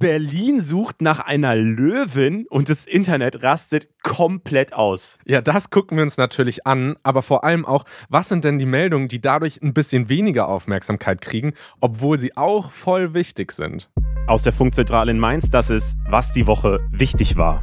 Berlin 0.00 0.60
sucht 0.60 1.02
nach 1.02 1.20
einer 1.20 1.54
Löwin 1.54 2.46
und 2.48 2.70
das 2.70 2.86
Internet 2.86 3.42
rastet 3.42 3.86
komplett 4.02 4.72
aus. 4.72 5.18
Ja, 5.26 5.42
das 5.42 5.68
gucken 5.68 5.98
wir 5.98 6.02
uns 6.02 6.16
natürlich 6.16 6.66
an, 6.66 6.96
aber 7.02 7.20
vor 7.20 7.44
allem 7.44 7.66
auch, 7.66 7.84
was 8.08 8.30
sind 8.30 8.46
denn 8.46 8.58
die 8.58 8.64
Meldungen, 8.64 9.08
die 9.08 9.20
dadurch 9.20 9.60
ein 9.60 9.74
bisschen 9.74 10.08
weniger 10.08 10.48
Aufmerksamkeit 10.48 11.20
kriegen, 11.20 11.52
obwohl 11.82 12.18
sie 12.18 12.34
auch 12.34 12.72
voll 12.72 13.12
wichtig 13.12 13.52
sind. 13.52 13.90
Aus 14.26 14.42
der 14.42 14.54
Funkzentrale 14.54 15.10
in 15.10 15.18
Mainz, 15.18 15.50
das 15.50 15.68
ist, 15.68 15.94
was 16.08 16.32
die 16.32 16.46
Woche 16.46 16.80
wichtig 16.90 17.36
war. 17.36 17.62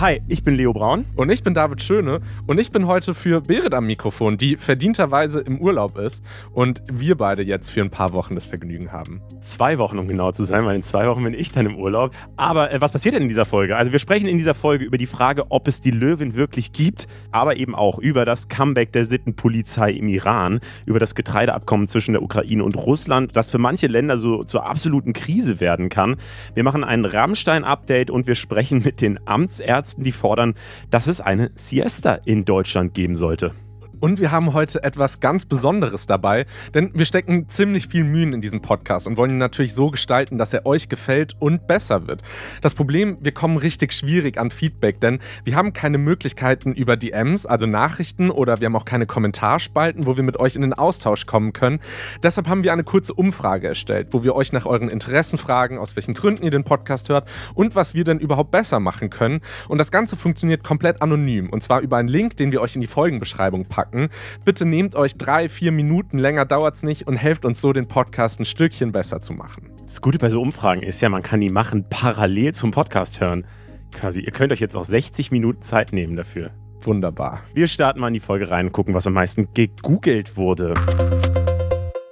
Hi, 0.00 0.20
ich 0.26 0.42
bin 0.42 0.56
Leo 0.56 0.72
Braun. 0.72 1.04
Und 1.14 1.30
ich 1.30 1.44
bin 1.44 1.54
David 1.54 1.80
Schöne 1.80 2.20
und 2.48 2.58
ich 2.58 2.72
bin 2.72 2.88
heute 2.88 3.14
für 3.14 3.40
Berit 3.40 3.74
am 3.74 3.86
Mikrofon, 3.86 4.36
die 4.36 4.56
verdienterweise 4.56 5.38
im 5.38 5.60
Urlaub 5.60 5.96
ist 5.98 6.24
und 6.52 6.82
wir 6.92 7.16
beide 7.16 7.42
jetzt 7.42 7.68
für 7.68 7.80
ein 7.80 7.90
paar 7.90 8.12
Wochen 8.12 8.34
das 8.34 8.44
Vergnügen 8.44 8.90
haben. 8.90 9.22
Zwei 9.40 9.78
Wochen, 9.78 10.00
um 10.00 10.08
genau 10.08 10.32
zu 10.32 10.42
sein, 10.42 10.64
weil 10.64 10.74
in 10.74 10.82
zwei 10.82 11.06
Wochen 11.06 11.22
bin 11.22 11.32
ich 11.32 11.52
dann 11.52 11.66
im 11.66 11.78
Urlaub. 11.78 12.10
Aber 12.34 12.72
äh, 12.72 12.80
was 12.80 12.90
passiert 12.90 13.14
denn 13.14 13.22
in 13.22 13.28
dieser 13.28 13.44
Folge? 13.44 13.76
Also 13.76 13.92
wir 13.92 14.00
sprechen 14.00 14.26
in 14.26 14.36
dieser 14.36 14.54
Folge 14.54 14.84
über 14.84 14.98
die 14.98 15.06
Frage, 15.06 15.52
ob 15.52 15.68
es 15.68 15.80
die 15.80 15.92
Löwin 15.92 16.34
wirklich 16.34 16.72
gibt, 16.72 17.06
aber 17.30 17.54
eben 17.56 17.76
auch 17.76 18.00
über 18.00 18.24
das 18.24 18.48
Comeback 18.48 18.90
der 18.90 19.04
Sittenpolizei 19.04 19.92
im 19.92 20.08
Iran, 20.08 20.58
über 20.86 20.98
das 20.98 21.14
Getreideabkommen 21.14 21.86
zwischen 21.86 22.14
der 22.14 22.22
Ukraine 22.24 22.64
und 22.64 22.76
Russland, 22.76 23.36
das 23.36 23.48
für 23.48 23.58
manche 23.58 23.86
Länder 23.86 24.16
so 24.16 24.42
zur 24.42 24.66
absoluten 24.66 25.12
Krise 25.12 25.60
werden 25.60 25.88
kann. 25.88 26.16
Wir 26.54 26.64
machen 26.64 26.82
ein 26.82 27.04
Rammstein-Update 27.04 28.10
und 28.10 28.26
wir 28.26 28.34
sprechen 28.34 28.82
mit 28.82 29.00
den 29.00 29.20
Amtsärzten 29.24 29.83
Ärzten, 29.84 30.02
die 30.02 30.12
fordern, 30.12 30.54
dass 30.90 31.08
es 31.08 31.20
eine 31.20 31.50
Siesta 31.56 32.14
in 32.24 32.46
Deutschland 32.46 32.94
geben 32.94 33.18
sollte. 33.18 33.54
Und 34.04 34.20
wir 34.20 34.30
haben 34.30 34.52
heute 34.52 34.84
etwas 34.84 35.20
ganz 35.20 35.46
Besonderes 35.46 36.06
dabei, 36.06 36.44
denn 36.74 36.90
wir 36.92 37.06
stecken 37.06 37.48
ziemlich 37.48 37.88
viel 37.88 38.04
Mühen 38.04 38.34
in 38.34 38.42
diesen 38.42 38.60
Podcast 38.60 39.06
und 39.06 39.16
wollen 39.16 39.30
ihn 39.30 39.38
natürlich 39.38 39.72
so 39.72 39.90
gestalten, 39.90 40.36
dass 40.36 40.52
er 40.52 40.66
euch 40.66 40.90
gefällt 40.90 41.36
und 41.38 41.66
besser 41.66 42.06
wird. 42.06 42.20
Das 42.60 42.74
Problem, 42.74 43.16
wir 43.22 43.32
kommen 43.32 43.56
richtig 43.56 43.94
schwierig 43.94 44.36
an 44.36 44.50
Feedback, 44.50 45.00
denn 45.00 45.20
wir 45.44 45.56
haben 45.56 45.72
keine 45.72 45.96
Möglichkeiten 45.96 46.74
über 46.74 46.98
DMs, 46.98 47.46
also 47.46 47.64
Nachrichten, 47.64 48.28
oder 48.30 48.60
wir 48.60 48.66
haben 48.66 48.76
auch 48.76 48.84
keine 48.84 49.06
Kommentarspalten, 49.06 50.06
wo 50.06 50.18
wir 50.18 50.22
mit 50.22 50.38
euch 50.38 50.54
in 50.54 50.60
den 50.60 50.74
Austausch 50.74 51.24
kommen 51.24 51.54
können. 51.54 51.80
Deshalb 52.22 52.46
haben 52.46 52.62
wir 52.62 52.74
eine 52.74 52.84
kurze 52.84 53.14
Umfrage 53.14 53.68
erstellt, 53.68 54.08
wo 54.10 54.22
wir 54.22 54.34
euch 54.34 54.52
nach 54.52 54.66
euren 54.66 54.90
Interessen 54.90 55.38
fragen, 55.38 55.78
aus 55.78 55.96
welchen 55.96 56.12
Gründen 56.12 56.44
ihr 56.44 56.50
den 56.50 56.64
Podcast 56.64 57.08
hört 57.08 57.26
und 57.54 57.74
was 57.74 57.94
wir 57.94 58.04
denn 58.04 58.18
überhaupt 58.18 58.50
besser 58.50 58.80
machen 58.80 59.08
können. 59.08 59.40
Und 59.66 59.78
das 59.78 59.90
Ganze 59.90 60.16
funktioniert 60.16 60.62
komplett 60.62 61.00
anonym 61.00 61.48
und 61.48 61.62
zwar 61.62 61.80
über 61.80 61.96
einen 61.96 62.08
Link, 62.08 62.36
den 62.36 62.52
wir 62.52 62.60
euch 62.60 62.74
in 62.74 62.82
die 62.82 62.86
Folgenbeschreibung 62.86 63.64
packen 63.64 63.93
packen. 63.94 64.08
Bitte 64.44 64.66
nehmt 64.66 64.94
euch 64.94 65.16
drei, 65.16 65.48
vier 65.48 65.72
Minuten, 65.72 66.18
länger 66.18 66.44
dauert 66.44 66.76
es 66.76 66.82
nicht 66.82 67.06
und 67.06 67.16
helft 67.16 67.44
uns 67.44 67.60
so, 67.60 67.72
den 67.72 67.86
Podcast 67.86 68.40
ein 68.40 68.44
Stückchen 68.44 68.92
besser 68.92 69.20
zu 69.20 69.32
machen. 69.32 69.70
Das 69.86 70.00
Gute 70.00 70.18
bei 70.18 70.30
so 70.30 70.40
Umfragen 70.40 70.82
ist 70.82 71.00
ja, 71.00 71.08
man 71.08 71.22
kann 71.22 71.40
die 71.40 71.50
machen 71.50 71.86
parallel 71.88 72.52
zum 72.52 72.70
Podcast 72.70 73.20
hören. 73.20 73.46
Quasi, 73.92 74.20
ihr 74.20 74.32
könnt 74.32 74.52
euch 74.52 74.60
jetzt 74.60 74.76
auch 74.76 74.84
60 74.84 75.30
Minuten 75.30 75.62
Zeit 75.62 75.92
nehmen 75.92 76.16
dafür. 76.16 76.50
Wunderbar. 76.82 77.42
Wir 77.54 77.68
starten 77.68 78.00
mal 78.00 78.08
in 78.08 78.14
die 78.14 78.20
Folge 78.20 78.50
rein 78.50 78.66
und 78.66 78.72
gucken, 78.72 78.92
was 78.92 79.06
am 79.06 79.14
meisten 79.14 79.48
gegoogelt 79.54 80.36
wurde. 80.36 80.74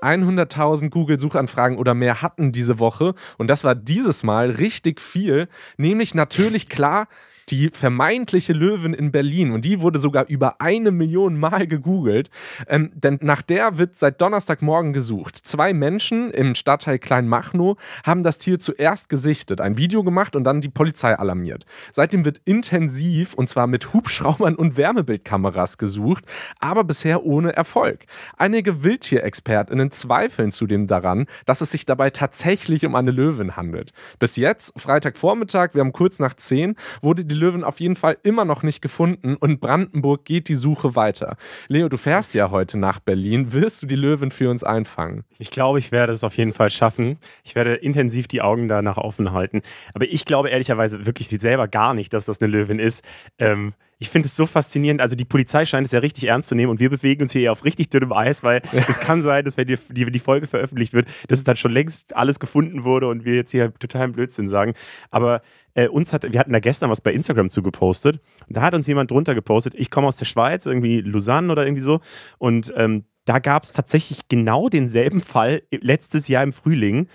100.000 0.00 0.90
Google-Suchanfragen 0.90 1.78
oder 1.78 1.94
mehr 1.94 2.22
hatten 2.22 2.52
diese 2.52 2.78
Woche. 2.78 3.14
Und 3.38 3.48
das 3.48 3.64
war 3.64 3.74
dieses 3.74 4.22
Mal 4.22 4.50
richtig 4.50 5.00
viel. 5.00 5.48
Nämlich 5.76 6.14
natürlich 6.14 6.68
klar 6.68 7.06
die 7.48 7.70
vermeintliche 7.70 8.52
Löwin 8.52 8.94
in 8.94 9.12
Berlin. 9.12 9.52
Und 9.52 9.64
die 9.64 9.80
wurde 9.80 9.98
sogar 9.98 10.26
über 10.28 10.60
eine 10.60 10.90
Million 10.90 11.38
Mal 11.38 11.66
gegoogelt. 11.66 12.30
Ähm, 12.68 12.92
denn 12.94 13.18
nach 13.22 13.42
der 13.42 13.78
wird 13.78 13.98
seit 13.98 14.20
Donnerstagmorgen 14.20 14.92
gesucht. 14.92 15.38
Zwei 15.38 15.72
Menschen 15.72 16.30
im 16.30 16.54
Stadtteil 16.54 16.98
Kleinmachnow 16.98 17.76
haben 18.04 18.22
das 18.22 18.38
Tier 18.38 18.58
zuerst 18.58 19.08
gesichtet, 19.08 19.60
ein 19.60 19.76
Video 19.76 20.02
gemacht 20.04 20.36
und 20.36 20.44
dann 20.44 20.60
die 20.60 20.68
Polizei 20.68 21.18
alarmiert. 21.18 21.66
Seitdem 21.90 22.24
wird 22.24 22.40
intensiv 22.44 23.34
und 23.34 23.48
zwar 23.48 23.66
mit 23.66 23.92
Hubschraubern 23.92 24.54
und 24.54 24.76
Wärmebildkameras 24.76 25.78
gesucht, 25.78 26.24
aber 26.60 26.84
bisher 26.84 27.24
ohne 27.24 27.54
Erfolg. 27.54 28.04
Einige 28.36 28.82
Wildtierexpertinnen 28.82 29.90
zweifeln 29.90 30.52
zudem 30.52 30.86
daran, 30.86 31.26
dass 31.46 31.60
es 31.60 31.70
sich 31.70 31.86
dabei 31.86 32.10
tatsächlich 32.10 32.86
um 32.86 32.94
eine 32.94 33.10
Löwin 33.10 33.56
handelt. 33.56 33.92
Bis 34.18 34.36
jetzt, 34.36 34.72
Freitagvormittag, 34.76 35.74
wir 35.74 35.80
haben 35.80 35.92
kurz 35.92 36.18
nach 36.18 36.34
10, 36.34 36.76
wurde 37.00 37.24
die 37.24 37.31
Löwen 37.34 37.64
auf 37.64 37.80
jeden 37.80 37.96
Fall 37.96 38.16
immer 38.22 38.44
noch 38.44 38.62
nicht 38.62 38.82
gefunden 38.82 39.36
und 39.36 39.60
Brandenburg 39.60 40.24
geht 40.24 40.48
die 40.48 40.54
Suche 40.54 40.96
weiter. 40.96 41.36
Leo, 41.68 41.88
du 41.88 41.96
fährst 41.96 42.34
ja 42.34 42.50
heute 42.50 42.78
nach 42.78 43.00
Berlin. 43.00 43.52
Wirst 43.52 43.82
du 43.82 43.86
die 43.86 43.96
Löwen 43.96 44.30
für 44.30 44.50
uns 44.50 44.64
einfangen? 44.64 45.24
Ich 45.38 45.50
glaube, 45.50 45.78
ich 45.78 45.92
werde 45.92 46.12
es 46.12 46.24
auf 46.24 46.36
jeden 46.36 46.52
Fall 46.52 46.70
schaffen. 46.70 47.18
Ich 47.44 47.54
werde 47.54 47.74
intensiv 47.74 48.28
die 48.28 48.42
Augen 48.42 48.68
danach 48.68 48.98
offen 48.98 49.32
halten. 49.32 49.62
Aber 49.94 50.06
ich 50.06 50.24
glaube 50.24 50.50
ehrlicherweise 50.50 51.06
wirklich 51.06 51.28
selber 51.28 51.68
gar 51.68 51.94
nicht, 51.94 52.12
dass 52.12 52.24
das 52.24 52.40
eine 52.40 52.50
Löwin 52.50 52.78
ist. 52.78 53.04
Ähm, 53.38 53.74
ich 54.02 54.10
finde 54.10 54.26
es 54.26 54.34
so 54.34 54.46
faszinierend. 54.46 55.00
Also 55.00 55.14
die 55.14 55.24
Polizei 55.24 55.64
scheint 55.64 55.86
es 55.86 55.92
ja 55.92 56.00
richtig 56.00 56.24
ernst 56.24 56.48
zu 56.48 56.56
nehmen 56.56 56.70
und 56.72 56.80
wir 56.80 56.90
bewegen 56.90 57.22
uns 57.22 57.32
hier 57.32 57.52
auf 57.52 57.64
richtig 57.64 57.88
dünnem 57.88 58.12
Eis, 58.12 58.42
weil 58.42 58.60
es 58.88 58.98
kann 58.98 59.22
sein, 59.22 59.44
dass 59.44 59.56
wenn 59.56 59.68
die, 59.68 59.78
die, 59.90 60.10
die, 60.10 60.18
Folge 60.18 60.48
veröffentlicht 60.48 60.92
wird, 60.92 61.06
dass 61.28 61.38
es 61.38 61.44
dann 61.44 61.54
schon 61.54 61.70
längst 61.70 62.16
alles 62.16 62.40
gefunden 62.40 62.82
wurde 62.82 63.06
und 63.06 63.24
wir 63.24 63.36
jetzt 63.36 63.52
hier 63.52 63.72
totalen 63.72 64.10
Blödsinn 64.10 64.48
sagen. 64.48 64.74
Aber 65.12 65.40
äh, 65.74 65.86
uns 65.86 66.12
hat, 66.12 66.30
wir 66.30 66.40
hatten 66.40 66.52
da 66.52 66.58
gestern 66.58 66.90
was 66.90 67.00
bei 67.00 67.12
Instagram 67.12 67.48
zugepostet 67.48 68.20
und 68.48 68.56
da 68.56 68.62
hat 68.62 68.74
uns 68.74 68.88
jemand 68.88 69.12
drunter 69.12 69.36
gepostet, 69.36 69.74
ich 69.76 69.88
komme 69.88 70.08
aus 70.08 70.16
der 70.16 70.24
Schweiz, 70.24 70.66
irgendwie 70.66 71.00
Lausanne 71.00 71.52
oder 71.52 71.64
irgendwie 71.64 71.84
so 71.84 72.00
und 72.38 72.72
ähm, 72.76 73.04
da 73.24 73.38
gab 73.38 73.62
es 73.62 73.72
tatsächlich 73.72 74.28
genau 74.28 74.68
denselben 74.68 75.20
Fall 75.20 75.62
letztes 75.70 76.26
Jahr 76.26 76.42
im 76.42 76.52
Frühling. 76.52 77.06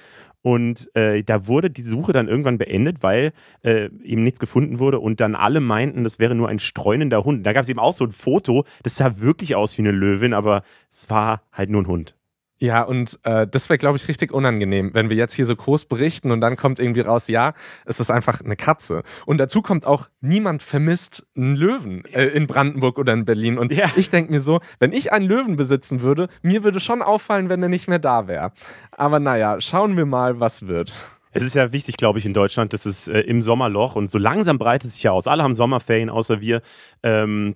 Und 0.47 0.89
äh, 0.95 1.23
da 1.23 1.45
wurde 1.47 1.69
die 1.69 1.81
Suche 1.81 2.13
dann 2.13 2.29
irgendwann 2.29 2.57
beendet, 2.57 3.03
weil 3.03 3.33
äh, 3.63 3.89
eben 4.01 4.23
nichts 4.23 4.39
gefunden 4.39 4.79
wurde 4.79 4.97
und 4.97 5.19
dann 5.19 5.35
alle 5.35 5.59
meinten, 5.59 6.05
das 6.05 6.19
wäre 6.19 6.35
nur 6.35 6.47
ein 6.47 6.59
streunender 6.59 7.25
Hund. 7.25 7.45
Da 7.45 7.51
gab 7.51 7.63
es 7.63 7.69
eben 7.69 7.79
auch 7.79 7.91
so 7.91 8.05
ein 8.05 8.13
Foto, 8.13 8.63
das 8.81 8.95
sah 8.95 9.19
wirklich 9.19 9.57
aus 9.57 9.77
wie 9.77 9.81
eine 9.81 9.91
Löwin, 9.91 10.33
aber 10.33 10.63
es 10.89 11.09
war 11.09 11.41
halt 11.51 11.69
nur 11.69 11.81
ein 11.81 11.87
Hund. 11.87 12.16
Ja, 12.59 12.81
und 12.81 13.19
äh, 13.23 13.45
das 13.45 13.69
wäre, 13.69 13.77
glaube 13.77 13.97
ich, 13.97 14.07
richtig 14.07 14.31
unangenehm, 14.31 14.93
wenn 14.93 15.09
wir 15.09 15.15
jetzt 15.15 15.33
hier 15.33 15.45
so 15.45 15.55
groß 15.55 15.85
berichten 15.85 16.31
und 16.31 16.41
dann 16.41 16.55
kommt 16.55 16.79
irgendwie 16.79 17.01
raus, 17.01 17.27
ja, 17.27 17.53
es 17.85 17.99
ist 17.99 18.09
einfach 18.09 18.41
eine 18.41 18.55
Katze. 18.55 19.03
Und 19.27 19.37
dazu 19.37 19.61
kommt 19.61 19.85
auch, 19.85 20.07
niemand 20.21 20.63
vermisst 20.63 21.27
einen 21.35 21.55
Löwen 21.55 22.03
äh, 22.05 22.25
in 22.25 22.47
Brandenburg 22.47 22.97
oder 22.97 23.13
in 23.13 23.25
Berlin. 23.25 23.59
Und 23.59 23.71
ja. 23.71 23.91
ich 23.95 24.09
denke 24.09 24.31
mir 24.31 24.39
so, 24.39 24.59
wenn 24.79 24.91
ich 24.91 25.13
einen 25.13 25.25
Löwen 25.25 25.55
besitzen 25.55 26.01
würde, 26.01 26.29
mir 26.41 26.63
würde 26.63 26.79
schon 26.79 27.03
auffallen, 27.03 27.49
wenn 27.49 27.61
er 27.61 27.69
nicht 27.69 27.87
mehr 27.87 27.99
da 27.99 28.27
wäre. 28.27 28.51
Aber 28.91 29.19
naja, 29.19 29.61
schauen 29.61 29.95
wir 29.95 30.07
mal, 30.07 30.39
was 30.39 30.65
wird. 30.67 30.91
Es 31.31 31.43
ist 31.43 31.53
ja 31.53 31.71
wichtig, 31.71 31.97
glaube 31.97 32.17
ich, 32.17 32.25
in 32.25 32.33
Deutschland, 32.33 32.73
dass 32.73 32.87
es 32.87 33.07
äh, 33.07 33.19
im 33.19 33.43
Sommerloch 33.43 33.95
und 33.95 34.09
so 34.09 34.17
langsam 34.17 34.57
breitet 34.57 34.87
es 34.87 34.95
sich 34.95 35.03
ja 35.03 35.11
aus. 35.11 35.27
Alle 35.27 35.43
haben 35.43 35.53
Sommerferien, 35.53 36.09
außer 36.09 36.41
wir. 36.41 36.61
Ähm, 37.03 37.55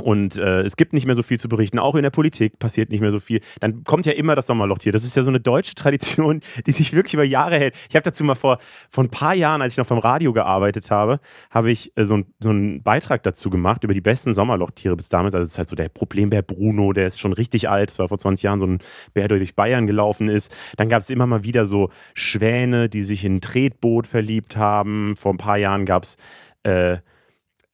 und 0.00 0.38
äh, 0.38 0.62
es 0.62 0.76
gibt 0.76 0.94
nicht 0.94 1.04
mehr 1.04 1.14
so 1.14 1.22
viel 1.22 1.38
zu 1.38 1.48
berichten. 1.48 1.78
Auch 1.78 1.96
in 1.96 2.02
der 2.02 2.10
Politik 2.10 2.58
passiert 2.58 2.90
nicht 2.90 3.00
mehr 3.00 3.10
so 3.10 3.20
viel. 3.20 3.40
Dann 3.60 3.84
kommt 3.84 4.06
ja 4.06 4.12
immer 4.12 4.34
das 4.34 4.46
Sommerloch 4.46 4.78
hier. 4.80 4.90
Das 4.90 5.04
ist 5.04 5.16
ja 5.16 5.22
so 5.22 5.28
eine 5.28 5.38
deutsche 5.38 5.74
Tradition, 5.74 6.40
die 6.66 6.72
sich 6.72 6.94
wirklich 6.94 7.12
über 7.14 7.24
Jahre 7.24 7.58
hält. 7.58 7.74
Ich 7.90 7.94
habe 7.94 8.02
dazu 8.02 8.24
mal 8.24 8.34
vor, 8.34 8.58
vor 8.88 9.04
ein 9.04 9.10
paar 9.10 9.34
Jahren, 9.34 9.60
als 9.60 9.74
ich 9.74 9.78
noch 9.78 9.86
beim 9.86 9.98
Radio 9.98 10.32
gearbeitet 10.32 10.90
habe, 10.90 11.20
habe 11.50 11.70
ich 11.70 11.92
äh, 11.96 12.04
so, 12.04 12.16
ein, 12.16 12.26
so 12.40 12.48
einen 12.48 12.82
Beitrag 12.82 13.22
dazu 13.22 13.50
gemacht 13.50 13.84
über 13.84 13.92
die 13.92 14.00
besten 14.00 14.34
Sommerlochtiere 14.34 14.96
bis 14.96 15.10
damals. 15.10 15.34
Also 15.34 15.44
es 15.44 15.50
ist 15.52 15.58
halt 15.58 15.68
so 15.68 15.76
der 15.76 15.90
Problembär 15.90 16.40
Bruno, 16.40 16.94
der 16.94 17.06
ist 17.06 17.20
schon 17.20 17.34
richtig 17.34 17.68
alt. 17.68 17.90
Das 17.90 17.98
war 17.98 18.08
vor 18.08 18.18
20 18.18 18.42
Jahren 18.42 18.60
so 18.60 18.66
ein 18.66 18.78
Bär, 19.12 19.28
der 19.28 19.38
durch 19.38 19.54
Bayern 19.54 19.86
gelaufen 19.86 20.28
ist. 20.28 20.50
Dann 20.78 20.88
gab 20.88 21.02
es 21.02 21.10
immer 21.10 21.26
mal 21.26 21.44
wieder 21.44 21.66
so 21.66 21.90
Schwäne, 22.14 22.88
die 22.88 23.02
sich 23.02 23.26
in 23.26 23.36
ein 23.36 23.40
Tretboot 23.42 24.06
verliebt 24.06 24.56
haben. 24.56 25.16
Vor 25.16 25.34
ein 25.34 25.38
paar 25.38 25.58
Jahren 25.58 25.84
gab 25.84 26.04
es 26.04 26.16
äh, 26.62 26.98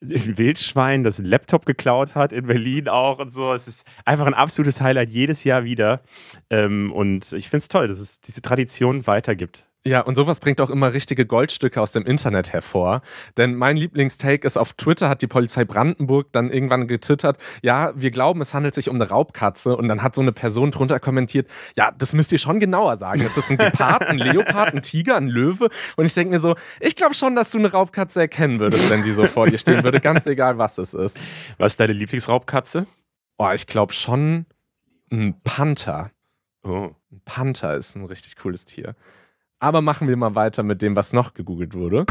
ein 0.03 0.39
Wildschwein, 0.39 1.05
das 1.05 1.19
Laptop 1.19 1.67
geklaut 1.67 2.15
hat, 2.15 2.33
in 2.33 2.47
Berlin 2.47 2.89
auch 2.89 3.19
und 3.19 3.33
so. 3.33 3.53
Es 3.53 3.69
ist 3.69 3.85
einfach 4.05 4.27
ein 4.27 4.35
absolutes 4.35 4.81
Highlight 4.81 5.11
jedes 5.11 5.45
Jahr 5.45 5.65
wieder. 5.65 6.03
Ähm, 6.50 6.93
und 6.93 7.33
ich 7.33 7.49
finde 7.49 7.62
es 7.62 7.69
toll, 7.69 7.89
dass 7.89 7.99
es 7.99 8.21
diese 8.21 8.43
Tradition 8.43 9.06
weitergibt. 9.06 9.68
Ja, 9.87 10.01
und 10.01 10.17
sowas 10.17 10.41
bringt 10.41 10.61
auch 10.61 10.71
immer 10.71 10.93
richtige 10.93 11.25
Goldstücke 11.25 11.81
aus 11.81 11.93
dem 11.93 12.05
Internet 12.05 12.53
hervor. 12.53 13.01
Denn 13.37 13.55
mein 13.55 13.77
Lieblingstake 13.77 14.47
ist, 14.47 14.59
auf 14.59 14.73
Twitter 14.73 15.09
hat 15.09 15.23
die 15.23 15.29
Polizei 15.29 15.65
Brandenburg 15.65 16.33
dann 16.33 16.51
irgendwann 16.51 16.89
getwittert, 16.89 17.39
ja, 17.63 17.93
wir 17.95 18.11
glauben, 18.11 18.41
es 18.41 18.55
handelt 18.55 18.75
sich 18.75 18.89
um 18.89 18.97
eine 18.97 19.09
Raubkatze. 19.09 19.77
Und 19.77 19.89
dann 19.89 20.03
hat 20.03 20.17
so 20.17 20.21
eine 20.21 20.33
Person 20.33 20.73
drunter 20.73 20.99
kommentiert, 20.99 21.49
ja, 21.77 21.93
das 21.97 22.13
müsst 22.13 22.33
ihr 22.33 22.39
schon 22.39 22.59
genauer 22.61 22.99
sagen. 22.99 23.21
Ist 23.21 23.37
das 23.37 23.51
ein 23.51 23.57
Gepard, 23.57 24.03
ein 24.03 24.19
Leopard, 24.19 24.75
ein 24.75 24.83
Tiger, 24.83 25.17
ein 25.17 25.29
Löwe? 25.29 25.69
Und 25.97 26.05
ich 26.07 26.15
denke 26.15 26.35
mir 26.35 26.41
so, 26.41 26.57
ich 26.81 26.97
glaube 26.97 27.15
schon, 27.15 27.37
dass 27.37 27.51
du 27.51 27.59
eine 27.59 27.71
Raubkatze 27.71 28.21
erkennen 28.21 28.59
würdest, 28.59 28.91
wenn 28.91 29.05
die 29.05 29.13
so 29.13 29.27
vor 29.27 29.49
dir 29.49 29.59
stehen 29.59 29.85
würde, 29.85 30.01
ganz 30.01 30.27
egal, 30.27 30.59
was 30.59 30.79
es 30.79 30.93
ist. 30.93 31.19
Was 31.57 31.73
ist 31.73 31.81
deine 31.81 31.93
Lieblingsraubkatze? 31.93 32.87
Oh, 33.39 33.51
ich 33.55 33.67
glaube 33.67 33.93
schon 33.93 34.47
ein 35.11 35.41
Panther. 35.45 36.11
Oh. 36.65 36.91
Ein 37.11 37.23
Panther 37.25 37.75
ist 37.75 37.97
ein 37.97 38.05
richtig 38.05 38.37
cooles 38.37 38.67
Tier. 38.67 38.95
Aber 39.60 39.82
machen 39.82 40.06
wir 40.06 40.16
mal 40.16 40.37
weiter 40.37 40.62
mit 40.62 40.82
dem, 40.82 40.94
was 40.94 41.12
noch 41.12 41.34
gegoogelt 41.34 41.75
wurde. 41.75 42.06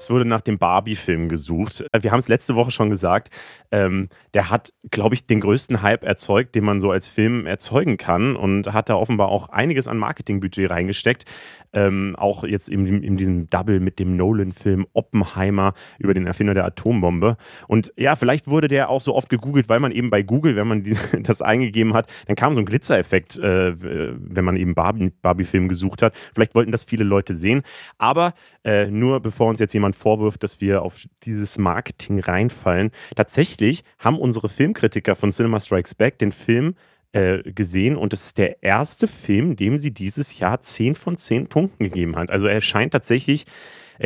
Es 0.00 0.08
wurde 0.08 0.24
nach 0.24 0.40
dem 0.40 0.56
Barbie-Film 0.56 1.28
gesucht. 1.28 1.84
Wir 1.92 2.10
haben 2.10 2.20
es 2.20 2.28
letzte 2.28 2.54
Woche 2.54 2.70
schon 2.70 2.88
gesagt. 2.88 3.28
Ähm, 3.70 4.08
der 4.32 4.48
hat, 4.48 4.72
glaube 4.90 5.14
ich, 5.14 5.26
den 5.26 5.40
größten 5.40 5.82
Hype 5.82 6.04
erzeugt, 6.04 6.54
den 6.54 6.64
man 6.64 6.80
so 6.80 6.90
als 6.90 7.06
Film 7.06 7.44
erzeugen 7.44 7.98
kann 7.98 8.34
und 8.34 8.72
hat 8.72 8.88
da 8.88 8.94
offenbar 8.94 9.28
auch 9.28 9.50
einiges 9.50 9.88
an 9.88 9.98
Marketingbudget 9.98 10.70
reingesteckt. 10.70 11.26
Ähm, 11.72 12.16
auch 12.16 12.44
jetzt 12.44 12.68
in, 12.68 13.02
in, 13.02 13.16
diesem 13.16 13.48
Double 13.50 13.78
mit 13.78 13.98
dem 13.98 14.16
Nolan-Film 14.16 14.86
Oppenheimer 14.92 15.74
über 15.98 16.14
den 16.14 16.26
Erfinder 16.26 16.54
der 16.54 16.64
Atombombe. 16.64 17.36
Und 17.68 17.92
ja, 17.96 18.16
vielleicht 18.16 18.48
wurde 18.48 18.66
der 18.66 18.88
auch 18.88 19.02
so 19.02 19.14
oft 19.14 19.28
gegoogelt, 19.28 19.68
weil 19.68 19.80
man 19.80 19.92
eben 19.92 20.10
bei 20.10 20.22
Google, 20.22 20.56
wenn 20.56 20.66
man 20.66 20.82
die, 20.82 20.96
das 21.22 21.42
eingegeben 21.42 21.92
hat, 21.92 22.10
dann 22.26 22.36
kam 22.36 22.54
so 22.54 22.60
ein 22.60 22.66
Glitzereffekt, 22.66 23.38
äh, 23.38 23.74
wenn 23.76 24.44
man 24.44 24.56
eben 24.56 24.74
Barbie-Film 24.74 25.12
Barbie 25.20 25.68
gesucht 25.68 26.02
hat. 26.02 26.14
Vielleicht 26.34 26.54
wollten 26.54 26.72
das 26.72 26.84
viele 26.84 27.04
Leute 27.04 27.36
sehen. 27.36 27.62
Aber 27.98 28.32
äh, 28.64 28.86
nur 28.86 29.20
bevor 29.20 29.48
uns 29.48 29.60
jetzt 29.60 29.74
jemand 29.74 29.89
vorwirft, 29.92 30.42
dass 30.42 30.60
wir 30.60 30.82
auf 30.82 31.06
dieses 31.24 31.58
Marketing 31.58 32.20
reinfallen, 32.20 32.90
tatsächlich 33.16 33.84
haben 33.98 34.18
unsere 34.18 34.48
Filmkritiker 34.48 35.14
von 35.14 35.32
Cinema 35.32 35.60
Strikes 35.60 35.94
Back 35.94 36.18
den 36.18 36.32
Film 36.32 36.74
äh, 37.12 37.42
gesehen 37.42 37.96
und 37.96 38.12
es 38.12 38.26
ist 38.26 38.38
der 38.38 38.62
erste 38.62 39.08
Film, 39.08 39.56
dem 39.56 39.78
sie 39.78 39.90
dieses 39.90 40.38
Jahr 40.38 40.60
10 40.60 40.94
von 40.94 41.16
10 41.16 41.48
Punkten 41.48 41.84
gegeben 41.84 42.16
hat. 42.16 42.30
Also 42.30 42.46
er 42.46 42.60
scheint 42.60 42.92
tatsächlich 42.92 43.46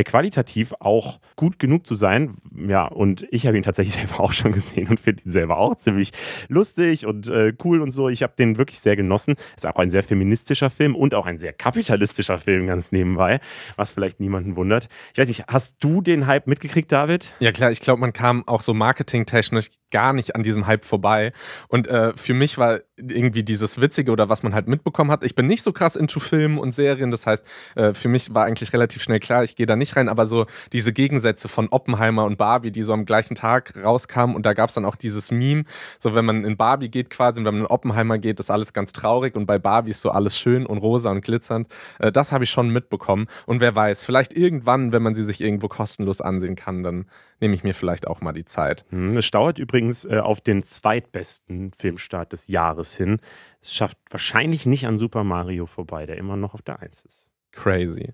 qualitativ 0.03 0.75
auch 0.81 1.21
gut 1.37 1.59
genug 1.59 1.87
zu 1.87 1.95
sein. 1.95 2.35
Ja, 2.67 2.87
und 2.87 3.27
ich 3.31 3.47
habe 3.47 3.57
ihn 3.57 3.63
tatsächlich 3.63 3.95
selber 4.01 4.21
auch 4.21 4.33
schon 4.33 4.53
gesehen 4.53 4.89
und 4.89 4.99
finde 4.99 5.23
ihn 5.25 5.33
selber 5.33 5.59
auch 5.59 5.77
ziemlich 5.77 6.11
lustig 6.49 7.07
und 7.07 7.29
äh, 7.29 7.53
cool 7.65 7.81
und 7.81 7.93
so. 7.93 8.09
Ich 8.09 8.23
habe 8.23 8.33
den 8.37 8.59
wirklich 8.59 8.81
sehr 8.81 8.97
genossen. 8.97 9.37
Ist 9.57 9.67
auch 9.67 9.77
ein 9.77 9.91
sehr 9.91 10.03
feministischer 10.03 10.71
Film 10.71 10.97
und 10.97 11.15
auch 11.15 11.27
ein 11.27 11.39
sehr 11.39 11.53
kapitalistischer 11.53 12.39
Film 12.39 12.67
ganz 12.67 12.91
nebenbei, 12.91 13.41
was 13.77 13.91
vielleicht 13.91 14.19
niemanden 14.19 14.57
wundert. 14.57 14.89
Ich 15.13 15.19
weiß 15.19 15.29
nicht, 15.29 15.45
hast 15.47 15.77
du 15.81 16.01
den 16.01 16.27
Hype 16.27 16.47
mitgekriegt, 16.47 16.91
David? 16.91 17.35
Ja 17.39 17.53
klar, 17.53 17.71
ich 17.71 17.81
glaube, 17.81 18.01
man 18.01 18.13
kam 18.13 18.47
auch 18.49 18.63
so 18.63 18.75
marketingtechnisch 18.75 19.71
gar 19.91 20.13
nicht 20.13 20.35
an 20.35 20.43
diesem 20.43 20.67
Hype 20.67 20.85
vorbei. 20.85 21.33
Und 21.69 21.87
äh, 21.87 22.13
für 22.17 22.35
mich 22.35 22.59
war 22.59 22.81
irgendwie 22.97 23.45
dieses 23.45 23.81
Witzige 23.81 24.11
oder 24.11 24.29
was 24.29 24.43
man 24.43 24.55
halt 24.55 24.67
mitbekommen 24.67 25.11
hat. 25.11 25.23
Ich 25.23 25.37
bin 25.37 25.47
nicht 25.47 25.63
so 25.63 25.73
krass 25.73 25.95
into 25.95 26.19
Filmen 26.19 26.59
und 26.59 26.73
Serien, 26.73 27.11
das 27.11 27.27
heißt, 27.27 27.45
äh, 27.77 27.95
für 27.95 28.09
mich 28.09 28.35
war 28.35 28.45
eigentlich 28.45 28.73
relativ 28.73 29.03
schnell 29.03 29.21
klar, 29.21 29.45
ich 29.45 29.55
gehe 29.55 29.67
da 29.67 29.77
nicht 29.77 29.84
rein, 29.97 30.09
aber 30.09 30.27
so 30.27 30.47
diese 30.73 30.93
Gegensätze 30.93 31.49
von 31.49 31.69
Oppenheimer 31.69 32.25
und 32.25 32.39
Barbie, 32.39 32.71
die 32.71 32.83
so 32.83 32.93
am 32.93 33.05
gleichen 33.05 33.35
Tag 33.35 33.75
rauskamen 33.83 34.35
und 34.35 34.47
da 34.47 34.53
gab 34.55 34.69
es 34.69 34.75
dann 34.75 34.85
auch 34.85 34.97
dieses 34.97 35.31
Meme, 35.31 35.65
so 35.99 36.15
wenn 36.15 36.25
man 36.25 36.45
in 36.45 36.57
Barbie 36.57 36.89
geht 36.89 37.11
quasi 37.11 37.41
und 37.41 37.47
wenn 37.47 37.55
man 37.55 37.63
in 37.65 37.71
Oppenheimer 37.71 38.19
geht, 38.19 38.41
ist 38.41 38.51
alles 38.51 38.73
ganz 38.73 38.93
traurig 38.93 39.37
und 39.37 39.47
bei 39.47 39.59
Barbie 39.59 39.91
ist 39.91 40.03
so 40.03 40.11
alles 40.11 40.39
schön 40.39 40.67
und 40.67 40.79
rosa 40.79 41.11
und 41.11 41.23
glitzernd. 41.23 41.69
Äh, 41.99 42.13
das 42.13 42.33
habe 42.33 42.45
ich 42.45 42.51
schon 42.51 42.71
mitbekommen 42.71 43.27
und 43.47 43.61
wer 43.61 43.75
weiß, 43.75 44.05
vielleicht 44.05 44.37
irgendwann, 44.37 44.93
wenn 44.93 45.03
man 45.03 45.15
sie 45.15 45.25
sich 45.25 45.41
irgendwo 45.41 45.69
kostenlos 45.69 46.21
ansehen 46.21 46.57
kann, 46.57 46.83
dann 46.83 47.07
nehme 47.41 47.55
ich 47.55 47.65
mir 47.65 47.75
vielleicht 47.75 48.07
auch 48.07 48.21
mal 48.21 48.33
die 48.33 48.45
Zeit. 48.45 48.85
Hm, 48.91 49.17
es 49.17 49.31
dauert 49.31 49.59
übrigens 49.59 50.05
äh, 50.05 50.19
auf 50.19 50.41
den 50.41 50.63
zweitbesten 50.63 51.73
Filmstart 51.73 52.33
des 52.33 52.49
Jahres 52.49 52.97
hin. 52.97 53.21
Es 53.61 53.75
schafft 53.75 53.99
wahrscheinlich 54.11 54.67
nicht 54.67 54.87
an 54.87 54.99
Super 54.99 55.25
Mario 55.25 55.67
vorbei, 55.67 56.07
der 56.07 56.17
immer 56.17 56.37
noch 56.37 56.55
auf 56.55 56.63
der 56.63 56.81
Eins 56.81 57.05
ist. 57.05 57.31
Crazy. 57.53 58.13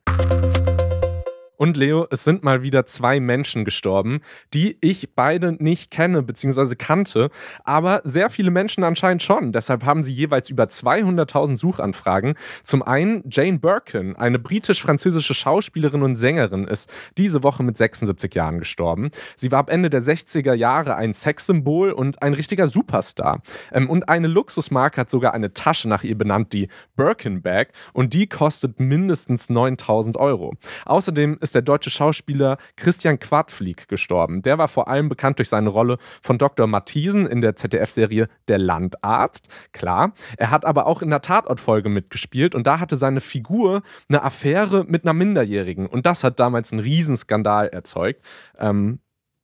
Und 1.60 1.76
Leo, 1.76 2.06
es 2.10 2.24
sind 2.24 2.42
mal 2.42 2.62
wieder 2.62 2.86
zwei 2.86 3.20
Menschen 3.20 3.66
gestorben, 3.66 4.20
die 4.54 4.78
ich 4.80 5.14
beide 5.14 5.62
nicht 5.62 5.90
kenne 5.90 6.22
bzw. 6.22 6.74
kannte, 6.74 7.28
aber 7.64 8.00
sehr 8.02 8.30
viele 8.30 8.50
Menschen 8.50 8.82
anscheinend 8.82 9.22
schon. 9.22 9.52
Deshalb 9.52 9.84
haben 9.84 10.02
sie 10.02 10.10
jeweils 10.10 10.48
über 10.48 10.64
200.000 10.64 11.58
Suchanfragen. 11.58 12.32
Zum 12.64 12.82
einen 12.82 13.24
Jane 13.28 13.58
Birkin, 13.58 14.16
eine 14.16 14.38
britisch-französische 14.38 15.34
Schauspielerin 15.34 16.00
und 16.00 16.16
Sängerin, 16.16 16.64
ist 16.64 16.88
diese 17.18 17.42
Woche 17.42 17.62
mit 17.62 17.76
76 17.76 18.34
Jahren 18.34 18.58
gestorben. 18.58 19.10
Sie 19.36 19.52
war 19.52 19.58
ab 19.58 19.70
Ende 19.70 19.90
der 19.90 20.00
60er 20.00 20.54
Jahre 20.54 20.96
ein 20.96 21.12
Sexsymbol 21.12 21.92
und 21.92 22.22
ein 22.22 22.32
richtiger 22.32 22.68
Superstar. 22.68 23.42
Ähm, 23.70 23.90
und 23.90 24.08
eine 24.08 24.28
Luxusmarke 24.28 24.98
hat 24.98 25.10
sogar 25.10 25.34
eine 25.34 25.52
Tasche 25.52 25.90
nach 25.90 26.04
ihr 26.04 26.16
benannt, 26.16 26.54
die 26.54 26.68
Birkin 26.96 27.42
Bag, 27.42 27.72
und 27.92 28.14
die 28.14 28.28
kostet 28.28 28.80
mindestens 28.80 29.50
9000 29.50 30.16
Euro. 30.16 30.54
Außerdem 30.86 31.36
ist 31.38 31.49
ist 31.50 31.54
der 31.56 31.62
deutsche 31.62 31.90
Schauspieler 31.90 32.58
Christian 32.76 33.18
Quadflieg 33.18 33.88
gestorben. 33.88 34.42
Der 34.42 34.56
war 34.56 34.68
vor 34.68 34.86
allem 34.86 35.08
bekannt 35.08 35.40
durch 35.40 35.48
seine 35.48 35.68
Rolle 35.68 35.98
von 36.22 36.38
Dr. 36.38 36.68
Matthiesen 36.68 37.26
in 37.26 37.40
der 37.40 37.56
ZDF-Serie 37.56 38.28
Der 38.46 38.58
Landarzt. 38.58 39.48
Klar. 39.72 40.12
Er 40.36 40.52
hat 40.52 40.64
aber 40.64 40.86
auch 40.86 41.02
in 41.02 41.10
der 41.10 41.22
Tatortfolge 41.22 41.88
mitgespielt 41.88 42.54
und 42.54 42.68
da 42.68 42.78
hatte 42.78 42.96
seine 42.96 43.20
Figur 43.20 43.82
eine 44.08 44.22
Affäre 44.22 44.84
mit 44.86 45.04
einer 45.04 45.12
Minderjährigen. 45.12 45.86
Und 45.86 46.06
das 46.06 46.22
hat 46.22 46.38
damals 46.38 46.70
einen 46.70 46.82
Riesenskandal 46.82 47.66
erzeugt. 47.66 48.22
Ähm, 48.56 49.00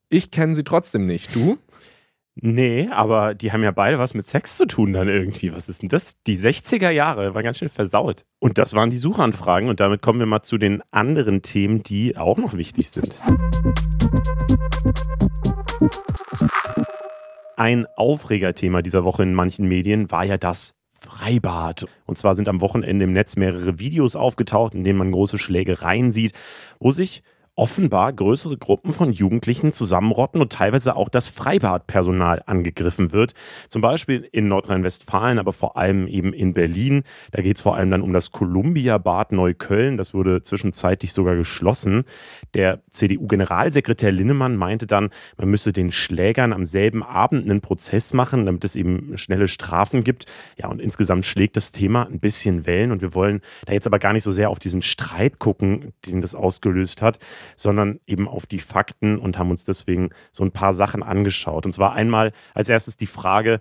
ich 0.09 0.31
kenne 0.31 0.55
sie 0.55 0.63
trotzdem 0.63 1.07
nicht. 1.07 1.35
Du? 1.35 1.59
Nee, 2.39 2.91
aber 2.93 3.35
die 3.35 3.51
haben 3.53 3.63
ja 3.63 3.71
beide 3.71 3.99
was 3.99 4.13
mit 4.13 4.27
Sex 4.27 4.59
zu 4.59 4.67
tun 4.67 4.93
dann 4.93 5.09
irgendwie. 5.09 5.55
Was 5.55 5.71
ist 5.71 5.81
denn 5.81 5.89
das? 5.89 6.23
Die 6.27 6.37
60er 6.37 6.91
Jahre 6.91 7.35
war 7.35 7.43
ganz 7.43 7.57
schön 7.57 7.71
versaut. 7.71 8.27
Und 8.41 8.59
das 8.59 8.75
waren 8.75 8.91
die 8.91 8.99
Suchanfragen. 8.99 9.71
Und 9.71 9.81
damit 9.81 10.03
kommen 10.03 10.19
wir 10.19 10.27
mal 10.27 10.43
zu 10.43 10.59
den 10.59 10.83
anderen 10.91 11.41
Themen, 11.41 11.83
die 11.83 12.19
auch 12.19 12.37
noch 12.37 12.53
wichtig 12.53 12.91
sind. 12.91 13.15
Ein 17.57 17.87
Aufregerthema 17.97 18.83
dieser 18.83 19.03
Woche 19.03 19.23
in 19.23 19.33
manchen 19.33 19.67
Medien 19.67 20.11
war 20.11 20.27
ja 20.27 20.37
das 20.37 20.75
Freibad. 20.93 21.87
Und 22.05 22.19
zwar 22.19 22.37
sind 22.37 22.49
am 22.49 22.61
Wochenende 22.61 23.07
im 23.07 23.15
Netz 23.15 23.37
mehrere 23.37 23.79
Videos 23.79 24.15
aufgetaucht, 24.15 24.75
in 24.75 24.85
denen 24.85 24.99
man 24.99 25.11
große 25.11 25.39
Schlägereien 25.39 26.13
sieht, 26.13 26.35
wo 26.81 26.91
sich 26.91 27.23
offenbar 27.57 28.13
größere 28.13 28.59
Gruppen 28.59 28.93
von 28.93 29.11
Jugendlichen 29.13 29.73
zusammenrotten 29.73 30.43
und 30.43 30.53
teilweise 30.53 30.95
auch 30.95 31.09
das 31.09 31.27
Freibadpersonal 31.27 32.43
angegriffen 32.45 33.13
wird. 33.13 33.33
Zum 33.69 33.81
Beispiel 33.81 34.29
in 34.31 34.49
Nordrhein-Westfalen, 34.49 35.39
aber 35.39 35.55
vor 35.55 35.79
allem 35.79 36.07
eben 36.07 36.35
in 36.35 36.53
Berlin. 36.53 37.03
Da 37.33 37.41
geht 37.41 37.57
es 37.57 37.63
vor 37.63 37.75
allem 37.75 37.91
dann 37.91 38.03
um 38.03 38.13
das 38.13 38.31
Columbia-Bad 38.31 39.33
Neukölln. 39.33 39.97
Das 39.97 40.13
wurde 40.13 40.43
zwischenzeitlich 40.43 41.15
sogar 41.15 41.35
geschlossen. 41.35 42.05
Der 42.53 42.83
CDU-Generalsekretär 42.91 44.13
Linnemann 44.13 44.57
meinte 44.57 44.87
dann, 44.87 45.09
man 45.39 45.49
müsse 45.49 45.73
den 45.73 45.93
Schlägern 45.93 46.53
am 46.53 46.67
selben 46.67 47.03
Abend 47.03 47.45
einen 47.45 47.63
Prozess 47.63 48.13
machen, 48.13 48.45
damit 48.45 48.65
es 48.65 48.77
eben 48.77 49.17
schnelle 49.17 49.49
Strafen 49.49 50.05
gibt. 50.05 50.27
Ja, 50.59 50.69
und 50.69 50.81
insgesamt 50.81 51.25
schlägt 51.25 51.57
das 51.57 51.73
Thema 51.73 52.07
ein 52.07 52.21
bisschen 52.21 52.67
Wellen 52.67 52.93
und 52.93 53.01
wir 53.01 53.15
wollen 53.15 53.41
da 53.65 53.73
jetzt 53.73 53.87
aber 53.87 53.99
gar 53.99 54.13
nicht 54.13 54.25
so 54.25 54.33
sehr 54.33 54.51
auf 54.51 54.59
diesen 54.59 54.83
Streit 54.83 55.39
gucken, 55.39 55.95
den 56.05 56.21
das 56.21 56.35
ausgelöst 56.35 57.01
hat, 57.01 57.19
sondern 57.55 58.01
eben 58.07 58.29
auf 58.29 58.47
die 58.47 58.59
Fakten 58.59 59.19
und 59.19 59.39
haben 59.39 59.51
uns 59.51 59.65
deswegen 59.65 60.11
so 60.33 60.45
ein 60.45 60.53
paar 60.53 60.75
Sachen 60.75 61.03
angeschaut. 61.03 61.67
Und 61.67 61.73
zwar 61.73 61.93
einmal 61.93 62.33
als 62.55 62.69
erstes 62.69 62.97
die 62.97 63.07
Frage, 63.07 63.61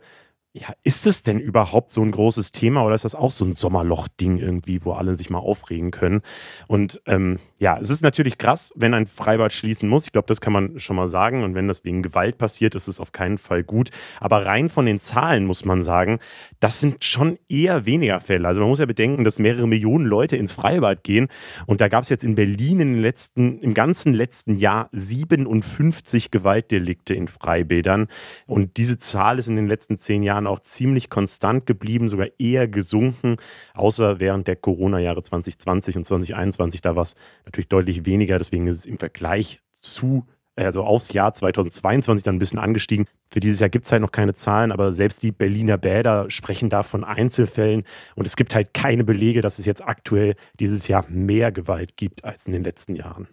ja, 0.57 0.69
ist 0.83 1.05
es 1.05 1.21
denn 1.21 1.37
überhaupt 1.37 1.91
so 1.91 2.01
ein 2.01 2.11
großes 2.11 2.53
Thema 2.53 2.85
oder 2.85 2.95
ist 2.95 3.03
das 3.03 3.13
auch 3.13 3.31
so 3.31 3.43
ein 3.43 3.55
Sommerloch-Ding 3.55 4.37
irgendwie, 4.37 4.85
wo 4.85 4.93
alle 4.93 5.17
sich 5.17 5.29
mal 5.29 5.39
aufregen 5.39 5.91
können? 5.91 6.21
Und 6.67 7.01
ähm, 7.07 7.39
ja, 7.59 7.77
es 7.77 7.89
ist 7.89 8.01
natürlich 8.01 8.37
krass, 8.37 8.71
wenn 8.73 8.93
ein 8.93 9.05
Freibad 9.05 9.51
schließen 9.51 9.89
muss. 9.89 10.05
Ich 10.05 10.13
glaube, 10.13 10.27
das 10.27 10.39
kann 10.39 10.53
man 10.53 10.79
schon 10.79 10.95
mal 10.95 11.09
sagen. 11.09 11.43
Und 11.43 11.55
wenn 11.55 11.67
das 11.67 11.83
wegen 11.83 12.03
Gewalt 12.03 12.37
passiert, 12.37 12.73
ist 12.73 12.87
es 12.87 13.01
auf 13.01 13.11
keinen 13.11 13.37
Fall 13.37 13.63
gut. 13.63 13.89
Aber 14.21 14.45
rein 14.45 14.69
von 14.69 14.85
den 14.85 15.01
Zahlen 15.01 15.45
muss 15.45 15.65
man 15.65 15.83
sagen, 15.83 16.19
das 16.61 16.79
sind 16.79 17.03
schon 17.03 17.37
eher 17.49 17.85
weniger 17.85 18.21
Fälle. 18.21 18.47
Also 18.47 18.61
man 18.61 18.69
muss 18.69 18.79
ja 18.79 18.85
bedenken, 18.85 19.25
dass 19.25 19.39
mehrere 19.39 19.67
Millionen 19.67 20.05
Leute 20.05 20.37
ins 20.37 20.53
Freibad 20.53 21.03
gehen. 21.03 21.27
Und 21.65 21.81
da 21.81 21.89
gab 21.89 22.03
es 22.03 22.09
jetzt 22.09 22.23
in 22.23 22.35
Berlin 22.35 22.79
in 22.79 23.01
letzten, 23.01 23.59
im 23.59 23.73
ganzen 23.73 24.13
letzten 24.13 24.55
Jahr 24.55 24.87
57 24.93 26.31
Gewaltdelikte 26.31 27.13
in 27.13 27.27
Freibädern. 27.27 28.07
Und 28.47 28.77
diese 28.77 28.97
Zahl 28.97 29.37
ist 29.37 29.49
in 29.49 29.57
den 29.57 29.67
letzten 29.67 29.97
zehn 29.97 30.23
Jahren 30.23 30.44
Jahren 30.45 30.47
auch 30.47 30.59
ziemlich 30.61 31.09
konstant 31.09 31.65
geblieben, 31.65 32.07
sogar 32.07 32.27
eher 32.37 32.67
gesunken, 32.67 33.37
außer 33.73 34.19
während 34.19 34.47
der 34.47 34.55
Corona-Jahre 34.55 35.23
2020 35.23 35.97
und 35.97 36.05
2021. 36.05 36.81
Da 36.81 36.95
war 36.95 37.03
es 37.03 37.15
natürlich 37.45 37.67
deutlich 37.67 38.05
weniger. 38.05 38.37
Deswegen 38.37 38.67
ist 38.67 38.79
es 38.79 38.85
im 38.85 38.97
Vergleich 38.97 39.61
zu 39.81 40.25
also 40.57 40.83
aufs 40.83 41.11
Jahr 41.11 41.33
2022 41.33 42.23
dann 42.23 42.35
ein 42.35 42.39
bisschen 42.39 42.59
angestiegen. 42.59 43.07
Für 43.29 43.41
dieses 43.41 43.59
Jahr 43.59 43.69
gibt 43.69 43.87
es 43.87 43.91
halt 43.91 44.01
noch 44.01 44.13
keine 44.13 44.33
Zahlen, 44.35 44.71
aber 44.71 44.93
selbst 44.93 45.21
die 45.21 45.33
Berliner 45.33 45.77
Bäder 45.77 46.31
sprechen 46.31 46.69
da 46.69 46.81
von 46.81 47.03
Einzelfällen 47.03 47.83
und 48.15 48.25
es 48.25 48.37
gibt 48.37 48.55
halt 48.55 48.73
keine 48.73 49.03
Belege, 49.03 49.41
dass 49.41 49.59
es 49.59 49.65
jetzt 49.65 49.85
aktuell 49.85 50.35
dieses 50.61 50.87
Jahr 50.87 51.03
mehr 51.09 51.51
Gewalt 51.51 51.97
gibt 51.97 52.23
als 52.23 52.47
in 52.47 52.53
den 52.53 52.63
letzten 52.63 52.95
Jahren. 52.95 53.27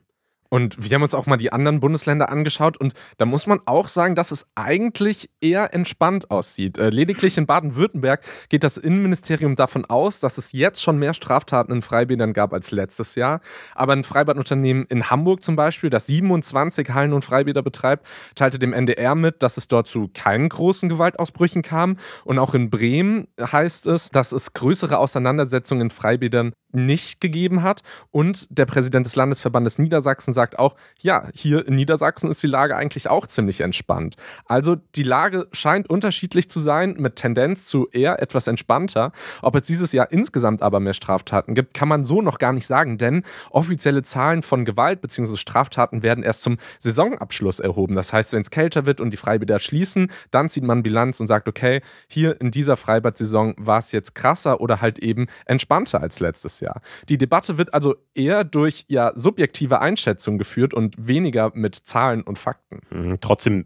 Und 0.52 0.76
wir 0.86 0.94
haben 0.94 1.02
uns 1.02 1.14
auch 1.14 1.24
mal 1.24 1.38
die 1.38 1.50
anderen 1.50 1.80
Bundesländer 1.80 2.28
angeschaut 2.28 2.76
und 2.76 2.92
da 3.16 3.24
muss 3.24 3.46
man 3.46 3.60
auch 3.64 3.88
sagen, 3.88 4.14
dass 4.14 4.32
es 4.32 4.46
eigentlich 4.54 5.30
eher 5.40 5.72
entspannt 5.72 6.30
aussieht. 6.30 6.76
Äh, 6.76 6.90
lediglich 6.90 7.38
in 7.38 7.46
Baden-Württemberg 7.46 8.22
geht 8.50 8.62
das 8.62 8.76
Innenministerium 8.76 9.56
davon 9.56 9.86
aus, 9.86 10.20
dass 10.20 10.36
es 10.36 10.52
jetzt 10.52 10.82
schon 10.82 10.98
mehr 10.98 11.14
Straftaten 11.14 11.72
in 11.72 11.80
Freibädern 11.80 12.34
gab 12.34 12.52
als 12.52 12.70
letztes 12.70 13.14
Jahr. 13.14 13.40
Aber 13.74 13.94
ein 13.94 14.04
Freibadunternehmen 14.04 14.84
in 14.90 15.08
Hamburg 15.08 15.42
zum 15.42 15.56
Beispiel, 15.56 15.88
das 15.88 16.04
27 16.08 16.90
Hallen 16.90 17.14
und 17.14 17.24
Freibäder 17.24 17.62
betreibt, 17.62 18.06
teilte 18.34 18.58
dem 18.58 18.74
NDR 18.74 19.14
mit, 19.14 19.42
dass 19.42 19.56
es 19.56 19.68
dort 19.68 19.88
zu 19.88 20.10
keinen 20.12 20.50
großen 20.50 20.90
Gewaltausbrüchen 20.90 21.62
kam. 21.62 21.96
Und 22.26 22.38
auch 22.38 22.52
in 22.52 22.68
Bremen 22.68 23.26
heißt 23.40 23.86
es, 23.86 24.10
dass 24.10 24.32
es 24.32 24.52
größere 24.52 24.98
Auseinandersetzungen 24.98 25.80
in 25.80 25.90
Freibädern 25.90 26.52
nicht 26.72 27.20
gegeben 27.20 27.62
hat. 27.62 27.82
Und 28.10 28.46
der 28.50 28.66
Präsident 28.66 29.06
des 29.06 29.16
Landesverbandes 29.16 29.78
Niedersachsen 29.78 30.32
sagt 30.32 30.58
auch, 30.58 30.76
ja, 30.98 31.28
hier 31.34 31.66
in 31.66 31.76
Niedersachsen 31.76 32.30
ist 32.30 32.42
die 32.42 32.48
Lage 32.48 32.76
eigentlich 32.76 33.08
auch 33.08 33.26
ziemlich 33.26 33.60
entspannt. 33.60 34.16
Also 34.46 34.76
die 34.94 35.02
Lage 35.02 35.48
scheint 35.52 35.88
unterschiedlich 35.88 36.48
zu 36.50 36.60
sein, 36.60 36.96
mit 36.98 37.16
Tendenz 37.16 37.64
zu 37.64 37.88
eher 37.90 38.20
etwas 38.22 38.46
entspannter. 38.46 39.12
Ob 39.42 39.54
es 39.56 39.66
dieses 39.66 39.92
Jahr 39.92 40.10
insgesamt 40.10 40.62
aber 40.62 40.80
mehr 40.80 40.94
Straftaten 40.94 41.54
gibt, 41.54 41.74
kann 41.74 41.88
man 41.88 42.04
so 42.04 42.22
noch 42.22 42.38
gar 42.38 42.52
nicht 42.52 42.66
sagen, 42.66 42.98
denn 42.98 43.22
offizielle 43.50 44.02
Zahlen 44.02 44.42
von 44.42 44.64
Gewalt 44.64 45.00
bzw. 45.00 45.36
Straftaten 45.36 46.02
werden 46.02 46.24
erst 46.24 46.42
zum 46.42 46.58
Saisonabschluss 46.78 47.60
erhoben. 47.60 47.94
Das 47.94 48.12
heißt, 48.12 48.32
wenn 48.32 48.42
es 48.42 48.50
kälter 48.50 48.86
wird 48.86 49.00
und 49.00 49.10
die 49.10 49.16
Freibäder 49.16 49.58
schließen, 49.58 50.10
dann 50.30 50.48
zieht 50.48 50.64
man 50.64 50.82
Bilanz 50.82 51.20
und 51.20 51.26
sagt, 51.26 51.48
okay, 51.48 51.80
hier 52.08 52.40
in 52.40 52.50
dieser 52.50 52.76
Freibad-Saison 52.76 53.54
war 53.58 53.78
es 53.78 53.92
jetzt 53.92 54.14
krasser 54.14 54.60
oder 54.60 54.80
halt 54.80 54.98
eben 54.98 55.26
entspannter 55.46 56.00
als 56.00 56.20
letztes 56.20 56.60
Jahr. 56.60 56.61
Die 57.08 57.18
Debatte 57.18 57.58
wird 57.58 57.74
also 57.74 57.96
eher 58.14 58.44
durch 58.44 58.84
ja 58.88 59.12
subjektive 59.14 59.80
Einschätzungen 59.80 60.38
geführt 60.38 60.74
und 60.74 60.96
weniger 60.98 61.52
mit 61.54 61.74
Zahlen 61.74 62.22
und 62.22 62.38
Fakten. 62.38 62.80
Mhm, 62.90 63.18
trotzdem 63.20 63.64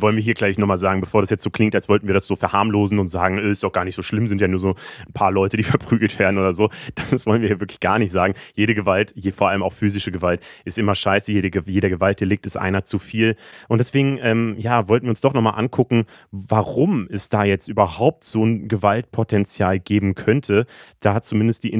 wollen 0.00 0.16
wir 0.16 0.22
hier 0.22 0.34
gleich 0.34 0.58
nochmal 0.58 0.78
sagen, 0.78 1.00
bevor 1.00 1.20
das 1.20 1.30
jetzt 1.30 1.42
so 1.42 1.50
klingt, 1.50 1.74
als 1.74 1.88
wollten 1.88 2.06
wir 2.06 2.14
das 2.14 2.26
so 2.26 2.36
verharmlosen 2.36 2.98
und 2.98 3.08
sagen, 3.08 3.38
äh, 3.38 3.50
ist 3.50 3.64
doch 3.64 3.72
gar 3.72 3.84
nicht 3.84 3.94
so 3.94 4.02
schlimm, 4.02 4.26
sind 4.26 4.40
ja 4.40 4.48
nur 4.48 4.60
so 4.60 4.74
ein 5.06 5.12
paar 5.12 5.30
Leute, 5.30 5.56
die 5.56 5.62
verprügelt 5.72 6.18
werden 6.18 6.38
oder 6.38 6.54
so. 6.54 6.70
Das 7.10 7.26
wollen 7.26 7.42
wir 7.42 7.48
hier 7.48 7.60
wirklich 7.60 7.80
gar 7.80 7.98
nicht 7.98 8.12
sagen. 8.12 8.34
Jede 8.54 8.74
Gewalt, 8.74 9.14
vor 9.34 9.48
allem 9.48 9.62
auch 9.62 9.72
physische 9.72 10.12
Gewalt, 10.12 10.42
ist 10.64 10.78
immer 10.78 10.94
scheiße. 10.94 11.32
Jede, 11.32 11.50
jeder 11.66 11.88
Gewaltdelikt 11.88 12.46
ist 12.46 12.56
einer 12.56 12.84
zu 12.84 12.98
viel. 12.98 13.36
Und 13.68 13.78
deswegen, 13.78 14.18
ähm, 14.22 14.56
ja, 14.58 14.88
wollten 14.88 15.06
wir 15.06 15.10
uns 15.10 15.20
doch 15.20 15.34
nochmal 15.34 15.58
angucken, 15.58 16.06
warum 16.30 17.08
es 17.10 17.28
da 17.28 17.44
jetzt 17.44 17.68
überhaupt 17.68 18.24
so 18.24 18.44
ein 18.44 18.68
Gewaltpotenzial 18.68 19.78
geben 19.78 20.14
könnte. 20.14 20.66
Da 21.00 21.14
hat 21.14 21.24
zumindest 21.24 21.64
die 21.64 21.72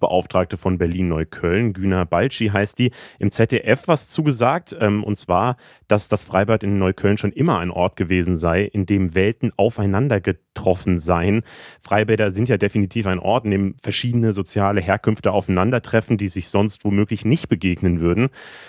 Integrationsbeauftragte 0.00 0.56
von 0.56 0.78
Berlin-Neukölln, 0.78 1.72
Güner 1.72 2.06
Balci 2.06 2.48
heißt 2.48 2.78
die, 2.78 2.90
im 3.18 3.30
ZDF 3.30 3.86
was 3.86 4.08
zugesagt. 4.08 4.76
Ähm, 4.80 5.04
und 5.04 5.16
zwar, 5.16 5.56
dass 5.88 6.08
das 6.08 6.22
Freibad 6.22 6.62
in 6.62 6.78
Neukölln 6.78 7.18
schon 7.18 7.32
immer 7.32 7.58
ein 7.58 7.70
Ort 7.70 7.96
gewesen 7.96 8.36
sei, 8.36 8.62
in 8.62 8.86
dem 8.86 9.14
Welten 9.14 9.52
aufeinander 9.56 10.20
getroffen 10.20 10.98
seien. 10.98 11.42
Freibäder 11.80 12.32
sind 12.32 12.48
ja 12.48 12.56
definitiv 12.56 13.06
ein 13.06 13.18
Ort, 13.18 13.44
in 13.44 13.50
dem 13.50 13.74
verschiedene 13.82 14.32
soziale 14.32 14.80
Herkünfte 14.80 15.32
aufeinandertreffen, 15.32 16.16
die 16.16 16.28
sich 16.28 16.48
sonst 16.48 16.84
womöglich 16.84 17.24
nicht 17.24 17.48
begegnen 17.48 18.00
würden. 18.00 18.28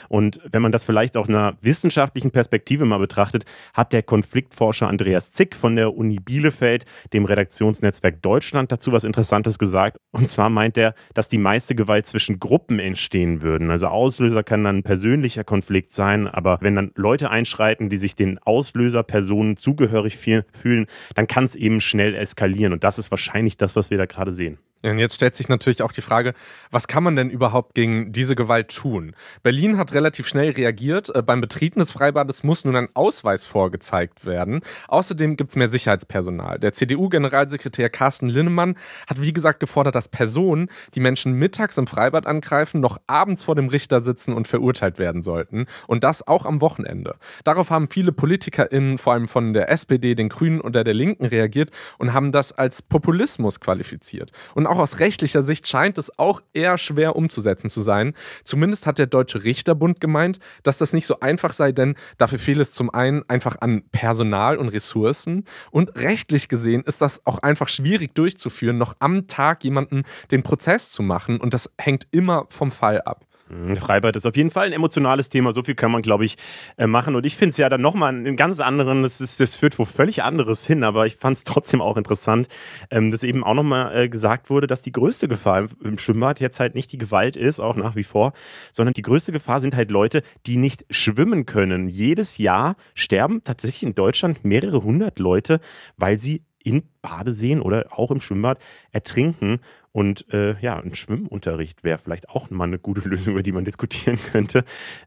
Und 0.09 0.39
wenn 0.50 0.61
man 0.61 0.71
das 0.71 0.83
vielleicht 0.83 1.17
aus 1.17 1.29
einer 1.29 1.57
wissenschaftlichen 1.61 2.31
Perspektive 2.31 2.85
mal 2.85 3.00
betrachtet, 3.00 3.45
hat 3.73 3.93
der 3.93 4.03
Konfliktforscher 4.03 4.88
Andreas 4.88 5.31
Zick 5.31 5.55
von 5.55 5.75
der 5.75 5.95
Uni 5.95 6.19
Bielefeld, 6.19 6.85
dem 7.13 7.25
Redaktionsnetzwerk 7.25 8.21
Deutschland, 8.21 8.71
dazu 8.71 8.91
was 8.91 9.03
Interessantes 9.03 9.57
gesagt. 9.59 9.97
Und 10.11 10.27
zwar 10.27 10.50
meint 10.50 10.77
er, 10.77 10.93
dass 11.13 11.21
die 11.28 11.38
meiste 11.38 11.75
Gewalt 11.75 12.06
zwischen 12.06 12.40
Gruppen 12.40 12.80
entstehen 12.80 13.42
würden. 13.42 13.72
Also 13.72 13.88
Auslöser 13.88 14.44
kann 14.44 14.63
dann 14.63 14.78
ein 14.78 14.84
persönlicher 14.84 15.44
Konflikt 15.44 15.92
sein, 15.94 16.28
aber 16.28 16.58
wenn 16.62 16.75
dann 16.75 16.92
Leute 16.96 17.30
einschreiten, 17.30 17.90
die 17.90 17.98
sich 17.98 18.16
den 18.16 18.40
Auslöserpersonen 18.40 19.58
zugehörig 19.58 20.18
fühlen, 20.18 20.86
dann 21.16 21.28
kann 21.28 21.46
es 21.46 21.56
eben 21.56 21.82
schnell 21.82 22.16
eskalieren. 22.16 22.74
Und 22.74 22.84
das 22.84 23.00
ist 23.00 23.12
wahrscheinlich 23.12 23.58
das, 23.58 23.75
was 23.75 23.90
wir 23.90 23.98
da 23.98 24.06
gerade 24.06 24.32
sehen. 24.32 24.58
Und 24.83 25.00
jetzt 25.00 25.15
stellt 25.15 25.35
sich 25.35 25.50
natürlich 25.50 25.83
auch 25.83 25.91
die 25.91 26.01
Frage, 26.01 26.33
was 26.71 26.88
kann 26.88 27.03
man 27.03 27.15
denn 27.15 27.29
überhaupt 27.29 27.75
gegen 27.75 28.11
diese 28.11 28.35
Gewalt 28.35 28.75
tun? 28.75 29.15
Berlin 29.43 29.77
hat 29.77 29.93
relativ 29.93 30.27
schnell 30.27 30.51
reagiert. 30.51 31.15
Äh, 31.15 31.21
beim 31.21 31.41
Betreten 31.41 31.79
des 31.79 31.91
Freibades 31.91 32.43
muss 32.43 32.65
nun 32.65 32.75
ein 32.75 32.89
Ausweis 32.93 33.45
vorgezeigt 33.45 34.25
werden. 34.25 34.61
Außerdem 34.88 35.38
gibt 35.38 35.51
es 35.51 35.55
mehr 35.55 35.69
Sicherheitspersonal. 35.69 36.59
Der 36.59 36.73
CDU-Generalsekretär 36.73 37.89
Carsten 37.89 38.29
Linnemann 38.29 38.75
hat 39.07 39.21
wie 39.21 39.33
gesagt 39.33 39.59
gefordert, 39.59 39.95
dass 39.95 40.07
Personen, 40.07 40.69
die 40.95 41.00
Menschen 41.00 41.33
mittags 41.33 41.77
im 41.77 41.88
Freibad 41.88 42.25
angreifen, 42.25 42.81
noch 42.81 42.97
abends 43.07 43.43
vor 43.43 43.55
dem 43.55 43.69
Richter 43.69 44.01
sitzen 44.01 44.33
und 44.33 44.47
verurteilt 44.47 44.97
werden 44.97 45.21
sollten. 45.21 45.67
Und 45.88 46.03
das 46.03 46.27
auch 46.27 46.45
am 46.45 46.61
Wochenende. 46.61 47.15
Darauf 47.43 47.69
haben 47.69 47.88
viele 47.88 48.11
PolitikerInnen, 48.11 48.97
vor 48.97 49.13
allem 49.13 49.27
von 49.27 49.53
der 49.53 49.69
SPD, 49.69 50.15
den 50.15 50.29
Grünen 50.29 50.61
oder 50.61 50.83
der 50.83 50.93
Linken 50.93 51.25
reagiert 51.25 51.69
und 51.97 52.13
haben 52.13 52.31
das 52.31 52.51
als 52.51 52.81
Populismus 52.81 53.59
qualifiziert. 53.59 54.31
Und 54.55 54.67
auch 54.72 54.80
aus 54.80 55.00
rechtlicher 55.00 55.44
Sicht 55.44 55.68
scheint 55.68 55.98
es 55.98 56.18
auch 56.18 56.42
eher 56.54 56.78
schwer 56.78 57.16
umzusetzen 57.16 57.70
zu 57.70 57.82
sein. 57.82 58.13
Zumindest 58.44 58.88
hat 58.88 58.98
der 59.00 59.08
Deutsche 59.08 59.44
Richterbund 59.44 60.00
gemeint, 60.00 60.40
dass 60.63 60.78
das 60.78 60.94
nicht 60.94 61.06
so 61.06 61.20
einfach 61.20 61.51
sei, 61.51 61.72
denn 61.74 61.96
dafür 62.18 62.40
fehlt 62.40 62.60
es 62.60 62.72
zum 62.72 62.90
einen 62.90 63.28
einfach 63.30 63.58
an 63.60 63.84
Personal 63.92 64.58
und 64.58 64.70
Ressourcen 64.70 65.46
und 65.72 65.96
rechtlich 65.96 66.48
gesehen 66.48 66.84
ist 66.84 67.01
das 67.01 67.25
auch 67.25 67.40
einfach 67.40 67.68
schwierig 67.68 68.16
durchzuführen, 68.16 68.78
noch 68.78 68.96
am 69.00 69.28
Tag 69.28 69.63
jemanden 69.63 70.04
den 70.32 70.42
Prozess 70.42 70.90
zu 70.90 71.04
machen 71.04 71.40
und 71.40 71.54
das 71.54 71.70
hängt 71.78 72.08
immer 72.12 72.46
vom 72.50 72.72
Fall 72.72 73.01
ab. 73.01 73.25
Mhm, 73.51 73.75
Freibad 73.75 74.15
ist 74.15 74.25
auf 74.25 74.36
jeden 74.36 74.50
Fall 74.50 74.67
ein 74.67 74.74
emotionales 74.74 75.29
Thema. 75.29 75.51
So 75.51 75.63
viel 75.63 75.75
kann 75.75 75.91
man, 75.91 76.01
glaube 76.01 76.25
ich, 76.25 76.38
äh, 76.77 76.88
machen. 76.88 77.15
Und 77.15 77.25
ich 77.25 77.36
finde 77.36 77.50
es 77.50 77.58
ja 77.58 77.70
dann 77.70 77.81
nochmal 77.81 78.10
einen 78.13 78.36
ganz 78.36 78.60
anderen, 78.60 79.03
das, 79.03 79.20
ist, 79.20 79.39
das 79.39 79.55
führt 79.55 79.77
wo 79.77 79.86
völlig 79.86 80.24
anderes 80.24 80.65
hin, 80.65 80.84
aber 80.84 81.05
ich 81.05 81.15
fand 81.15 81.38
es 81.38 81.43
trotzdem 81.43 81.81
auch 81.81 81.98
interessant, 81.98 82.48
ähm, 82.89 83.12
dass 83.12 83.24
eben 83.24 83.43
auch 83.43 83.53
nochmal 83.53 83.96
äh, 83.96 84.10
gesagt 84.10 84.50
wurde, 84.50 84.67
dass 84.67 84.81
die 84.81 84.91
größte 84.91 85.27
Gefahr 85.27 85.67
im 85.84 85.98
Schwimmbad 85.98 86.39
jetzt 86.39 86.60
halt 86.60 86.75
nicht 86.75 86.91
die 86.91 86.98
Gewalt 86.98 87.36
ist, 87.36 87.60
auch 87.60 87.75
nach 87.75 87.96
wie 87.96 88.03
vor, 88.03 88.34
sondern 88.72 88.93
die 88.93 89.01
größte 89.01 89.31
Gefahr 89.31 89.60
sind 89.60 89.75
halt 89.75 89.91
Leute, 89.91 90.24
die 90.46 90.58
nicht 90.58 90.86
schwimmen 90.89 91.46
können. 91.46 91.89
Jedes 91.89 92.38
Jahr 92.38 92.75
sterben 92.96 93.43
tatsächlich 93.43 93.84
in 93.84 93.96
Deutschland 93.96 94.46
mehrere 94.46 94.84
hundert 94.84 95.20
Leute, 95.20 95.60
weil 95.98 96.20
sie 96.20 96.43
in 96.63 96.84
Badeseen 97.01 97.62
oder 97.62 97.88
auch 97.91 98.12
im 98.12 98.22
Schwimmbad 98.22 98.60
ertrinken. 98.91 99.60
Und 99.91 100.31
äh, 100.33 100.60
ja, 100.62 100.77
ein 100.77 100.93
Schwimmunterricht 100.95 101.83
wäre 101.83 101.98
vielleicht 101.98 102.29
auch 102.29 102.50
mal 102.50 102.65
eine 102.65 102.79
gute 102.79 103.01
Lösung, 103.10 103.33
über 103.33 103.43
die 103.43 103.51
man 103.51 103.65
diskutieren 103.65 104.17
könnte. 104.31 104.63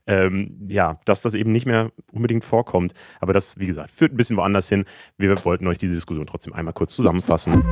Ähm, 0.06 0.66
ja, 0.68 1.00
dass 1.04 1.22
das 1.22 1.34
eben 1.34 1.52
nicht 1.52 1.66
mehr 1.66 1.90
unbedingt 2.12 2.44
vorkommt. 2.44 2.94
Aber 3.20 3.32
das, 3.32 3.58
wie 3.58 3.66
gesagt, 3.66 3.90
führt 3.90 4.12
ein 4.12 4.16
bisschen 4.16 4.36
woanders 4.36 4.68
hin. 4.68 4.84
Wir 5.16 5.44
wollten 5.44 5.66
euch 5.66 5.78
diese 5.78 5.94
Diskussion 5.94 6.26
trotzdem 6.26 6.52
einmal 6.52 6.74
kurz 6.74 6.94
zusammenfassen. 6.94 7.62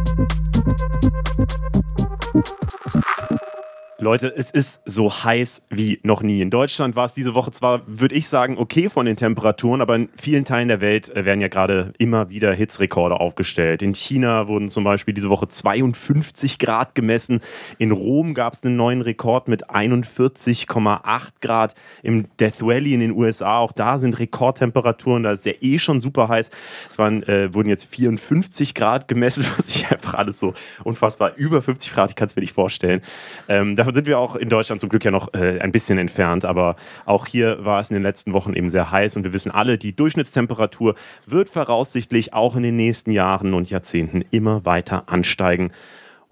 Leute, 4.02 4.34
es 4.36 4.50
ist 4.50 4.80
so 4.84 5.12
heiß 5.12 5.62
wie 5.70 6.00
noch 6.02 6.24
nie. 6.24 6.40
In 6.40 6.50
Deutschland 6.50 6.96
war 6.96 7.04
es 7.04 7.14
diese 7.14 7.36
Woche 7.36 7.52
zwar, 7.52 7.82
würde 7.86 8.16
ich 8.16 8.26
sagen, 8.26 8.58
okay 8.58 8.88
von 8.88 9.06
den 9.06 9.16
Temperaturen, 9.16 9.80
aber 9.80 9.94
in 9.94 10.08
vielen 10.20 10.44
Teilen 10.44 10.66
der 10.66 10.80
Welt 10.80 11.14
äh, 11.14 11.24
werden 11.24 11.40
ja 11.40 11.46
gerade 11.46 11.92
immer 11.98 12.28
wieder 12.28 12.52
Hitzrekorde 12.52 13.20
aufgestellt. 13.20 13.80
In 13.80 13.94
China 13.94 14.48
wurden 14.48 14.70
zum 14.70 14.82
Beispiel 14.82 15.14
diese 15.14 15.30
Woche 15.30 15.46
52 15.46 16.58
Grad 16.58 16.96
gemessen. 16.96 17.42
In 17.78 17.92
Rom 17.92 18.34
gab 18.34 18.54
es 18.54 18.64
einen 18.64 18.74
neuen 18.74 19.02
Rekord 19.02 19.46
mit 19.46 19.70
41,8 19.70 21.28
Grad. 21.40 21.76
Im 22.02 22.26
Death 22.40 22.60
Valley 22.60 22.94
in 22.94 23.00
den 23.00 23.12
USA, 23.12 23.58
auch 23.58 23.70
da 23.70 24.00
sind 24.00 24.18
Rekordtemperaturen. 24.18 25.22
Da 25.22 25.30
ist 25.30 25.46
ja 25.46 25.52
eh 25.60 25.78
schon 25.78 26.00
super 26.00 26.26
heiß. 26.26 26.50
Es 26.90 26.98
waren, 26.98 27.22
äh, 27.28 27.54
wurden 27.54 27.68
jetzt 27.68 27.84
54 27.84 28.74
Grad 28.74 29.06
gemessen, 29.06 29.46
was 29.56 29.68
ich 29.68 29.88
einfach 29.92 30.14
alles 30.14 30.40
so 30.40 30.54
unfassbar 30.82 31.36
über 31.36 31.62
50 31.62 31.92
Grad, 31.92 32.10
ich 32.10 32.16
kann 32.16 32.26
es 32.26 32.34
mir 32.34 32.42
nicht 32.42 32.52
vorstellen. 32.52 33.00
Ähm, 33.48 33.76
davon 33.92 33.94
sind 33.94 34.06
wir 34.06 34.18
auch 34.18 34.36
in 34.36 34.48
Deutschland 34.48 34.80
zum 34.80 34.90
Glück 34.90 35.04
ja 35.04 35.10
noch 35.10 35.32
äh, 35.34 35.60
ein 35.60 35.72
bisschen 35.72 35.98
entfernt, 35.98 36.44
aber 36.44 36.76
auch 37.04 37.26
hier 37.26 37.64
war 37.64 37.80
es 37.80 37.90
in 37.90 37.94
den 37.94 38.02
letzten 38.02 38.32
Wochen 38.32 38.54
eben 38.54 38.70
sehr 38.70 38.90
heiß 38.90 39.16
und 39.16 39.24
wir 39.24 39.32
wissen 39.32 39.52
alle, 39.52 39.78
die 39.78 39.94
Durchschnittstemperatur 39.94 40.94
wird 41.26 41.50
voraussichtlich 41.50 42.32
auch 42.32 42.56
in 42.56 42.62
den 42.62 42.76
nächsten 42.76 43.10
Jahren 43.10 43.54
und 43.54 43.70
Jahrzehnten 43.70 44.24
immer 44.30 44.64
weiter 44.64 45.04
ansteigen. 45.06 45.72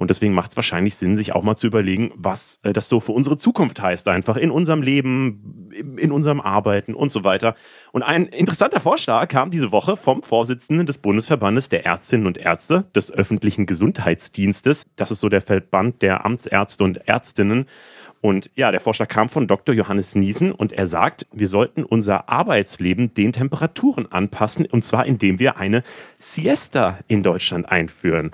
Und 0.00 0.08
deswegen 0.08 0.32
macht 0.32 0.52
es 0.52 0.56
wahrscheinlich 0.56 0.94
Sinn, 0.94 1.18
sich 1.18 1.34
auch 1.34 1.42
mal 1.42 1.56
zu 1.56 1.66
überlegen, 1.66 2.10
was 2.16 2.58
äh, 2.62 2.72
das 2.72 2.88
so 2.88 3.00
für 3.00 3.12
unsere 3.12 3.36
Zukunft 3.36 3.82
heißt, 3.82 4.08
einfach 4.08 4.38
in 4.38 4.50
unserem 4.50 4.80
Leben, 4.80 5.70
in 5.98 6.10
unserem 6.10 6.40
Arbeiten 6.40 6.94
und 6.94 7.12
so 7.12 7.22
weiter. 7.22 7.54
Und 7.92 8.02
ein 8.02 8.24
interessanter 8.24 8.80
Vorschlag 8.80 9.28
kam 9.28 9.50
diese 9.50 9.72
Woche 9.72 9.98
vom 9.98 10.22
Vorsitzenden 10.22 10.86
des 10.86 10.96
Bundesverbandes 10.96 11.68
der 11.68 11.84
Ärztinnen 11.84 12.26
und 12.26 12.38
Ärzte 12.38 12.86
des 12.96 13.12
öffentlichen 13.12 13.66
Gesundheitsdienstes. 13.66 14.86
Das 14.96 15.10
ist 15.10 15.20
so 15.20 15.28
der 15.28 15.42
Verband 15.42 16.00
der 16.00 16.24
Amtsärzte 16.24 16.82
und 16.82 17.06
Ärztinnen. 17.06 17.66
Und 18.22 18.50
ja, 18.54 18.70
der 18.70 18.80
Vorschlag 18.80 19.08
kam 19.08 19.28
von 19.28 19.46
Dr. 19.46 19.74
Johannes 19.74 20.14
Niesen 20.14 20.52
und 20.52 20.72
er 20.72 20.86
sagt, 20.86 21.26
wir 21.30 21.48
sollten 21.48 21.84
unser 21.84 22.30
Arbeitsleben 22.30 23.12
den 23.12 23.34
Temperaturen 23.34 24.10
anpassen 24.10 24.64
und 24.64 24.82
zwar 24.82 25.04
indem 25.04 25.38
wir 25.38 25.58
eine 25.58 25.82
Siesta 26.18 26.98
in 27.06 27.22
Deutschland 27.22 27.70
einführen. 27.70 28.30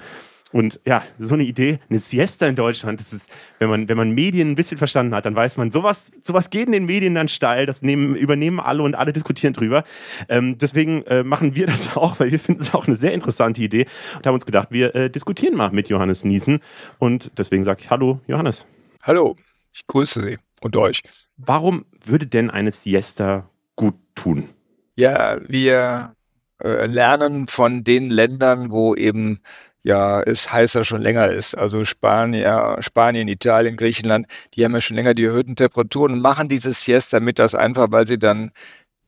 Und 0.53 0.81
ja, 0.87 1.03
so 1.19 1.35
eine 1.35 1.43
Idee, 1.43 1.81
eine 1.91 1.99
Siesta 1.99 2.47
in 2.47 2.55
Deutschland, 2.55 3.01
das 3.01 3.13
ist, 3.13 3.31
wenn 3.59 3.69
man, 3.69 3.89
wenn 3.89 3.97
man 3.97 4.11
Medien 4.11 4.53
ein 4.53 4.55
bisschen 4.55 4.79
verstanden 4.79 5.15
hat, 5.15 5.27
dann 5.27 5.35
weiß 5.35 5.57
man, 5.57 5.73
sowas, 5.73 6.13
sowas 6.23 6.51
geht 6.51 6.67
in 6.67 6.73
den 6.73 6.87
Medien 6.87 7.15
dann 7.17 7.27
steil, 7.27 7.67
das 7.67 7.83
nehmen, 7.83 8.15
übernehmen 8.15 8.61
alle 8.61 8.83
und 8.85 8.95
alle 8.95 9.13
diskutieren 9.13 9.55
drüber. 9.55 9.83
Ähm, 10.29 10.57
deswegen 10.57 11.03
äh, 11.07 11.25
machen 11.25 11.57
wir 11.57 11.67
das 11.67 11.97
auch, 11.97 12.21
weil 12.21 12.31
wir 12.31 12.39
finden 12.39 12.63
es 12.63 12.73
auch 12.75 12.87
eine 12.87 12.97
sehr 12.97 13.13
interessante 13.13 13.61
Idee 13.61 13.87
und 14.17 14.27
haben 14.27 14.35
uns 14.35 14.47
gedacht, 14.47 14.69
wir 14.71 14.95
äh, 14.95 15.11
diskutieren 15.11 15.57
mal 15.57 15.71
mit 15.71 15.89
Johannes 15.89 16.25
Niesen. 16.25 16.61
Und 16.99 17.33
deswegen 17.37 17.65
sage 17.65 17.81
ich 17.83 17.91
Hallo, 17.91 18.21
Johannes. 18.29 18.67
Hallo, 19.03 19.37
ich 19.73 19.87
grüße 19.87 20.23
Sie 20.23 20.39
und 20.61 20.77
euch. 20.77 21.03
Warum 21.37 21.87
würde 22.05 22.27
denn 22.27 22.51
eine 22.51 22.71
Siesta 22.71 23.51
gut 23.75 23.97
tun? 24.15 24.49
Ja, 24.95 25.39
wir 25.49 26.15
äh, 26.63 26.87
lernen 26.87 27.49
von 27.49 27.85
den 27.85 28.11
Ländern, 28.11 28.71
wo 28.71 28.95
eben 28.95 29.41
ja 29.87 30.21
es 30.23 30.53
heißer 30.53 30.85
schon 30.85 31.01
länger 31.01 31.31
ist. 31.31 31.55
Also 31.55 31.85
Spanier, 31.85 32.77
Spanien, 32.81 33.29
Italien, 33.29 33.77
Griechenland, 33.77 34.27
die 34.55 34.65
haben 34.65 34.75
ja 34.75 34.81
schon 34.81 34.97
länger 34.97 35.15
die 35.15 35.25
erhöhten 35.25 35.55
Temperaturen 35.57 36.13
und 36.15 36.21
machen 36.21 36.49
dieses 36.49 36.83
Siesta 36.85 37.21
mittags 37.21 37.55
einfach, 37.55 37.87
weil 37.91 38.07
sie 38.07 38.19
dann 38.19 38.51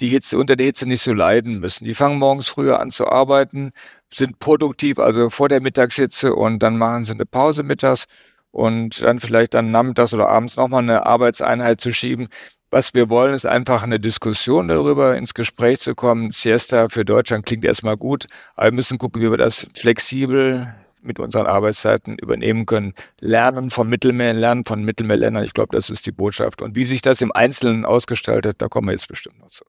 die 0.01 0.09
Hitze 0.09 0.39
unter 0.39 0.57
der 0.57 0.67
Hitze 0.67 0.87
nicht 0.89 1.03
so 1.03 1.13
leiden 1.13 1.61
müssen. 1.61 1.85
Die 1.85 1.95
fangen 1.95 2.19
morgens 2.19 2.49
früher 2.49 2.81
an 2.81 2.91
zu 2.91 3.09
arbeiten, 3.09 3.73
sind 4.15 4.39
produktiv, 4.41 4.99
also 5.01 5.31
vor 5.31 5.49
der 5.49 5.61
Mittagshitze 5.61 6.35
und 6.35 6.61
dann 6.61 6.79
machen 6.79 7.05
sie 7.05 7.13
eine 7.15 7.27
Pause 7.27 7.65
mittags 7.65 8.07
und 8.53 9.03
dann 9.03 9.21
vielleicht 9.21 9.55
dann 9.55 9.73
nachmittags 9.73 10.15
oder 10.15 10.29
abends 10.29 10.57
nochmal 10.57 10.83
eine 10.83 11.07
Arbeitseinheit 11.07 11.81
zu 11.81 11.93
schieben. 11.93 12.29
Was 12.71 12.93
wir 12.93 13.09
wollen, 13.09 13.33
ist 13.33 13.47
einfach 13.47 13.83
eine 13.83 13.99
Diskussion 13.99 14.69
darüber, 14.69 15.17
ins 15.17 15.33
Gespräch 15.33 15.81
zu 15.81 15.95
kommen. 15.95 16.31
Siesta 16.31 16.91
für 16.91 17.03
Deutschland 17.03 17.47
klingt 17.47 17.65
erstmal 17.65 17.97
gut, 17.97 18.27
aber 18.57 18.67
wir 18.67 18.73
müssen 18.73 18.99
gucken, 18.99 19.23
wie 19.23 19.31
wir 19.31 19.39
das 19.39 19.67
flexibel 19.75 20.75
mit 21.01 21.19
unseren 21.19 21.47
Arbeitszeiten 21.47 22.19
übernehmen 22.19 22.67
können. 22.67 22.93
Lernen 23.21 23.71
von 23.71 23.89
Mittelmeer, 23.89 24.35
lernen 24.35 24.67
von 24.67 24.83
Mittelmeerländern. 24.83 25.45
Ich 25.45 25.55
glaube, 25.55 25.75
das 25.75 25.89
ist 25.89 26.05
die 26.05 26.13
Botschaft. 26.13 26.61
Und 26.61 26.77
wie 26.77 26.85
sich 26.85 27.01
das 27.01 27.23
im 27.23 27.33
Einzelnen 27.33 27.87
ausgestaltet, 27.87 28.61
da 28.61 28.69
kommen 28.69 28.89
wir 28.89 28.93
jetzt 28.93 29.09
bestimmt 29.09 29.39
noch 29.39 29.49
zu. 29.49 29.65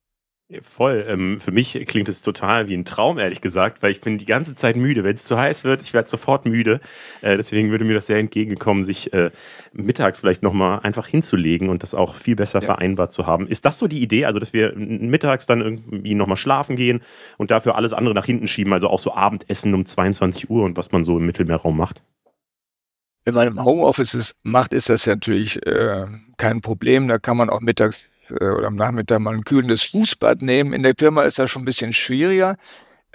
Voll. 0.61 1.05
Ähm, 1.07 1.39
für 1.39 1.51
mich 1.51 1.73
klingt 1.87 2.09
es 2.09 2.23
total 2.23 2.67
wie 2.67 2.73
ein 2.73 2.83
Traum, 2.83 3.19
ehrlich 3.19 3.39
gesagt, 3.39 3.83
weil 3.83 3.91
ich 3.91 4.01
bin 4.01 4.17
die 4.17 4.25
ganze 4.25 4.55
Zeit 4.55 4.75
müde. 4.75 5.03
Wenn 5.03 5.15
es 5.15 5.23
zu 5.23 5.37
heiß 5.37 5.63
wird, 5.63 5.83
ich 5.83 5.93
werde 5.93 6.09
sofort 6.09 6.45
müde. 6.47 6.79
Äh, 7.21 7.37
deswegen 7.37 7.69
würde 7.69 7.85
mir 7.85 7.93
das 7.93 8.07
sehr 8.07 8.17
entgegenkommen, 8.17 8.83
sich 8.83 9.13
äh, 9.13 9.29
mittags 9.73 10.19
vielleicht 10.19 10.41
nochmal 10.41 10.79
einfach 10.81 11.05
hinzulegen 11.05 11.69
und 11.69 11.83
das 11.83 11.93
auch 11.93 12.15
viel 12.15 12.35
besser 12.35 12.61
ja. 12.61 12.65
vereinbart 12.65 13.13
zu 13.13 13.27
haben. 13.27 13.47
Ist 13.47 13.63
das 13.63 13.77
so 13.77 13.87
die 13.87 14.01
Idee? 14.01 14.25
Also, 14.25 14.39
dass 14.39 14.51
wir 14.51 14.73
mittags 14.75 15.45
dann 15.45 15.61
irgendwie 15.61 16.15
nochmal 16.15 16.37
schlafen 16.37 16.75
gehen 16.75 17.01
und 17.37 17.51
dafür 17.51 17.75
alles 17.75 17.93
andere 17.93 18.15
nach 18.15 18.25
hinten 18.25 18.47
schieben, 18.47 18.73
also 18.73 18.87
auch 18.87 18.99
so 18.99 19.13
Abendessen 19.13 19.75
um 19.75 19.85
22 19.85 20.49
Uhr 20.49 20.63
und 20.63 20.77
was 20.77 20.91
man 20.91 21.03
so 21.03 21.19
im 21.19 21.27
Mittelmeerraum 21.27 21.77
macht? 21.77 22.01
Wenn 23.23 23.35
man 23.35 23.47
im 23.49 23.63
Homeoffice 23.63 24.15
ist, 24.15 24.35
macht, 24.41 24.73
ist 24.73 24.89
das 24.89 25.05
ja 25.05 25.13
natürlich 25.13 25.63
äh, 25.67 26.07
kein 26.37 26.61
Problem. 26.61 27.07
Da 27.07 27.19
kann 27.19 27.37
man 27.37 27.51
auch 27.51 27.61
mittags 27.61 28.11
oder 28.31 28.67
am 28.67 28.75
Nachmittag 28.75 29.19
mal 29.19 29.33
ein 29.33 29.43
kühlendes 29.43 29.83
Fußbad 29.83 30.41
nehmen. 30.41 30.73
In 30.73 30.83
der 30.83 30.93
Firma 30.97 31.23
ist 31.23 31.39
das 31.39 31.49
schon 31.49 31.63
ein 31.63 31.65
bisschen 31.65 31.93
schwieriger. 31.93 32.55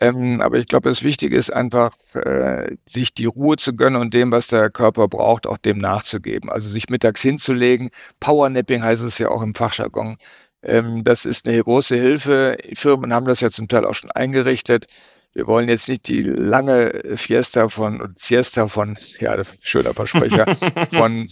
Ähm, 0.00 0.40
aber 0.40 0.59
ich 0.59 0.66
glaube, 0.66 0.88
das 0.88 1.04
Wichtige 1.04 1.37
ist 1.37 1.50
einfach, 1.50 1.97
äh, 2.14 2.76
sich 2.87 3.14
die 3.14 3.26
Ruhe 3.26 3.56
zu 3.56 3.76
gönnen 3.76 4.00
und 4.00 4.12
dem, 4.12 4.33
was 4.33 4.49
der 4.49 4.71
Körper 4.71 5.09
braucht, 5.09 5.47
auch 5.47 5.56
dem 5.59 5.78
nachzugeben. 5.78 6.50
Also 6.50 6.68
sich 6.68 6.88
mittags 6.88 7.23
hinzulegen. 7.23 7.90
Powernapping 8.21 8.83
heißt 8.83 9.02
es 9.02 9.18
ja 9.18 9.28
auch 9.28 9.42
im 9.42 9.54
Fachjargon. 9.54 10.16
Ähm, 10.62 11.04
das 11.04 11.25
ist 11.25 11.47
eine 11.47 11.62
große 11.62 11.97
Hilfe. 11.97 12.56
Firmen 12.75 13.12
haben 13.14 13.26
das 13.26 13.40
ja 13.40 13.50
zum 13.50 13.68
Teil 13.68 13.85
auch 13.85 13.94
schon 13.94 14.11
eingerichtet. 14.11 14.87
Wir 15.33 15.47
wollen 15.47 15.68
jetzt 15.68 15.88
nicht 15.88 16.09
die 16.09 16.23
lange 16.23 17.02
Fiesta 17.16 17.68
von 17.68 18.14
Siesta 18.16 18.68
von, 18.68 18.97
ja, 19.21 19.37
schöner 19.61 19.94
Versprecher, 19.94 20.47
von, 20.92 21.28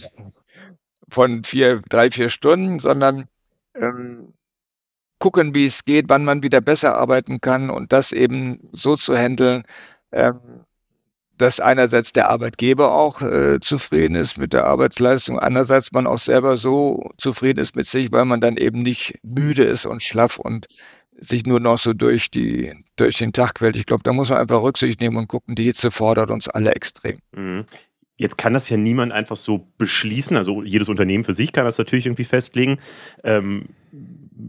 von 1.09 1.43
vier, 1.43 1.81
drei, 1.89 2.11
vier 2.11 2.29
Stunden, 2.29 2.79
sondern 2.79 3.27
ähm, 3.75 4.33
gucken, 5.19 5.55
wie 5.55 5.65
es 5.65 5.85
geht, 5.85 6.05
wann 6.09 6.25
man 6.25 6.43
wieder 6.43 6.61
besser 6.61 6.97
arbeiten 6.97 7.39
kann 7.41 7.69
und 7.69 7.93
das 7.93 8.11
eben 8.11 8.69
so 8.73 8.95
zu 8.95 9.15
handeln, 9.15 9.63
ähm, 10.11 10.65
dass 11.37 11.59
einerseits 11.59 12.11
der 12.11 12.29
Arbeitgeber 12.29 12.91
auch 12.93 13.21
äh, 13.21 13.59
zufrieden 13.59 14.15
ist 14.15 14.37
mit 14.37 14.53
der 14.53 14.65
Arbeitsleistung, 14.65 15.39
andererseits 15.39 15.91
man 15.91 16.07
auch 16.07 16.19
selber 16.19 16.57
so 16.57 17.09
zufrieden 17.17 17.59
ist 17.59 17.75
mit 17.75 17.87
sich, 17.87 18.11
weil 18.11 18.25
man 18.25 18.41
dann 18.41 18.57
eben 18.57 18.81
nicht 18.81 19.19
müde 19.23 19.63
ist 19.63 19.85
und 19.85 20.03
schlaff 20.03 20.37
und 20.37 20.67
sich 21.19 21.45
nur 21.45 21.59
noch 21.59 21.77
so 21.77 21.93
durch, 21.93 22.29
die, 22.29 22.73
durch 22.95 23.17
den 23.17 23.33
Tag 23.33 23.55
quält. 23.55 23.75
Ich 23.75 23.85
glaube, 23.85 24.03
da 24.03 24.13
muss 24.13 24.29
man 24.29 24.39
einfach 24.39 24.61
Rücksicht 24.61 24.99
nehmen 24.99 25.17
und 25.17 25.27
gucken, 25.27 25.55
die 25.55 25.63
Hitze 25.63 25.91
fordert 25.91 26.31
uns 26.31 26.47
alle 26.49 26.75
extrem. 26.75 27.19
Mhm. 27.31 27.65
Jetzt 28.23 28.37
kann 28.37 28.53
das 28.53 28.69
ja 28.69 28.77
niemand 28.77 29.11
einfach 29.11 29.35
so 29.35 29.67
beschließen. 29.77 30.37
Also 30.37 30.63
jedes 30.63 30.87
Unternehmen 30.87 31.25
für 31.25 31.33
sich 31.33 31.51
kann 31.51 31.65
das 31.65 31.77
natürlich 31.77 32.05
irgendwie 32.05 32.23
festlegen. 32.23 32.79
Ähm, 33.21 33.65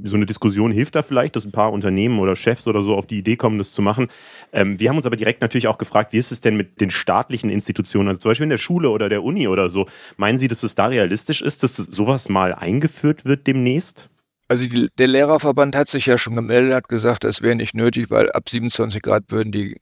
so 0.04 0.14
eine 0.14 0.26
Diskussion 0.26 0.70
hilft 0.70 0.94
da 0.94 1.02
vielleicht, 1.02 1.34
dass 1.34 1.44
ein 1.44 1.50
paar 1.50 1.72
Unternehmen 1.72 2.20
oder 2.20 2.36
Chefs 2.36 2.68
oder 2.68 2.82
so 2.82 2.94
auf 2.94 3.08
die 3.08 3.18
Idee 3.18 3.34
kommen, 3.34 3.58
das 3.58 3.72
zu 3.72 3.82
machen. 3.82 4.06
Ähm, 4.52 4.78
wir 4.78 4.88
haben 4.88 4.96
uns 4.96 5.06
aber 5.06 5.16
direkt 5.16 5.40
natürlich 5.40 5.66
auch 5.66 5.76
gefragt, 5.76 6.12
wie 6.12 6.18
ist 6.18 6.30
es 6.30 6.40
denn 6.40 6.56
mit 6.56 6.80
den 6.80 6.92
staatlichen 6.92 7.50
Institutionen, 7.50 8.10
also 8.10 8.20
zum 8.20 8.30
Beispiel 8.30 8.44
in 8.44 8.50
der 8.50 8.58
Schule 8.58 8.90
oder 8.90 9.08
der 9.08 9.24
Uni 9.24 9.48
oder 9.48 9.68
so. 9.68 9.88
Meinen 10.18 10.38
Sie, 10.38 10.46
dass 10.46 10.62
es 10.62 10.76
da 10.76 10.86
realistisch 10.86 11.42
ist, 11.42 11.64
dass 11.64 11.74
sowas 11.74 12.28
mal 12.28 12.54
eingeführt 12.54 13.24
wird 13.24 13.48
demnächst? 13.48 14.08
Also 14.46 14.68
die, 14.68 14.88
der 14.98 15.08
Lehrerverband 15.08 15.74
hat 15.74 15.88
sich 15.88 16.06
ja 16.06 16.16
schon 16.16 16.36
gemeldet, 16.36 16.74
hat 16.74 16.88
gesagt, 16.88 17.24
das 17.24 17.42
wäre 17.42 17.56
nicht 17.56 17.74
nötig, 17.74 18.08
weil 18.10 18.30
ab 18.30 18.48
27 18.48 19.02
Grad 19.02 19.32
würden 19.32 19.50
die 19.50 19.80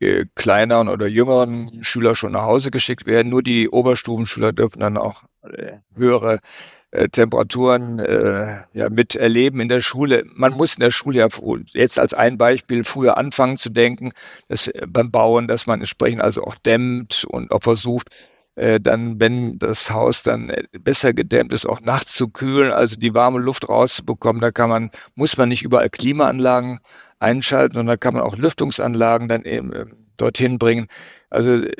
äh, 0.00 0.26
kleineren 0.34 0.88
oder 0.88 1.06
jüngeren 1.06 1.82
Schüler 1.82 2.14
schon 2.14 2.32
nach 2.32 2.42
Hause 2.42 2.70
geschickt 2.70 3.06
werden. 3.06 3.30
Nur 3.30 3.42
die 3.42 3.68
Oberstufenschüler 3.68 4.52
dürfen 4.52 4.80
dann 4.80 4.96
auch 4.96 5.22
äh, 5.42 5.78
höhere 5.94 6.40
äh, 6.96 7.08
Temperaturen 7.08 7.98
äh, 7.98 8.62
ja, 8.72 8.88
miterleben 8.88 9.60
in 9.60 9.68
der 9.68 9.80
Schule. 9.80 10.24
Man 10.34 10.52
muss 10.52 10.76
in 10.76 10.80
der 10.80 10.90
Schule 10.90 11.18
ja 11.18 11.28
jetzt 11.72 11.98
als 11.98 12.14
ein 12.14 12.38
Beispiel 12.38 12.84
früher 12.84 13.16
anfangen 13.18 13.56
zu 13.56 13.70
denken, 13.70 14.12
dass 14.48 14.68
äh, 14.68 14.86
beim 14.86 15.10
Bauen, 15.10 15.48
dass 15.48 15.66
man 15.66 15.80
entsprechend 15.80 16.22
also 16.22 16.44
auch 16.44 16.54
dämmt 16.54 17.24
und 17.28 17.50
auch 17.52 17.62
versucht, 17.62 18.08
dann, 18.80 19.20
wenn 19.20 19.58
das 19.58 19.90
Haus 19.90 20.22
dann 20.22 20.50
besser 20.80 21.12
gedämmt 21.12 21.52
ist, 21.52 21.66
auch 21.66 21.82
nachts 21.82 22.14
zu 22.14 22.28
kühlen, 22.28 22.72
also 22.72 22.96
die 22.96 23.12
warme 23.12 23.38
Luft 23.38 23.68
rauszubekommen. 23.68 24.40
Da 24.40 24.50
kann 24.50 24.70
man, 24.70 24.90
muss 25.14 25.36
man 25.36 25.50
nicht 25.50 25.62
überall 25.62 25.90
Klimaanlagen 25.90 26.80
einschalten 27.18 27.78
und 27.78 27.86
da 27.86 27.96
kann 27.96 28.14
man 28.14 28.22
auch 28.22 28.36
Lüftungsanlagen 28.36 29.28
dann 29.28 29.44
eben 29.44 29.72
äh, 29.72 29.86
dorthin 30.16 30.58
bringen. 30.58 30.86
Also 31.30 31.62
äh, 31.62 31.72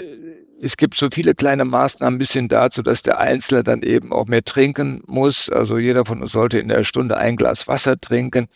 es 0.61 0.77
gibt 0.77 0.94
so 0.94 1.09
viele 1.12 1.35
kleine 1.35 1.64
Maßnahmen 1.64 2.18
bis 2.18 2.33
hin 2.33 2.49
dazu, 2.49 2.83
dass 2.83 3.03
der 3.03 3.18
Einzelne 3.18 3.62
dann 3.62 3.83
eben 3.83 4.12
auch 4.12 4.27
mehr 4.27 4.42
trinken 4.42 5.03
muss. 5.07 5.51
Also 5.51 5.79
jeder 5.79 6.05
von 6.07 6.22
uns 6.22 6.33
sollte 6.33 6.59
in 6.59 6.68
der 6.68 6.83
Stunde 6.83 7.18
ein 7.18 7.37
Glas 7.37 7.68
Wasser 7.68 8.01
trinken. 8.01 8.46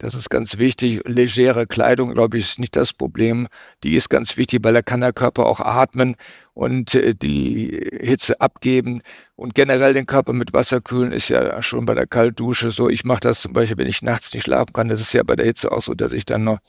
Das 0.00 0.14
ist 0.14 0.30
ganz 0.30 0.56
wichtig. 0.56 1.02
Legere 1.04 1.66
Kleidung, 1.66 2.14
glaube 2.14 2.38
ich, 2.38 2.44
ist 2.44 2.58
nicht 2.58 2.74
das 2.74 2.94
Problem. 2.94 3.48
Die 3.84 3.96
ist 3.96 4.08
ganz 4.08 4.38
wichtig, 4.38 4.60
weil 4.62 4.72
da 4.72 4.80
kann 4.80 5.02
der 5.02 5.12
Körper 5.12 5.44
auch 5.44 5.60
atmen 5.60 6.16
und 6.54 6.94
äh, 6.94 7.14
die 7.14 7.90
Hitze 8.00 8.40
abgeben. 8.40 9.02
Und 9.36 9.54
generell 9.54 9.92
den 9.92 10.06
Körper 10.06 10.32
mit 10.32 10.54
Wasser 10.54 10.80
kühlen 10.80 11.12
ist 11.12 11.28
ja 11.28 11.60
schon 11.60 11.84
bei 11.84 11.92
der 11.92 12.06
Kaltdusche 12.06 12.70
so. 12.70 12.88
Ich 12.88 13.04
mache 13.04 13.20
das 13.20 13.42
zum 13.42 13.52
Beispiel, 13.52 13.76
wenn 13.76 13.88
ich 13.88 14.00
nachts 14.00 14.32
nicht 14.32 14.44
schlafen 14.44 14.72
kann. 14.72 14.88
Das 14.88 15.02
ist 15.02 15.12
ja 15.12 15.22
bei 15.22 15.36
der 15.36 15.44
Hitze 15.44 15.70
auch 15.70 15.82
so, 15.82 15.92
dass 15.92 16.14
ich 16.14 16.24
dann 16.24 16.44
noch 16.44 16.60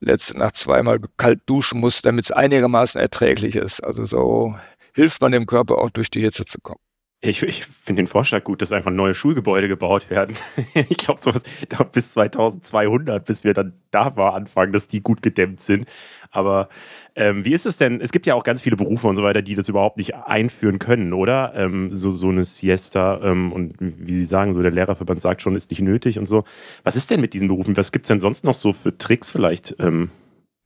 letzte 0.00 0.38
Nacht 0.38 0.56
zweimal 0.56 0.98
kalt 1.18 1.40
duschen 1.44 1.80
muss, 1.80 2.00
damit 2.00 2.24
es 2.24 2.32
einigermaßen 2.32 2.98
erträglich 2.98 3.56
ist. 3.56 3.84
Also 3.84 4.06
so 4.06 4.56
hilft 4.94 5.20
man 5.20 5.32
dem 5.32 5.44
Körper 5.44 5.76
auch 5.76 5.90
durch 5.90 6.10
die 6.10 6.22
Hitze 6.22 6.46
zu 6.46 6.58
kommen. 6.62 6.80
Ich, 7.20 7.42
ich 7.42 7.64
finde 7.66 8.02
den 8.02 8.06
Vorschlag 8.06 8.44
gut, 8.44 8.62
dass 8.62 8.70
einfach 8.70 8.92
neue 8.92 9.12
Schulgebäude 9.12 9.66
gebaut 9.66 10.08
werden. 10.08 10.36
ich 10.74 10.96
glaube, 10.98 11.20
sowas 11.20 11.42
dauert 11.68 11.90
bis 11.90 12.12
2200, 12.12 13.24
bis 13.24 13.42
wir 13.42 13.54
dann 13.54 13.72
da 13.90 14.10
mal 14.10 14.30
anfangen, 14.30 14.72
dass 14.72 14.86
die 14.86 15.00
gut 15.00 15.20
gedämmt 15.20 15.60
sind. 15.60 15.88
Aber 16.30 16.68
ähm, 17.16 17.44
wie 17.44 17.52
ist 17.52 17.66
es 17.66 17.76
denn? 17.76 18.00
Es 18.00 18.12
gibt 18.12 18.26
ja 18.26 18.34
auch 18.34 18.44
ganz 18.44 18.60
viele 18.62 18.76
Berufe 18.76 19.08
und 19.08 19.16
so 19.16 19.24
weiter, 19.24 19.42
die 19.42 19.56
das 19.56 19.68
überhaupt 19.68 19.96
nicht 19.96 20.14
einführen 20.14 20.78
können, 20.78 21.12
oder? 21.12 21.54
Ähm, 21.56 21.96
so, 21.96 22.12
so 22.12 22.28
eine 22.28 22.44
Siesta 22.44 23.20
ähm, 23.24 23.52
und 23.52 23.74
wie 23.80 24.14
Sie 24.14 24.26
sagen, 24.26 24.54
so 24.54 24.62
der 24.62 24.70
Lehrerverband 24.70 25.20
sagt 25.20 25.42
schon, 25.42 25.56
ist 25.56 25.70
nicht 25.70 25.82
nötig 25.82 26.20
und 26.20 26.26
so. 26.26 26.44
Was 26.84 26.94
ist 26.94 27.10
denn 27.10 27.20
mit 27.20 27.34
diesen 27.34 27.48
Berufen? 27.48 27.76
Was 27.76 27.90
gibt 27.90 28.04
es 28.04 28.08
denn 28.08 28.20
sonst 28.20 28.44
noch 28.44 28.54
so 28.54 28.72
für 28.72 28.96
Tricks 28.96 29.32
vielleicht? 29.32 29.74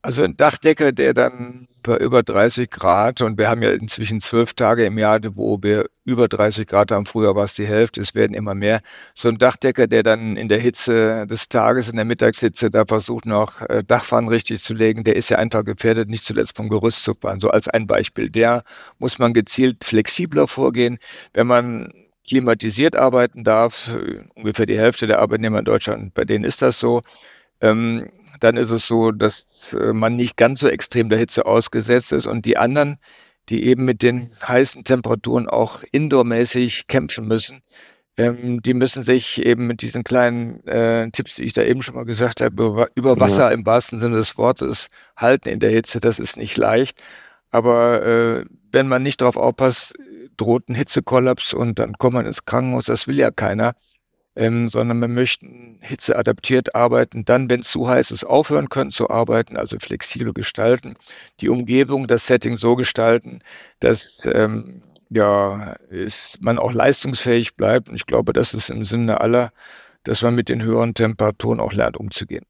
Also 0.04 0.24
ein 0.24 0.36
Dachdecker, 0.36 0.90
der 0.90 1.14
dann 1.14 1.68
bei 1.84 1.96
über 1.96 2.24
30 2.24 2.70
Grad 2.70 3.22
und 3.22 3.38
wir 3.38 3.48
haben 3.48 3.62
ja 3.62 3.70
inzwischen 3.70 4.20
zwölf 4.20 4.52
Tage 4.54 4.84
im 4.84 4.98
Jahr, 4.98 5.20
wo 5.36 5.62
wir 5.62 5.86
über 6.04 6.26
30 6.26 6.66
Grad 6.66 6.90
haben. 6.90 7.06
Früher 7.06 7.36
war 7.36 7.44
es 7.44 7.54
die 7.54 7.66
Hälfte, 7.66 8.00
es 8.00 8.12
werden 8.16 8.34
immer 8.34 8.56
mehr. 8.56 8.80
So 9.14 9.28
ein 9.28 9.38
Dachdecker, 9.38 9.86
der 9.86 10.02
dann 10.02 10.36
in 10.36 10.48
der 10.48 10.58
Hitze 10.58 11.24
des 11.28 11.48
Tages, 11.48 11.88
in 11.88 11.94
der 11.96 12.04
Mittagshitze, 12.04 12.68
da 12.68 12.84
versucht 12.84 13.26
noch 13.26 13.60
äh, 13.62 13.84
Dachpfannen 13.84 14.28
richtig 14.28 14.60
zu 14.60 14.74
legen, 14.74 15.04
der 15.04 15.14
ist 15.14 15.28
ja 15.28 15.38
einfach 15.38 15.64
gefährdet, 15.64 16.08
nicht 16.08 16.24
zuletzt 16.24 16.56
vom 16.56 16.68
Gerüst 16.68 17.04
zu 17.04 17.14
fahren. 17.14 17.38
So 17.38 17.50
als 17.50 17.68
ein 17.68 17.86
Beispiel. 17.86 18.28
Der 18.28 18.64
muss 18.98 19.20
man 19.20 19.32
gezielt 19.32 19.84
flexibler 19.84 20.48
vorgehen. 20.48 20.98
Wenn 21.32 21.46
man 21.46 21.92
klimatisiert 22.26 22.96
arbeiten 22.96 23.44
darf, 23.44 23.94
äh, 23.94 24.24
ungefähr 24.34 24.66
die 24.66 24.78
Hälfte 24.78 25.06
der 25.06 25.20
Arbeitnehmer 25.20 25.60
in 25.60 25.64
Deutschland, 25.64 26.12
bei 26.14 26.24
denen 26.24 26.44
ist 26.44 26.60
das 26.60 26.80
so, 26.80 27.02
ähm, 27.60 28.10
dann 28.42 28.56
ist 28.56 28.70
es 28.70 28.86
so, 28.86 29.10
dass 29.12 29.74
äh, 29.78 29.92
man 29.92 30.16
nicht 30.16 30.36
ganz 30.36 30.60
so 30.60 30.68
extrem 30.68 31.08
der 31.08 31.18
Hitze 31.18 31.46
ausgesetzt 31.46 32.12
ist 32.12 32.26
und 32.26 32.46
die 32.46 32.56
anderen, 32.56 32.98
die 33.48 33.64
eben 33.64 33.84
mit 33.84 34.02
den 34.02 34.30
heißen 34.46 34.84
Temperaturen 34.84 35.48
auch 35.48 35.82
indoormäßig 35.92 36.86
kämpfen 36.86 37.26
müssen, 37.26 37.62
ähm, 38.16 38.60
die 38.62 38.74
müssen 38.74 39.04
sich 39.04 39.44
eben 39.44 39.66
mit 39.66 39.82
diesen 39.82 40.04
kleinen 40.04 40.66
äh, 40.66 41.10
Tipps, 41.10 41.36
die 41.36 41.44
ich 41.44 41.52
da 41.52 41.62
eben 41.62 41.82
schon 41.82 41.94
mal 41.94 42.04
gesagt 42.04 42.40
habe, 42.40 42.88
über, 42.94 43.18
Wasser 43.18 43.48
ja. 43.48 43.50
im 43.50 43.64
wahrsten 43.64 44.00
Sinne 44.00 44.16
des 44.16 44.36
Wortes 44.36 44.88
halten 45.16 45.48
in 45.48 45.60
der 45.60 45.70
Hitze. 45.70 45.98
Das 46.00 46.18
ist 46.18 46.36
nicht 46.36 46.56
leicht. 46.56 47.00
Aber 47.50 48.02
äh, 48.04 48.44
wenn 48.70 48.88
man 48.88 49.02
nicht 49.02 49.20
darauf 49.20 49.36
aufpasst, 49.36 49.94
droht 50.36 50.68
ein 50.68 50.74
Hitzekollaps 50.74 51.54
und 51.54 51.78
dann 51.78 51.94
kommt 51.94 52.14
man 52.14 52.26
ins 52.26 52.44
Krankenhaus. 52.44 52.86
Das 52.86 53.06
will 53.06 53.18
ja 53.18 53.30
keiner. 53.30 53.74
Ähm, 54.36 54.68
sondern 54.68 54.98
wir 55.00 55.08
möchten 55.08 55.78
hitzeadaptiert 55.80 56.74
arbeiten, 56.74 57.24
dann, 57.24 57.50
wenn 57.50 57.60
es 57.60 57.70
zu 57.70 57.88
heiß 57.88 58.10
ist, 58.10 58.24
aufhören 58.24 58.68
können 58.68 58.90
zu 58.90 59.10
arbeiten, 59.10 59.56
also 59.56 59.78
flexibel 59.78 60.32
gestalten, 60.32 60.94
die 61.40 61.48
Umgebung, 61.48 62.06
das 62.06 62.26
Setting 62.26 62.56
so 62.56 62.76
gestalten, 62.76 63.40
dass 63.80 64.20
ähm, 64.24 64.82
ja, 65.10 65.74
ist, 65.90 66.42
man 66.42 66.58
auch 66.58 66.72
leistungsfähig 66.72 67.56
bleibt. 67.56 67.88
Und 67.88 67.96
ich 67.96 68.06
glaube, 68.06 68.32
das 68.32 68.54
ist 68.54 68.70
im 68.70 68.84
Sinne 68.84 69.20
aller, 69.20 69.52
dass 70.04 70.22
man 70.22 70.34
mit 70.34 70.48
den 70.48 70.62
höheren 70.62 70.94
Temperaturen 70.94 71.60
auch 71.60 71.72
lernt, 71.72 71.96
umzugehen. 71.98 72.44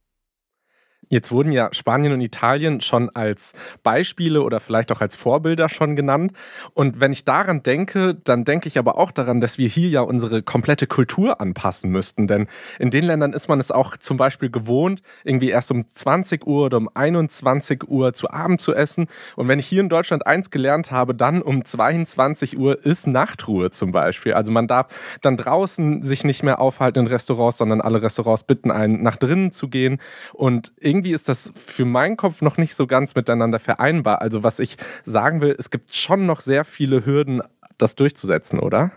Jetzt 1.08 1.30
wurden 1.30 1.52
ja 1.52 1.68
Spanien 1.72 2.12
und 2.12 2.20
Italien 2.22 2.80
schon 2.80 3.10
als 3.10 3.52
Beispiele 3.82 4.42
oder 4.42 4.60
vielleicht 4.60 4.90
auch 4.92 5.00
als 5.00 5.14
Vorbilder 5.14 5.68
schon 5.68 5.94
genannt. 5.94 6.32
Und 6.72 7.00
wenn 7.00 7.12
ich 7.12 7.24
daran 7.24 7.62
denke, 7.62 8.14
dann 8.14 8.44
denke 8.44 8.68
ich 8.68 8.78
aber 8.78 8.96
auch 8.96 9.10
daran, 9.10 9.40
dass 9.40 9.58
wir 9.58 9.68
hier 9.68 9.88
ja 9.90 10.00
unsere 10.00 10.42
komplette 10.42 10.86
Kultur 10.86 11.40
anpassen 11.40 11.90
müssten. 11.90 12.28
Denn 12.28 12.46
in 12.78 12.90
den 12.90 13.04
Ländern 13.04 13.34
ist 13.34 13.48
man 13.48 13.60
es 13.60 13.70
auch 13.70 13.96
zum 13.98 14.16
Beispiel 14.16 14.48
gewohnt, 14.48 15.02
irgendwie 15.24 15.50
erst 15.50 15.70
um 15.70 15.84
20 15.92 16.46
Uhr 16.46 16.66
oder 16.66 16.78
um 16.78 16.88
21 16.94 17.88
Uhr 17.88 18.14
zu 18.14 18.30
Abend 18.30 18.60
zu 18.60 18.74
essen. 18.74 19.08
Und 19.36 19.48
wenn 19.48 19.58
ich 19.58 19.66
hier 19.66 19.80
in 19.80 19.88
Deutschland 19.90 20.26
eins 20.26 20.50
gelernt 20.50 20.92
habe, 20.92 21.14
dann 21.14 21.42
um 21.42 21.64
22 21.64 22.56
Uhr 22.56 22.86
ist 22.86 23.06
Nachtruhe 23.06 23.70
zum 23.70 23.92
Beispiel. 23.92 24.32
Also 24.34 24.50
man 24.50 24.66
darf 24.66 24.86
dann 25.20 25.36
draußen 25.36 26.04
sich 26.04 26.24
nicht 26.24 26.42
mehr 26.42 26.60
aufhalten 26.60 27.00
in 27.00 27.06
Restaurants, 27.08 27.58
sondern 27.58 27.80
alle 27.80 28.00
Restaurants 28.00 28.44
bitten 28.44 28.70
einen, 28.70 29.02
nach 29.02 29.16
drinnen 29.16 29.52
zu 29.52 29.68
gehen. 29.68 29.98
Und 30.32 30.72
irgendwie 30.78 30.91
irgendwie 30.92 31.12
ist 31.12 31.26
das 31.30 31.52
für 31.56 31.86
meinen 31.86 32.18
Kopf 32.18 32.42
noch 32.42 32.58
nicht 32.58 32.74
so 32.74 32.86
ganz 32.86 33.14
miteinander 33.14 33.58
vereinbar. 33.58 34.20
Also 34.20 34.42
was 34.42 34.58
ich 34.58 34.76
sagen 35.06 35.40
will, 35.40 35.56
es 35.58 35.70
gibt 35.70 35.94
schon 35.94 36.26
noch 36.26 36.40
sehr 36.40 36.66
viele 36.66 37.06
Hürden, 37.06 37.42
das 37.78 37.94
durchzusetzen, 37.94 38.60
oder? 38.60 38.92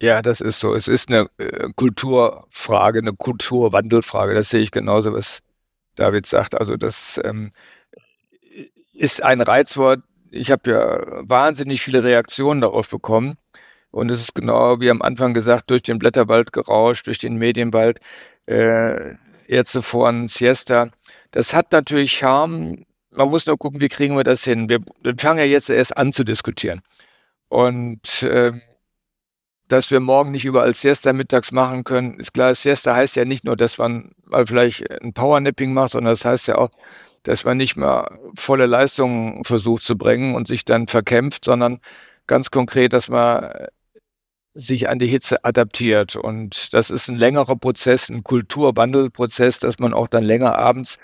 Ja, 0.00 0.22
das 0.22 0.40
ist 0.40 0.60
so. 0.60 0.74
Es 0.74 0.88
ist 0.88 1.10
eine 1.10 1.28
äh, 1.36 1.68
Kulturfrage, 1.76 3.00
eine 3.00 3.12
Kulturwandelfrage. 3.12 4.32
Das 4.32 4.48
sehe 4.48 4.62
ich 4.62 4.70
genauso, 4.70 5.12
was 5.12 5.40
David 5.96 6.24
sagt. 6.24 6.58
Also 6.58 6.76
das 6.76 7.20
ähm, 7.22 7.50
ist 8.94 9.22
ein 9.22 9.42
Reizwort. 9.42 10.00
Ich 10.30 10.50
habe 10.50 10.70
ja 10.70 11.00
wahnsinnig 11.28 11.82
viele 11.82 12.02
Reaktionen 12.02 12.62
darauf 12.62 12.88
bekommen. 12.88 13.36
Und 13.90 14.10
es 14.10 14.20
ist 14.20 14.34
genau 14.34 14.80
wie 14.80 14.90
am 14.90 15.02
Anfang 15.02 15.34
gesagt, 15.34 15.70
durch 15.70 15.82
den 15.82 15.98
Blätterwald 15.98 16.52
gerauscht, 16.54 17.06
durch 17.06 17.18
den 17.18 17.36
Medienwald, 17.36 18.00
äh, 18.46 19.16
Ärzte 19.50 19.82
vor 19.82 20.12
Siesta. 20.28 20.90
Das 21.30 21.54
hat 21.54 21.72
natürlich 21.72 22.12
Charme. 22.12 22.84
Man 23.10 23.28
muss 23.28 23.46
nur 23.46 23.58
gucken, 23.58 23.80
wie 23.80 23.88
kriegen 23.88 24.16
wir 24.16 24.24
das 24.24 24.44
hin. 24.44 24.68
Wir, 24.68 24.80
fangen 25.18 25.38
ja 25.38 25.44
jetzt 25.44 25.70
erst 25.70 25.96
an 25.96 26.12
zu 26.12 26.24
diskutieren. 26.24 26.80
Und 27.48 28.22
äh, 28.22 28.52
dass 29.68 29.90
wir 29.90 30.00
morgen 30.00 30.32
nicht 30.32 30.44
überall 30.44 30.74
Siesta 30.74 31.12
mittags 31.12 31.52
machen 31.52 31.84
können, 31.84 32.18
ist 32.18 32.32
klar. 32.32 32.54
Siesta 32.54 32.94
heißt 32.94 33.16
ja 33.16 33.24
nicht 33.24 33.44
nur, 33.44 33.56
dass 33.56 33.78
man 33.78 34.12
mal 34.24 34.46
vielleicht 34.46 34.90
ein 35.02 35.12
Powernapping 35.12 35.72
macht, 35.72 35.92
sondern 35.92 36.12
das 36.12 36.24
heißt 36.24 36.48
ja 36.48 36.58
auch, 36.58 36.70
dass 37.22 37.44
man 37.44 37.56
nicht 37.56 37.76
mehr 37.76 38.18
volle 38.34 38.66
Leistungen 38.66 39.44
versucht 39.44 39.82
zu 39.82 39.96
bringen 39.96 40.34
und 40.34 40.48
sich 40.48 40.64
dann 40.64 40.86
verkämpft, 40.86 41.44
sondern 41.44 41.80
ganz 42.26 42.50
konkret, 42.50 42.92
dass 42.92 43.08
man 43.08 43.52
sich 44.54 44.88
an 44.88 44.98
die 44.98 45.06
Hitze 45.06 45.44
adaptiert. 45.44 46.16
Und 46.16 46.74
das 46.74 46.90
ist 46.90 47.08
ein 47.08 47.16
längerer 47.16 47.56
Prozess, 47.56 48.08
ein 48.08 48.24
Kulturwandelprozess, 48.24 49.60
dass 49.60 49.78
man 49.78 49.94
auch 49.94 50.08
dann 50.08 50.24
länger 50.24 50.56
abends 50.56 50.98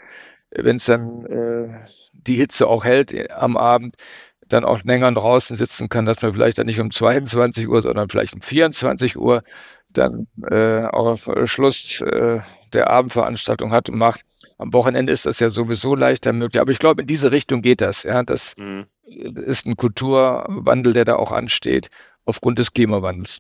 wenn 0.51 0.77
es 0.77 0.87
dann 0.87 1.25
äh, 1.27 1.87
die 2.13 2.37
Hitze 2.37 2.67
auch 2.67 2.85
hält 2.85 3.13
äh, 3.13 3.29
am 3.31 3.57
Abend, 3.57 3.97
dann 4.49 4.65
auch 4.65 4.83
länger 4.85 5.11
draußen 5.13 5.57
sitzen 5.57 5.89
kann, 5.89 6.05
dass 6.05 6.23
man 6.23 6.35
vielleicht 6.35 6.59
dann 6.59 6.67
nicht 6.67 6.81
um 6.81 6.91
22 6.91 7.69
Uhr, 7.69 7.83
sondern 7.83 8.09
vielleicht 8.09 8.35
um 8.35 8.41
24 8.41 9.17
Uhr 9.17 9.43
dann 9.91 10.27
äh, 10.51 10.85
auch 10.85 11.19
Schluss 11.47 12.01
äh, 12.03 12.41
der 12.73 12.91
Abendveranstaltung 12.91 13.73
hat 13.73 13.89
und 13.89 13.99
macht. 13.99 14.23
Am 14.59 14.73
Wochenende 14.73 15.13
ist 15.13 15.27
das 15.27 15.41
ja 15.41 15.51
sowieso 15.51 15.95
leichter 15.95 16.33
möglich. 16.33 16.61
Aber 16.61 16.71
ich 16.71 16.79
glaube, 16.79 17.03
in 17.03 17.07
diese 17.07 17.33
Richtung 17.33 17.63
geht 17.63 17.81
das. 17.81 18.03
Ja, 18.05 18.23
das 18.23 18.55
mhm. 18.57 18.87
ist 19.05 19.67
ein 19.67 19.77
Kulturwandel, 19.77 20.93
der 20.93 21.05
da 21.05 21.17
auch 21.17 21.33
ansteht, 21.33 21.89
aufgrund 22.25 22.59
des 22.59 22.73
Klimawandels. 22.73 23.39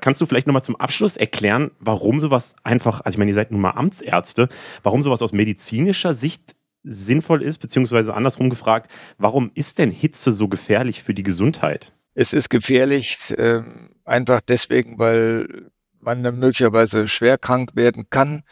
Kannst 0.00 0.20
du 0.20 0.26
vielleicht 0.26 0.46
nochmal 0.46 0.62
zum 0.62 0.76
Abschluss 0.76 1.16
erklären, 1.16 1.72
warum 1.80 2.20
sowas 2.20 2.54
einfach, 2.62 3.00
also 3.00 3.16
ich 3.16 3.18
meine, 3.18 3.32
ihr 3.32 3.34
seid 3.34 3.50
nun 3.50 3.60
mal 3.60 3.72
Amtsärzte, 3.72 4.48
warum 4.82 5.02
sowas 5.02 5.22
aus 5.22 5.32
medizinischer 5.32 6.14
Sicht 6.14 6.54
sinnvoll 6.84 7.42
ist, 7.42 7.58
beziehungsweise 7.58 8.14
andersrum 8.14 8.48
gefragt, 8.48 8.90
warum 9.18 9.50
ist 9.54 9.78
denn 9.78 9.90
Hitze 9.90 10.32
so 10.32 10.48
gefährlich 10.48 11.02
für 11.02 11.14
die 11.14 11.24
Gesundheit? 11.24 11.92
Es 12.14 12.32
ist 12.32 12.48
gefährlich 12.48 13.36
äh, 13.36 13.62
einfach 14.04 14.40
deswegen, 14.40 14.98
weil 14.98 15.70
man 16.00 16.22
dann 16.22 16.38
möglicherweise 16.38 17.08
schwer 17.08 17.36
krank 17.36 17.72
werden 17.74 18.08
kann 18.08 18.44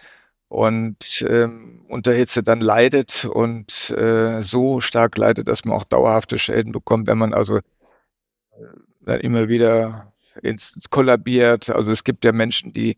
und 0.48 1.22
äh, 1.22 1.48
unter 1.88 2.12
Hitze 2.12 2.42
dann 2.42 2.60
leidet 2.60 3.24
und 3.24 3.90
äh, 3.90 4.42
so 4.42 4.80
stark 4.80 5.16
leidet, 5.16 5.48
dass 5.48 5.64
man 5.64 5.76
auch 5.76 5.84
dauerhafte 5.84 6.38
Schäden 6.38 6.72
bekommt, 6.72 7.06
wenn 7.06 7.18
man 7.18 7.34
also 7.34 7.58
äh, 7.58 7.62
dann 9.00 9.20
immer 9.20 9.48
wieder 9.48 10.12
ins, 10.42 10.72
ins 10.72 10.90
kollabiert. 10.90 11.70
Also 11.70 11.90
es 11.90 12.04
gibt 12.04 12.24
ja 12.24 12.32
Menschen, 12.32 12.72
die 12.72 12.96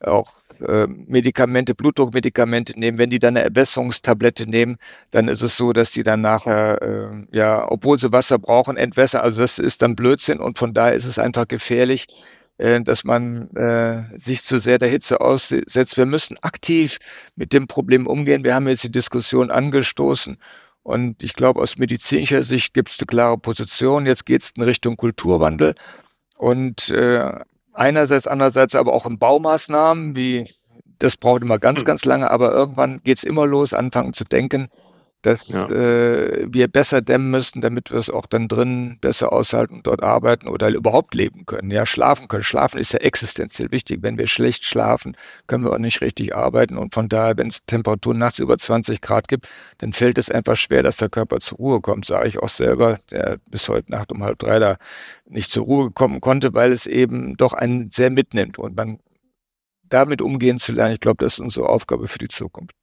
auch 0.00 0.32
äh, 0.66 0.86
Medikamente, 0.86 1.74
Blutdruckmedikamente 1.74 2.78
nehmen. 2.78 2.98
Wenn 2.98 3.10
die 3.10 3.18
dann 3.18 3.36
eine 3.36 3.44
Erbesserungstablette 3.44 4.48
nehmen, 4.48 4.76
dann 5.10 5.28
ist 5.28 5.42
es 5.42 5.56
so, 5.56 5.72
dass 5.72 5.92
die 5.92 6.02
dann 6.02 6.20
nachher, 6.20 6.80
äh, 6.82 7.36
ja, 7.36 7.70
obwohl 7.70 7.98
sie 7.98 8.12
Wasser 8.12 8.38
brauchen, 8.38 8.76
entwässern. 8.76 9.22
Also 9.22 9.40
das 9.40 9.58
ist 9.58 9.82
dann 9.82 9.96
Blödsinn 9.96 10.40
und 10.40 10.58
von 10.58 10.74
daher 10.74 10.94
ist 10.94 11.04
es 11.04 11.18
einfach 11.18 11.48
gefährlich, 11.48 12.06
äh, 12.58 12.80
dass 12.80 13.04
man 13.04 13.50
äh, 13.56 14.18
sich 14.18 14.44
zu 14.44 14.58
sehr 14.60 14.78
der 14.78 14.88
Hitze 14.88 15.20
aussetzt. 15.20 15.96
Wir 15.96 16.06
müssen 16.06 16.36
aktiv 16.42 16.98
mit 17.36 17.52
dem 17.52 17.66
Problem 17.66 18.06
umgehen. 18.06 18.44
Wir 18.44 18.54
haben 18.54 18.68
jetzt 18.68 18.84
die 18.84 18.92
Diskussion 18.92 19.50
angestoßen. 19.50 20.38
Und 20.82 21.22
ich 21.22 21.34
glaube, 21.34 21.60
aus 21.60 21.76
medizinischer 21.76 22.44
Sicht 22.44 22.72
gibt 22.72 22.88
es 22.90 22.98
eine 22.98 23.06
klare 23.06 23.36
Position. 23.36 24.06
Jetzt 24.06 24.24
geht 24.24 24.42
es 24.42 24.52
in 24.56 24.62
Richtung 24.62 24.96
Kulturwandel. 24.96 25.74
Und 26.38 26.90
äh, 26.90 27.32
einerseits, 27.74 28.26
andererseits 28.26 28.74
aber 28.74 28.92
auch 28.92 29.06
in 29.06 29.18
Baumaßnahmen, 29.18 30.16
wie 30.16 30.48
das 31.00 31.16
braucht 31.16 31.42
immer 31.42 31.58
ganz, 31.58 31.80
hm. 31.80 31.84
ganz 31.84 32.04
lange, 32.04 32.30
aber 32.30 32.52
irgendwann 32.52 33.02
geht 33.02 33.18
es 33.18 33.24
immer 33.24 33.46
los, 33.46 33.74
anfangen 33.74 34.12
zu 34.12 34.24
denken, 34.24 34.68
dass 35.22 35.40
ja. 35.46 35.68
äh, 35.68 36.46
wir 36.48 36.68
besser 36.68 37.02
dämmen 37.02 37.30
müssen, 37.30 37.60
damit 37.60 37.90
wir 37.90 37.98
es 37.98 38.08
auch 38.08 38.26
dann 38.26 38.46
drin 38.46 38.98
besser 39.00 39.32
aushalten, 39.32 39.80
dort 39.82 40.02
arbeiten 40.02 40.46
oder 40.46 40.68
überhaupt 40.68 41.14
leben 41.14 41.44
können. 41.44 41.70
Ja, 41.70 41.86
schlafen 41.86 42.28
können. 42.28 42.44
Schlafen 42.44 42.78
ist 42.78 42.92
ja 42.92 43.00
existenziell 43.00 43.72
wichtig. 43.72 43.98
Wenn 44.02 44.16
wir 44.16 44.28
schlecht 44.28 44.64
schlafen, 44.64 45.16
können 45.48 45.64
wir 45.64 45.72
auch 45.72 45.78
nicht 45.78 46.00
richtig 46.00 46.36
arbeiten. 46.36 46.78
Und 46.78 46.94
von 46.94 47.08
daher, 47.08 47.36
wenn 47.36 47.48
es 47.48 47.64
Temperaturen 47.64 48.18
nachts 48.18 48.38
über 48.38 48.56
20 48.56 49.00
Grad 49.00 49.26
gibt, 49.26 49.48
dann 49.78 49.92
fällt 49.92 50.18
es 50.18 50.30
einfach 50.30 50.56
schwer, 50.56 50.82
dass 50.82 50.98
der 50.98 51.08
Körper 51.08 51.40
zur 51.40 51.58
Ruhe 51.58 51.80
kommt. 51.80 52.04
Sage 52.04 52.28
ich 52.28 52.38
auch 52.38 52.48
selber, 52.48 52.98
der 53.10 53.38
bis 53.50 53.68
heute 53.68 53.90
Nacht 53.90 54.12
um 54.12 54.22
halb 54.22 54.38
drei 54.38 54.60
da 54.60 54.76
nicht 55.26 55.50
zur 55.50 55.64
Ruhe 55.64 55.90
kommen 55.90 56.20
konnte, 56.20 56.54
weil 56.54 56.70
es 56.70 56.86
eben 56.86 57.36
doch 57.36 57.52
einen 57.52 57.90
sehr 57.90 58.10
mitnimmt. 58.10 58.58
Und 58.58 58.76
man 58.76 59.00
damit 59.88 60.22
umgehen 60.22 60.58
zu 60.58 60.72
lernen, 60.72 60.94
ich 60.94 61.00
glaube, 61.00 61.24
das 61.24 61.34
ist 61.34 61.40
unsere 61.40 61.68
Aufgabe 61.68 62.08
für 62.08 62.18
die 62.18 62.28
Zukunft. 62.28 62.74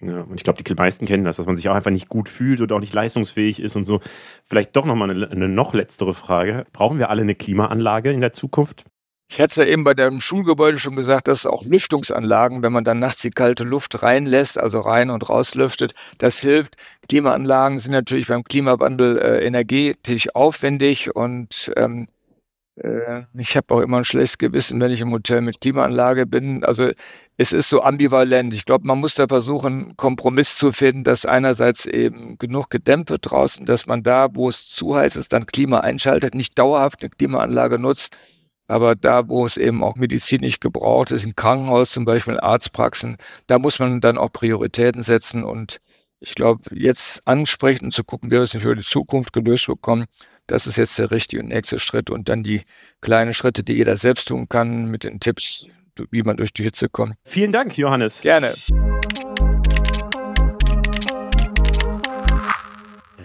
Ja, 0.00 0.20
und 0.22 0.34
ich 0.36 0.44
glaube, 0.44 0.62
die 0.62 0.74
meisten 0.74 1.06
kennen 1.06 1.24
das, 1.24 1.36
dass 1.36 1.46
man 1.46 1.56
sich 1.56 1.68
auch 1.68 1.74
einfach 1.74 1.90
nicht 1.90 2.08
gut 2.08 2.28
fühlt 2.28 2.60
oder 2.60 2.76
auch 2.76 2.80
nicht 2.80 2.92
leistungsfähig 2.92 3.60
ist 3.60 3.76
und 3.76 3.84
so. 3.84 4.00
Vielleicht 4.44 4.74
doch 4.76 4.84
nochmal 4.84 5.10
eine, 5.10 5.30
eine 5.30 5.48
noch 5.48 5.72
letztere 5.72 6.14
Frage. 6.14 6.66
Brauchen 6.72 6.98
wir 6.98 7.10
alle 7.10 7.22
eine 7.22 7.34
Klimaanlage 7.34 8.10
in 8.10 8.20
der 8.20 8.32
Zukunft? 8.32 8.84
Ich 9.30 9.40
hatte 9.40 9.50
es 9.50 9.56
ja 9.56 9.64
eben 9.64 9.84
bei 9.84 9.94
dem 9.94 10.20
Schulgebäude 10.20 10.78
schon 10.78 10.96
gesagt, 10.96 11.28
dass 11.28 11.46
auch 11.46 11.64
Lüftungsanlagen, 11.64 12.62
wenn 12.62 12.72
man 12.72 12.84
dann 12.84 12.98
nachts 12.98 13.22
die 13.22 13.30
kalte 13.30 13.64
Luft 13.64 14.02
reinlässt, 14.02 14.58
also 14.58 14.80
rein 14.80 15.10
und 15.10 15.28
raus 15.28 15.54
lüftet, 15.54 15.94
das 16.18 16.40
hilft. 16.40 16.76
Klimaanlagen 17.08 17.78
sind 17.78 17.92
natürlich 17.92 18.28
beim 18.28 18.44
Klimawandel 18.44 19.18
äh, 19.18 19.46
energetisch 19.46 20.34
aufwendig 20.34 21.16
und 21.16 21.72
ähm, 21.76 22.02
äh, 22.02 22.13
ich 22.76 23.56
habe 23.56 23.72
auch 23.72 23.80
immer 23.80 23.98
ein 23.98 24.04
schlechtes 24.04 24.38
Gewissen, 24.38 24.80
wenn 24.80 24.90
ich 24.90 25.00
im 25.00 25.12
Hotel 25.12 25.42
mit 25.42 25.60
Klimaanlage 25.60 26.26
bin. 26.26 26.64
Also 26.64 26.90
es 27.36 27.52
ist 27.52 27.68
so 27.68 27.82
ambivalent. 27.82 28.52
Ich 28.52 28.64
glaube, 28.64 28.86
man 28.86 28.98
muss 28.98 29.14
da 29.14 29.28
versuchen, 29.28 29.72
einen 29.72 29.96
Kompromiss 29.96 30.56
zu 30.56 30.72
finden, 30.72 31.04
dass 31.04 31.24
einerseits 31.24 31.86
eben 31.86 32.36
genug 32.38 32.70
gedämmt 32.70 33.10
wird 33.10 33.30
draußen, 33.30 33.64
dass 33.64 33.86
man 33.86 34.02
da, 34.02 34.28
wo 34.34 34.48
es 34.48 34.68
zu 34.68 34.96
heiß 34.96 35.14
ist, 35.14 35.32
dann 35.32 35.46
Klima 35.46 35.80
einschaltet, 35.80 36.34
nicht 36.34 36.58
dauerhaft 36.58 37.02
eine 37.02 37.10
Klimaanlage 37.10 37.78
nutzt. 37.78 38.16
Aber 38.66 38.96
da, 38.96 39.28
wo 39.28 39.46
es 39.46 39.56
eben 39.56 39.84
auch 39.84 39.94
medizinisch 39.94 40.58
gebraucht 40.58 41.12
ist, 41.12 41.24
im 41.24 41.36
Krankenhaus 41.36 41.92
zum 41.92 42.04
Beispiel, 42.04 42.34
in 42.34 42.40
Arztpraxen, 42.40 43.18
da 43.46 43.58
muss 43.58 43.78
man 43.78 44.00
dann 44.00 44.18
auch 44.18 44.32
Prioritäten 44.32 45.02
setzen. 45.02 45.44
Und 45.44 45.80
ich 46.18 46.34
glaube, 46.34 46.62
jetzt 46.74 47.26
ansprechen 47.26 47.86
und 47.86 47.90
zu 47.92 48.02
gucken, 48.02 48.30
wie 48.30 48.36
wir 48.36 48.42
es 48.42 48.52
für 48.52 48.74
die 48.74 48.82
Zukunft 48.82 49.32
gelöst 49.32 49.66
bekommen, 49.66 50.06
das 50.46 50.66
ist 50.66 50.76
jetzt 50.76 50.98
der 50.98 51.10
richtige 51.10 51.42
und 51.42 51.48
nächste 51.48 51.78
Schritt. 51.78 52.10
Und 52.10 52.28
dann 52.28 52.42
die 52.42 52.62
kleinen 53.00 53.34
Schritte, 53.34 53.62
die 53.62 53.74
jeder 53.74 53.96
selbst 53.96 54.28
tun 54.28 54.48
kann, 54.48 54.86
mit 54.86 55.04
den 55.04 55.20
Tipps, 55.20 55.66
wie 56.10 56.22
man 56.22 56.36
durch 56.36 56.52
die 56.52 56.64
Hitze 56.64 56.88
kommt. 56.88 57.14
Vielen 57.24 57.52
Dank, 57.52 57.76
Johannes. 57.76 58.20
Gerne. 58.20 58.52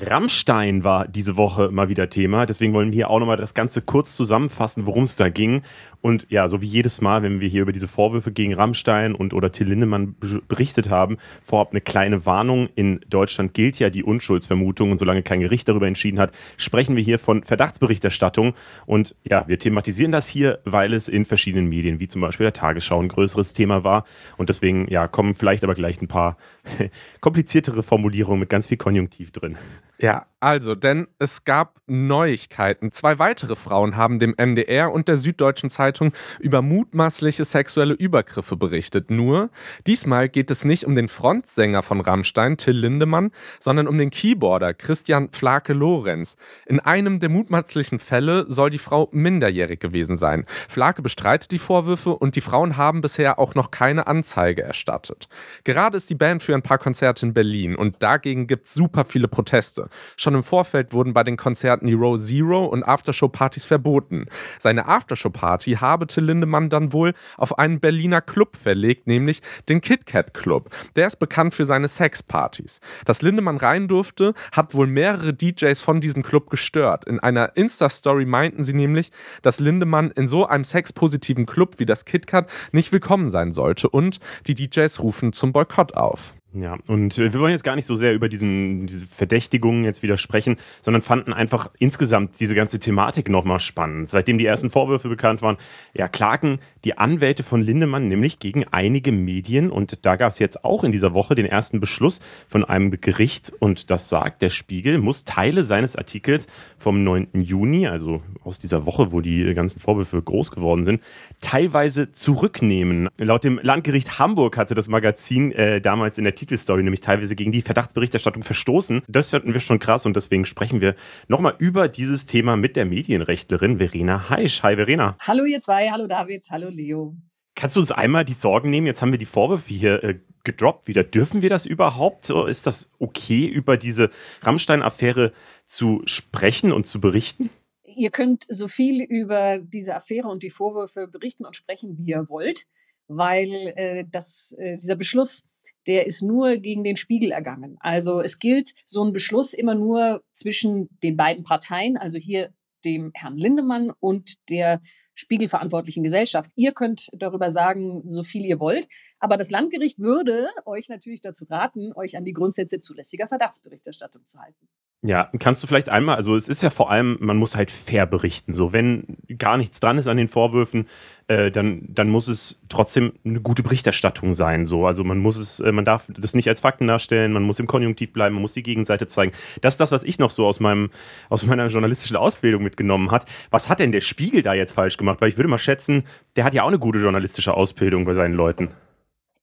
Rammstein 0.02 0.84
war 0.84 1.08
diese 1.08 1.36
Woche 1.38 1.70
mal 1.72 1.90
wieder 1.90 2.10
Thema. 2.10 2.46
Deswegen 2.46 2.74
wollen 2.74 2.92
wir 2.92 2.96
hier 2.96 3.10
auch 3.10 3.20
nochmal 3.20 3.38
das 3.38 3.54
Ganze 3.54 3.82
kurz 3.82 4.16
zusammenfassen, 4.16 4.86
worum 4.86 5.04
es 5.04 5.16
da 5.16 5.30
ging. 5.30 5.62
Und 6.02 6.26
ja, 6.30 6.48
so 6.48 6.62
wie 6.62 6.66
jedes 6.66 7.02
Mal, 7.02 7.24
wenn 7.24 7.42
wir 7.42 7.50
hier 7.50 7.64
über 7.64 7.74
diese 7.74 7.88
Vorwürfe 7.88 8.32
gegen 8.32 8.54
Rammstein 8.54 9.14
und 9.14 9.34
oder 9.34 9.52
Till 9.52 9.68
Lindemann 9.68 10.16
berichtet 10.48 10.90
haben, 10.90 11.18
vorab 11.44 11.72
eine 11.72 11.82
kleine 11.82 12.26
Warnung. 12.26 12.70
In 12.76 13.02
Deutschland 13.10 13.54
gilt 13.54 13.80
ja 13.80 13.90
die 13.90 14.04
Unschuldsvermutung 14.04 14.92
und 14.92 14.98
solange 14.98 15.24
kein 15.24 15.42
Gericht 15.42 15.68
darüber 15.68 15.88
entschieden 15.88 16.20
hat, 16.20 16.32
sprechen 16.58 16.96
wir 16.96 17.04
hier 17.04 17.20
von 17.20 17.44
Verdachtsberichterstattung. 17.44 18.54
Und 18.86 19.16
ja, 19.24 19.48
wir 19.48 19.60
thematisieren 19.60 20.12
das 20.12 20.28
hier, 20.28 20.60
weil 20.64 20.94
es 20.94 21.10
in 21.10 21.26
verschiedenen 21.26 21.68
Medien, 21.68 22.00
wie 22.00 22.08
zum 22.08 22.22
Beispiel 22.22 22.46
der 22.46 22.54
Tagesschau, 22.54 23.02
ein 23.02 23.10
größeres 23.10 23.54
Thema 23.54 23.84
war. 23.84 24.06
Und 24.38 24.50
deswegen, 24.50 24.88
ja, 24.90 25.08
kommen 25.08 25.36
vielleicht 25.36 25.64
aber 25.64 25.74
gleich 25.74 26.02
ein 26.02 26.08
paar 26.08 26.38
kompliziertere 27.22 27.84
Formulierungen 27.84 28.40
mit 28.40 28.50
ganz 28.50 28.68
viel 28.68 28.78
Konjunktiv 28.78 29.32
drin. 29.32 29.58
Ja, 30.02 30.26
also, 30.40 30.76
denn 30.76 31.08
es 31.20 31.44
gab 31.44 31.82
Neuigkeiten. 31.86 32.94
Zwei 32.94 33.20
weitere 33.20 33.58
Frauen 33.58 33.98
haben 33.98 34.20
dem 34.20 34.34
MDR 34.38 34.94
und 34.94 35.10
der 35.10 35.18
Süddeutschen 35.18 35.70
Zeitung 35.70 36.14
über 36.40 36.62
mutmaßliche 36.62 37.44
sexuelle 37.44 37.96
Übergriffe 37.96 38.56
berichtet. 38.56 39.12
Nur, 39.12 39.50
diesmal 39.88 40.30
geht 40.30 40.52
es 40.52 40.64
nicht 40.64 40.86
um 40.86 40.96
den 40.96 41.10
Frontsänger 41.10 41.84
von 41.84 42.00
Rammstein, 42.00 42.56
Till 42.56 42.78
Lindemann, 42.78 43.32
sondern 43.60 43.90
um 43.90 43.98
den 43.98 44.12
Keyboarder 44.12 44.74
Christian 44.74 45.30
Flake-Lorenz. 45.32 46.38
In 46.66 46.80
einem 46.80 47.20
der 47.20 47.30
mutmaßlichen 47.30 48.00
Fälle 48.00 48.46
soll 48.48 48.70
die 48.70 48.78
Frau 48.78 49.10
minderjährig 49.12 49.82
gewesen 49.82 50.16
sein. 50.16 50.46
Flake 50.70 51.02
bestreitet 51.02 51.52
die 51.52 51.60
Vorwürfe 51.60 52.16
und 52.16 52.38
die 52.38 52.42
Frauen 52.42 52.78
haben 52.78 53.02
bisher 53.02 53.40
auch 53.40 53.56
noch 53.56 53.72
keine 53.72 54.08
Anzeige 54.08 54.62
erstattet. 54.62 55.28
Gerade 55.66 55.98
ist 55.98 56.10
die 56.10 56.16
Band 56.16 56.44
für 56.44 56.54
ein 56.60 56.64
paar 56.64 56.78
Konzerte 56.78 57.26
in 57.26 57.34
Berlin 57.34 57.76
und 57.76 57.96
dagegen 58.00 58.48
gibt 58.48 58.68
es 58.68 58.74
super 58.74 59.06
viele 59.06 59.28
Proteste. 59.28 59.90
Schon 60.18 60.36
im 60.36 60.44
Vorfeld 60.44 60.94
wurden 60.94 61.14
bei 61.14 61.24
den 61.24 61.38
Konzerten 61.38 61.88
die 61.88 61.94
Row 61.94 62.20
Zero 62.20 62.66
und 62.66 62.84
Aftershow-Partys 62.84 63.66
verboten. 63.66 64.26
Seine 64.60 64.88
Aftershow-Party 64.88 65.74
habe 65.74 66.08
Till 66.08 66.26
Lindemann 66.26 66.70
dann 66.70 66.94
wohl 66.94 67.14
auf 67.38 67.58
einen 67.58 67.80
Berliner 67.80 68.22
Club 68.22 68.58
verlegt, 68.58 69.08
nämlich 69.08 69.42
den 69.70 69.82
KitKat 69.82 70.34
Club. 70.34 70.70
Der 70.96 71.08
ist 71.08 71.18
bekannt 71.18 71.54
für 71.54 71.66
seine 71.66 71.88
Sexpartys. 71.88 72.82
Dass 73.06 73.22
Lindemann 73.22 73.58
rein 73.58 73.88
durfte, 73.88 74.34
hat 74.52 74.74
wohl 74.74 74.88
mehrere 74.88 75.34
DJs 75.34 75.80
von 75.80 76.02
diesem 76.02 76.24
Club 76.24 76.50
gestört. 76.50 77.06
In 77.06 77.20
einer 77.20 77.56
Insta-Story 77.56 78.26
meinten 78.26 78.64
sie 78.64 78.74
nämlich, 78.74 79.12
dass 79.42 79.60
Lindemann 79.60 80.12
in 80.12 80.28
so 80.28 80.46
einem 80.46 80.64
sexpositiven 80.64 81.46
Club 81.46 81.76
wie 81.78 81.86
das 81.86 82.06
KitKat 82.06 82.50
nicht 82.72 82.92
willkommen 82.92 83.30
sein 83.30 83.54
sollte 83.54 83.90
und 83.90 84.20
die 84.48 84.56
DJs 84.56 85.00
rufen 85.00 85.34
zum 85.34 85.54
Boykott 85.54 85.96
auf. 85.96 86.34
Ja, 86.52 86.78
und 86.88 87.16
äh, 87.20 87.32
wir 87.32 87.40
wollen 87.40 87.52
jetzt 87.52 87.64
gar 87.64 87.76
nicht 87.76 87.86
so 87.86 87.94
sehr 87.94 88.16
über 88.16 88.28
diesen, 88.28 88.88
diese 88.88 89.06
Verdächtigungen 89.06 89.84
jetzt 89.84 90.02
wieder 90.02 90.18
sprechen, 90.18 90.58
sondern 90.82 91.04
fanden 91.04 91.32
einfach 91.32 91.70
insgesamt 91.78 92.40
diese 92.40 92.56
ganze 92.56 92.80
Thematik 92.80 93.30
nochmal 93.30 93.60
spannend. 93.60 94.10
Seitdem 94.10 94.40
die 94.40 94.48
ersten 94.48 94.72
Vorwürfe 94.72 95.10
bekannt 95.10 95.44
waren, 95.44 95.58
ja, 95.94 96.08
klagen 96.08 96.60
die 96.86 96.98
Anwälte 96.98 97.44
von 97.44 97.62
Lindemann 97.62 98.08
nämlich 98.08 98.40
gegen 98.40 98.66
einige 98.72 99.12
Medien 99.12 99.70
und 99.70 100.06
da 100.06 100.16
gab 100.16 100.32
es 100.32 100.40
jetzt 100.40 100.64
auch 100.64 100.84
in 100.84 100.92
dieser 100.92 101.14
Woche 101.14 101.36
den 101.36 101.46
ersten 101.46 101.80
Beschluss 101.80 102.20
von 102.48 102.64
einem 102.64 102.92
Gericht 102.92 103.52
und 103.60 103.90
das 103.90 104.10
sagt, 104.10 104.42
der 104.42 104.50
Spiegel 104.50 104.98
muss 104.98 105.26
Teile 105.26 105.64
seines 105.64 105.96
Artikels 105.96 106.48
vom 106.78 107.04
9. 107.04 107.28
Juni, 107.34 107.88
also 107.88 108.22
aus 108.44 108.60
dieser 108.60 108.86
Woche, 108.86 109.12
wo 109.12 109.22
die 109.22 109.54
ganzen 109.54 109.80
Vorwürfe 109.80 110.22
groß 110.22 110.52
geworden 110.52 110.86
sind, 110.86 111.02
teilweise 111.42 112.12
zurücknehmen. 112.12 113.10
Laut 113.18 113.44
dem 113.44 113.60
Landgericht 113.62 114.20
Hamburg 114.20 114.58
hatte 114.58 114.76
das 114.76 114.88
Magazin 114.88 115.52
äh, 115.52 115.82
damals 115.82 116.18
in 116.18 116.24
der 116.24 116.36
Titelstory 116.36 116.84
nämlich 116.84 117.02
teilweise 117.02 117.36
gegen 117.36 117.52
die 117.52 117.62
Verdachtsberichterstattung 117.62 118.44
verstoßen. 118.44 119.02
Das 119.08 119.30
fanden 119.30 119.54
wir 119.54 119.60
schon 119.60 119.80
krass 119.80 120.06
und 120.06 120.16
deswegen 120.16 120.46
sprechen 120.46 120.82
wir 120.82 120.96
nochmal 121.28 121.56
über 121.60 121.88
dieses 121.88 122.26
Thema 122.26 122.56
mit 122.56 122.76
der 122.76 122.86
Medienrechtlerin 122.86 123.78
Verena 123.78 124.30
Heisch. 124.30 124.64
Hi 124.64 124.76
Verena. 124.76 125.18
Hallo 125.20 125.46
ihr 125.46 125.60
zwei, 125.60 125.90
hallo 125.90 126.08
David, 126.08 126.46
hallo 126.50 126.69
Leo. 126.70 127.16
Kannst 127.56 127.76
du 127.76 127.82
uns 127.82 127.92
einmal 127.92 128.26
die 128.26 128.34
Sorgen 128.34 128.70
nehmen? 128.70 128.88
Jetzt 128.88 129.02
haben 129.02 129.12
wir 129.12 129.20
die 129.20 129.26
Vorwürfe 129.26 129.70
hier 129.70 130.04
äh, 130.04 130.20
gedroppt 130.44 130.88
wieder. 130.88 131.04
Dürfen 131.04 131.42
wir 131.42 131.50
das 131.50 131.66
überhaupt? 131.66 132.30
Ist 132.30 132.66
das 132.66 132.90
okay, 133.00 133.46
über 133.46 133.78
diese 133.78 134.10
Rammstein-Affäre 134.42 135.34
zu 135.66 136.02
sprechen 136.06 136.72
und 136.72 136.88
zu 136.88 137.02
berichten? 137.02 137.50
Ihr 137.84 138.12
könnt 138.12 138.46
so 138.50 138.68
viel 138.68 139.04
über 139.04 139.60
diese 139.60 139.96
Affäre 139.96 140.30
und 140.30 140.44
die 140.44 140.50
Vorwürfe 140.50 141.08
berichten 141.08 141.46
und 141.46 141.56
sprechen, 141.56 141.98
wie 141.98 142.12
ihr 142.12 142.30
wollt, 142.30 142.66
weil 143.08 143.74
äh, 143.76 144.06
das, 144.10 144.56
äh, 144.58 144.78
dieser 144.78 144.96
Beschluss 144.96 145.44
der 145.88 146.06
ist 146.06 146.22
nur 146.22 146.58
gegen 146.58 146.84
den 146.84 146.98
Spiegel 146.98 147.32
ergangen. 147.32 147.78
Also 147.80 148.22
es 148.22 148.38
gilt 148.38 148.74
so 148.86 149.04
ein 149.04 149.14
Beschluss 149.14 149.54
immer 149.54 149.76
nur 149.76 150.22
zwischen 150.32 150.90
den 151.02 151.18
beiden 151.18 151.44
Parteien, 151.44 151.98
also 151.98 152.20
hier 152.20 152.54
dem 152.86 153.12
Herrn 153.14 153.38
Lindemann 153.38 153.92
und 154.00 154.50
der 154.50 154.80
spiegelverantwortlichen 155.14 156.04
Gesellschaft. 156.04 156.52
Ihr 156.56 156.72
könnt 156.72 157.10
darüber 157.14 157.52
sagen, 157.52 158.04
so 158.08 158.24
viel 158.24 158.46
ihr 158.46 158.60
wollt, 158.60 158.88
aber 159.20 159.36
das 159.36 159.50
Landgericht 159.50 160.00
würde 160.00 160.48
euch 160.66 160.88
natürlich 160.88 161.22
dazu 161.22 161.46
raten, 161.50 161.92
euch 161.94 162.16
an 162.16 162.24
die 162.24 162.34
Grundsätze 162.34 162.80
zulässiger 162.80 163.28
Verdachtsberichterstattung 163.28 164.26
zu 164.26 164.40
halten. 164.40 164.70
Ja, 165.02 165.30
kannst 165.40 165.64
du 165.64 165.68
vielleicht 165.68 165.88
einmal, 165.88 166.18
also 166.18 166.36
es 166.36 166.50
ist 166.50 166.62
ja 166.62 166.70
vor 166.70 166.92
allem, 166.92 167.16
man 167.22 167.38
muss 167.38 167.56
halt 167.56 167.72
fair 167.72 168.06
berichten. 168.06 168.54
So, 168.54 168.74
wenn 168.74 169.18
gar 169.38 169.56
nichts 169.56 169.80
dran 169.80 169.98
ist 169.98 170.08
an 170.08 170.18
den 170.18 170.28
Vorwürfen, 170.28 170.90
äh, 171.28 171.52
dann, 171.52 171.86
dann 171.88 172.10
muss 172.10 172.28
es 172.28 172.60
trotzdem 172.68 173.14
eine 173.24 173.40
gute 173.40 173.64
Berichterstattung 173.64 174.34
sein. 174.34 174.66
So, 174.66 174.86
also 174.86 175.06
man 175.06 175.20
muss 175.20 175.38
es, 175.38 175.62
äh, 175.62 175.72
man 175.72 175.86
darf 175.86 176.08
das 176.10 176.34
nicht 176.34 176.50
als 176.50 176.60
Fakten 176.60 176.86
darstellen, 176.88 177.32
man 177.32 177.44
muss 177.44 177.62
im 177.62 177.68
Konjunktiv 177.68 178.12
bleiben, 178.12 178.36
man 178.36 178.42
muss 178.42 178.56
die 178.56 178.64
Gegenseite 178.64 179.08
zeigen. 179.08 179.32
Das 179.62 179.76
ist 179.76 179.80
das, 179.80 179.94
was 179.94 180.04
ich 180.04 180.20
noch 180.20 180.32
so 180.32 180.46
aus 180.46 180.60
meinem, 180.60 180.90
aus 181.30 181.46
meiner 181.46 181.68
journalistischen 181.68 182.18
Ausbildung 182.18 182.62
mitgenommen 182.62 183.10
hat. 183.10 183.26
Was 183.52 183.70
hat 183.70 183.80
denn 183.80 183.94
der 183.94 184.02
Spiegel 184.02 184.42
da 184.42 184.54
jetzt 184.54 184.74
falsch 184.74 184.98
gemacht? 184.98 185.22
Weil 185.22 185.30
ich 185.30 185.38
würde 185.38 185.48
mal 185.48 185.60
schätzen, 185.60 186.04
der 186.36 186.44
hat 186.44 186.54
ja 186.54 186.64
auch 186.64 186.68
eine 186.68 186.80
gute 186.80 187.00
journalistische 187.00 187.54
Ausbildung 187.54 188.04
bei 188.04 188.16
seinen 188.16 188.34
Leuten. 188.34 188.72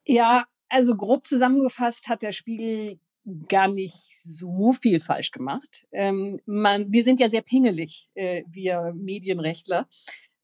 Ja, 0.04 0.44
also 0.68 0.96
grob 0.96 1.26
zusammengefasst 1.26 2.08
hat 2.08 2.20
der 2.20 2.32
Spiegel 2.32 2.98
gar 3.48 3.68
nicht 3.68 3.94
so 4.24 4.72
viel 4.72 5.00
falsch 5.00 5.30
gemacht. 5.30 5.86
Ähm, 5.92 6.40
man, 6.46 6.92
wir 6.92 7.02
sind 7.02 7.20
ja 7.20 7.28
sehr 7.28 7.42
pingelig, 7.42 8.08
äh, 8.14 8.44
wir 8.48 8.92
Medienrechtler. 8.94 9.88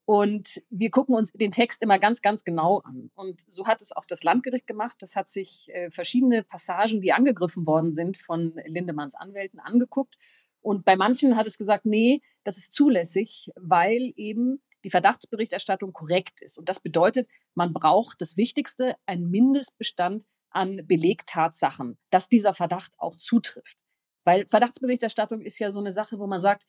Und 0.05 0.61
wir 0.69 0.91
gucken 0.91 1.15
uns 1.15 1.31
den 1.33 1.53
Text 1.53 1.81
immer 1.81 1.99
ganz, 1.99 2.23
ganz 2.23 2.43
genau 2.43 2.81
an. 2.81 3.11
Und 3.15 3.41
so 3.47 3.67
hat 3.67 3.81
es 3.81 3.95
auch 3.95 4.05
das 4.05 4.25
Landgericht 4.25 4.67
gemacht. 4.67 4.97
Das 5.01 5.15
hat 5.15 5.29
sich 5.29 5.69
äh, 5.73 5.91
verschiedene 5.91 6.43
Passagen, 6.43 7.01
die 7.01 7.13
angegriffen 7.13 7.67
worden 7.67 7.95
sind 7.95 8.17
von 8.17 8.53
Lindemanns 8.67 9.15
Anwälten, 9.15 9.61
angeguckt. 9.61 10.17
Und 10.61 10.85
bei 10.85 10.97
manchen 10.97 11.37
hat 11.37 11.47
es 11.47 11.57
gesagt, 11.57 11.87
nee, 11.87 12.21
das 12.43 12.57
ist 12.59 12.73
zulässig, 12.73 13.51
weil 13.55 14.13
eben 14.17 14.61
die 14.85 14.91
Verdachtsberichterstattung 14.91 15.93
korrekt 15.93 16.41
ist. 16.43 16.59
Und 16.59 16.69
das 16.69 16.81
bedeutet, 16.81 17.29
man 17.55 17.73
braucht 17.73 18.21
das 18.21 18.37
Wichtigste, 18.37 18.97
einen 19.07 19.31
Mindestbestand 19.31 20.25
an 20.55 20.81
Belegtatsachen, 20.87 21.99
dass 22.11 22.29
dieser 22.29 22.55
Verdacht 22.55 22.93
auch 22.99 23.17
zutrifft. 23.17 23.77
Weil 24.25 24.47
Verdachtsberichterstattung 24.47 25.41
ist 25.41 25.59
ja 25.59 25.71
so 25.71 25.81
eine 25.81 25.93
Sache, 25.93 26.19
wo 26.19 26.27
man 26.27 26.41
sagt, 26.41 26.65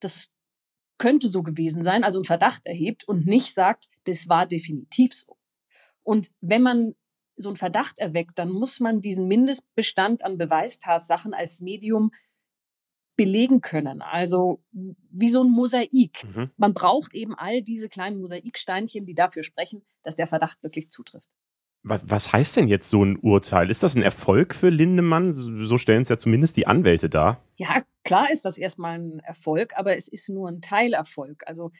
das 0.00 0.30
könnte 0.98 1.28
so 1.28 1.42
gewesen 1.42 1.82
sein, 1.82 2.04
also 2.04 2.18
einen 2.18 2.26
Verdacht 2.26 2.66
erhebt 2.66 3.04
und 3.04 3.26
nicht 3.26 3.54
sagt, 3.54 3.88
das 4.04 4.28
war 4.28 4.46
definitiv 4.46 5.14
so. 5.14 5.38
Und 6.02 6.30
wenn 6.40 6.62
man 6.62 6.94
so 7.36 7.48
einen 7.48 7.56
Verdacht 7.56 7.98
erweckt, 7.98 8.38
dann 8.38 8.50
muss 8.50 8.80
man 8.80 9.00
diesen 9.00 9.26
Mindestbestand 9.26 10.24
an 10.24 10.36
Beweistatsachen 10.36 11.32
als 11.32 11.60
Medium 11.60 12.12
belegen 13.16 13.60
können. 13.60 14.02
Also 14.02 14.62
wie 14.72 15.28
so 15.28 15.42
ein 15.42 15.50
Mosaik. 15.50 16.24
Mhm. 16.24 16.50
Man 16.56 16.74
braucht 16.74 17.14
eben 17.14 17.34
all 17.34 17.62
diese 17.62 17.88
kleinen 17.88 18.18
Mosaiksteinchen, 18.20 19.04
die 19.04 19.14
dafür 19.14 19.42
sprechen, 19.42 19.82
dass 20.02 20.16
der 20.16 20.26
Verdacht 20.26 20.62
wirklich 20.62 20.90
zutrifft. 20.90 21.28
Was 21.82 22.32
heißt 22.32 22.56
denn 22.56 22.68
jetzt 22.68 22.90
so 22.90 23.02
ein 23.02 23.16
Urteil? 23.16 23.70
Ist 23.70 23.82
das 23.82 23.94
ein 23.94 24.02
Erfolg 24.02 24.54
für 24.54 24.68
Lindemann? 24.68 25.32
So 25.32 25.78
stellen 25.78 26.02
es 26.02 26.10
ja 26.10 26.18
zumindest 26.18 26.56
die 26.58 26.66
Anwälte 26.66 27.08
dar. 27.08 27.42
Ja, 27.56 27.82
klar 28.04 28.30
ist 28.30 28.44
das 28.44 28.58
erstmal 28.58 28.98
ein 28.98 29.20
Erfolg, 29.20 29.72
aber 29.76 29.96
es 29.96 30.06
ist 30.06 30.28
nur 30.28 30.48
ein 30.48 30.60
Teilerfolg. 30.60 31.42
Also 31.46 31.70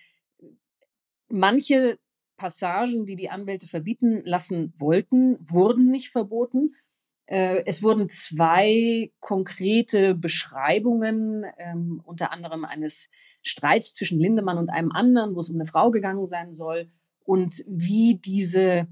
manche 1.29 1.99
Passagen, 2.39 3.05
die 3.05 3.17
die 3.17 3.29
Anwälte 3.29 3.67
verbieten 3.67 4.23
lassen 4.25 4.73
wollten, 4.79 5.37
wurden 5.41 5.91
nicht 5.91 6.09
verboten. 6.09 6.75
Äh, 7.27 7.63
es 7.67 7.83
wurden 7.83 8.09
zwei 8.09 9.13
konkrete 9.21 10.15
Beschreibungen, 10.15 11.45
ähm, 11.59 12.01
unter 12.07 12.33
anderem 12.33 12.65
eines 12.65 13.11
Streits 13.43 13.93
zwischen 13.93 14.19
Lindemann 14.19 14.57
und 14.57 14.71
einem 14.71 14.93
anderen, 14.93 15.37
wo 15.37 15.41
es 15.41 15.51
um 15.51 15.57
eine 15.57 15.67
Frau 15.67 15.91
gegangen 15.91 16.25
sein 16.27 16.53
soll, 16.53 16.89
und 17.23 17.63
wie 17.69 18.19
diese 18.25 18.89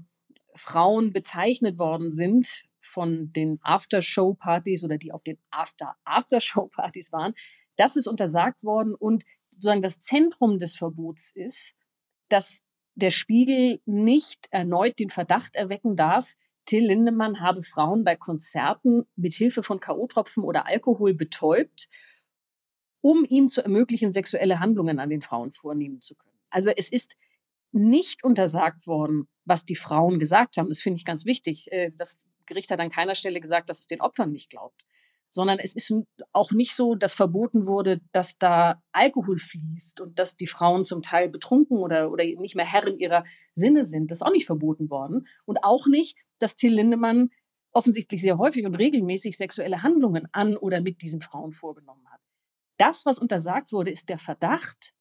Frauen 0.55 1.13
bezeichnet 1.13 1.77
worden 1.77 2.11
sind 2.11 2.65
von 2.79 3.31
den 3.33 3.59
After-Show-Partys 3.61 4.83
oder 4.83 4.97
die 4.97 5.11
auf 5.11 5.23
den 5.23 5.37
After-After-Show-Partys 5.51 7.11
waren, 7.11 7.33
das 7.75 7.95
ist 7.95 8.07
untersagt 8.07 8.63
worden 8.63 8.95
und 8.95 9.23
sozusagen 9.51 9.81
das 9.81 9.99
Zentrum 9.99 10.59
des 10.59 10.75
Verbots 10.75 11.31
ist, 11.31 11.75
dass 12.29 12.61
der 12.95 13.11
Spiegel 13.11 13.81
nicht 13.85 14.47
erneut 14.51 14.99
den 14.99 15.09
Verdacht 15.09 15.55
erwecken 15.55 15.95
darf, 15.95 16.35
Till 16.65 16.85
Lindemann 16.85 17.39
habe 17.41 17.63
Frauen 17.63 18.03
bei 18.03 18.15
Konzerten 18.15 19.07
mit 19.15 19.33
Hilfe 19.33 19.63
von 19.63 19.79
K.O.-Tropfen 19.79 20.43
oder 20.43 20.67
Alkohol 20.67 21.15
betäubt, 21.15 21.89
um 23.01 23.25
ihm 23.27 23.49
zu 23.49 23.63
ermöglichen, 23.63 24.11
sexuelle 24.11 24.59
Handlungen 24.59 24.99
an 24.99 25.09
den 25.09 25.21
Frauen 25.21 25.51
vornehmen 25.51 25.99
zu 26.01 26.15
können. 26.15 26.37
Also 26.51 26.69
es 26.75 26.91
ist 26.91 27.15
nicht 27.71 28.23
untersagt 28.23 28.87
worden, 28.87 29.27
was 29.45 29.65
die 29.65 29.75
Frauen 29.75 30.19
gesagt 30.19 30.57
haben. 30.57 30.69
Das 30.69 30.81
finde 30.81 30.97
ich 30.97 31.05
ganz 31.05 31.25
wichtig. 31.25 31.71
Äh, 31.71 31.91
das 31.95 32.17
Gericht 32.45 32.71
hat 32.71 32.79
an 32.79 32.89
keiner 32.89 33.15
Stelle 33.15 33.39
gesagt, 33.39 33.69
dass 33.69 33.79
es 33.79 33.87
den 33.87 34.01
Opfern 34.01 34.31
nicht 34.31 34.49
glaubt. 34.49 34.85
Sondern 35.31 35.59
es 35.59 35.75
ist 35.75 35.93
auch 36.33 36.51
nicht 36.51 36.75
so, 36.75 36.95
dass 36.95 37.13
verboten 37.13 37.67
wurde, 37.67 38.01
dass 38.11 38.39
da 38.39 38.81
Alkohol 38.91 39.37
fließt 39.37 40.01
und 40.01 40.17
dass 40.17 40.35
die 40.37 40.47
Frauen 40.47 40.85
zum 40.85 41.03
Teil 41.03 41.29
betrunken 41.29 41.77
oder, 41.77 42.11
oder 42.11 42.23
nicht 42.23 42.55
mehr 42.55 42.65
Herren 42.65 42.97
ihrer 42.97 43.23
Sinne 43.53 43.83
sind. 43.83 44.09
Das 44.09 44.19
ist 44.19 44.21
auch 44.23 44.31
nicht 44.31 44.47
verboten 44.47 44.89
worden. 44.89 45.27
Und 45.45 45.63
auch 45.63 45.85
nicht, 45.85 46.17
dass 46.39 46.55
Till 46.55 46.73
Lindemann 46.73 47.29
offensichtlich 47.71 48.21
sehr 48.21 48.39
häufig 48.39 48.65
und 48.65 48.73
regelmäßig 48.75 49.37
sexuelle 49.37 49.83
Handlungen 49.83 50.27
an 50.31 50.57
oder 50.57 50.81
mit 50.81 51.03
diesen 51.03 51.21
Frauen 51.21 51.51
vorgenommen 51.51 52.09
hat. 52.09 52.21
Das, 52.77 53.05
was 53.05 53.19
untersagt 53.19 53.71
wurde, 53.71 53.91
ist 53.91 54.09
der 54.09 54.17
Verdacht, 54.17 54.93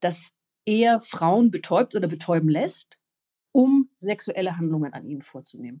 dass 0.00 0.30
er 0.66 1.00
Frauen 1.00 1.50
betäubt 1.50 1.94
oder 1.94 2.08
betäuben 2.08 2.48
lässt, 2.48 2.98
um 3.52 3.88
sexuelle 3.96 4.58
Handlungen 4.58 4.92
an 4.92 5.06
ihnen 5.06 5.22
vorzunehmen. 5.22 5.80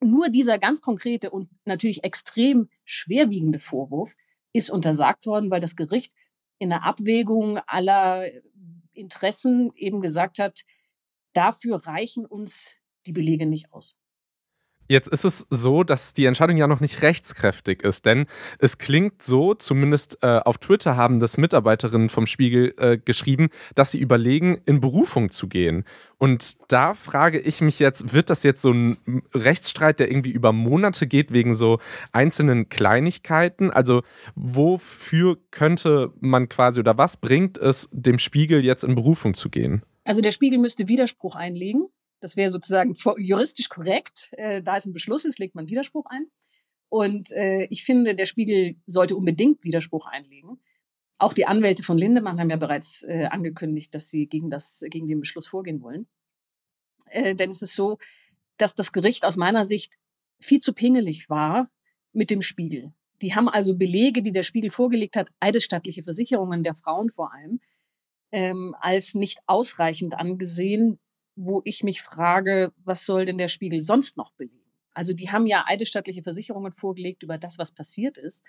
Nur 0.00 0.28
dieser 0.28 0.58
ganz 0.58 0.80
konkrete 0.80 1.30
und 1.30 1.48
natürlich 1.64 2.04
extrem 2.04 2.68
schwerwiegende 2.84 3.58
Vorwurf 3.58 4.16
ist 4.52 4.70
untersagt 4.70 5.26
worden, 5.26 5.50
weil 5.50 5.60
das 5.60 5.76
Gericht 5.76 6.12
in 6.58 6.70
der 6.70 6.84
Abwägung 6.84 7.58
aller 7.66 8.26
Interessen 8.92 9.72
eben 9.74 10.00
gesagt 10.00 10.38
hat, 10.38 10.62
dafür 11.32 11.86
reichen 11.86 12.26
uns 12.26 12.74
die 13.06 13.12
Belege 13.12 13.46
nicht 13.46 13.72
aus. 13.72 13.96
Jetzt 14.88 15.08
ist 15.08 15.24
es 15.24 15.46
so, 15.48 15.84
dass 15.84 16.12
die 16.12 16.26
Entscheidung 16.26 16.56
ja 16.56 16.66
noch 16.66 16.80
nicht 16.80 17.02
rechtskräftig 17.02 17.82
ist, 17.82 18.04
denn 18.04 18.26
es 18.58 18.78
klingt 18.78 19.22
so, 19.22 19.54
zumindest 19.54 20.18
äh, 20.22 20.40
auf 20.44 20.58
Twitter 20.58 20.96
haben 20.96 21.20
das 21.20 21.38
Mitarbeiterinnen 21.38 22.08
vom 22.08 22.26
Spiegel 22.26 22.74
äh, 22.78 22.98
geschrieben, 22.98 23.48
dass 23.74 23.92
sie 23.92 23.98
überlegen, 23.98 24.60
in 24.66 24.80
Berufung 24.80 25.30
zu 25.30 25.48
gehen. 25.48 25.84
Und 26.18 26.56
da 26.70 26.94
frage 26.94 27.40
ich 27.40 27.60
mich 27.60 27.78
jetzt, 27.78 28.12
wird 28.12 28.30
das 28.30 28.42
jetzt 28.42 28.62
so 28.62 28.70
ein 28.70 29.22
Rechtsstreit, 29.34 29.98
der 29.98 30.10
irgendwie 30.10 30.30
über 30.30 30.52
Monate 30.52 31.06
geht, 31.06 31.32
wegen 31.32 31.54
so 31.54 31.78
einzelnen 32.12 32.68
Kleinigkeiten? 32.68 33.70
Also 33.70 34.02
wofür 34.34 35.38
könnte 35.50 36.12
man 36.20 36.48
quasi 36.48 36.80
oder 36.80 36.98
was 36.98 37.16
bringt 37.16 37.58
es 37.58 37.88
dem 37.92 38.18
Spiegel 38.18 38.64
jetzt 38.64 38.84
in 38.84 38.94
Berufung 38.94 39.34
zu 39.34 39.48
gehen? 39.48 39.82
Also 40.04 40.20
der 40.20 40.32
Spiegel 40.32 40.58
müsste 40.58 40.88
Widerspruch 40.88 41.34
einlegen. 41.34 41.88
Das 42.22 42.36
wäre 42.36 42.50
sozusagen 42.50 42.94
juristisch 43.18 43.68
korrekt. 43.68 44.30
Äh, 44.32 44.62
da 44.62 44.76
es 44.76 44.86
ein 44.86 44.92
Beschluss 44.92 45.24
ist, 45.24 45.38
legt 45.38 45.54
man 45.54 45.68
Widerspruch 45.68 46.06
ein. 46.06 46.26
Und 46.88 47.32
äh, 47.32 47.64
ich 47.70 47.84
finde, 47.84 48.14
der 48.14 48.26
Spiegel 48.26 48.76
sollte 48.86 49.16
unbedingt 49.16 49.64
Widerspruch 49.64 50.06
einlegen. 50.06 50.62
Auch 51.18 51.32
die 51.32 51.46
Anwälte 51.46 51.82
von 51.82 51.98
Lindemann 51.98 52.38
haben 52.38 52.50
ja 52.50 52.56
bereits 52.56 53.02
äh, 53.02 53.26
angekündigt, 53.30 53.94
dass 53.94 54.08
sie 54.08 54.26
gegen, 54.26 54.50
das, 54.50 54.84
gegen 54.88 55.08
den 55.08 55.20
Beschluss 55.20 55.46
vorgehen 55.46 55.82
wollen. 55.82 56.06
Äh, 57.06 57.34
denn 57.34 57.50
es 57.50 57.62
ist 57.62 57.74
so, 57.74 57.98
dass 58.56 58.74
das 58.74 58.92
Gericht 58.92 59.24
aus 59.24 59.36
meiner 59.36 59.64
Sicht 59.64 59.94
viel 60.38 60.60
zu 60.60 60.72
pingelig 60.72 61.28
war 61.28 61.70
mit 62.12 62.30
dem 62.30 62.42
Spiegel. 62.42 62.92
Die 63.20 63.34
haben 63.34 63.48
also 63.48 63.76
Belege, 63.76 64.22
die 64.22 64.32
der 64.32 64.42
Spiegel 64.42 64.70
vorgelegt 64.70 65.16
hat, 65.16 65.28
eidesstattliche 65.40 66.02
Versicherungen 66.02 66.62
der 66.62 66.74
Frauen 66.74 67.10
vor 67.10 67.32
allem, 67.32 67.60
ähm, 68.32 68.76
als 68.80 69.14
nicht 69.14 69.38
ausreichend 69.46 70.14
angesehen, 70.14 70.98
wo 71.36 71.62
ich 71.64 71.82
mich 71.82 72.02
frage, 72.02 72.72
was 72.84 73.04
soll 73.04 73.26
denn 73.26 73.38
der 73.38 73.48
Spiegel 73.48 73.80
sonst 73.80 74.16
noch 74.16 74.32
belegen? 74.32 74.62
Also 74.94 75.14
die 75.14 75.30
haben 75.30 75.46
ja 75.46 75.64
eidesstattliche 75.66 76.22
Versicherungen 76.22 76.72
vorgelegt 76.72 77.22
über 77.22 77.38
das, 77.38 77.58
was 77.58 77.72
passiert 77.72 78.18
ist. 78.18 78.42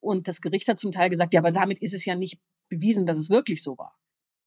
Und 0.00 0.28
das 0.28 0.40
Gericht 0.40 0.68
hat 0.68 0.78
zum 0.78 0.92
Teil 0.92 1.10
gesagt, 1.10 1.34
ja, 1.34 1.40
aber 1.40 1.50
damit 1.50 1.78
ist 1.80 1.94
es 1.94 2.04
ja 2.04 2.14
nicht 2.14 2.38
bewiesen, 2.68 3.06
dass 3.06 3.18
es 3.18 3.30
wirklich 3.30 3.62
so 3.62 3.78
war. 3.78 3.98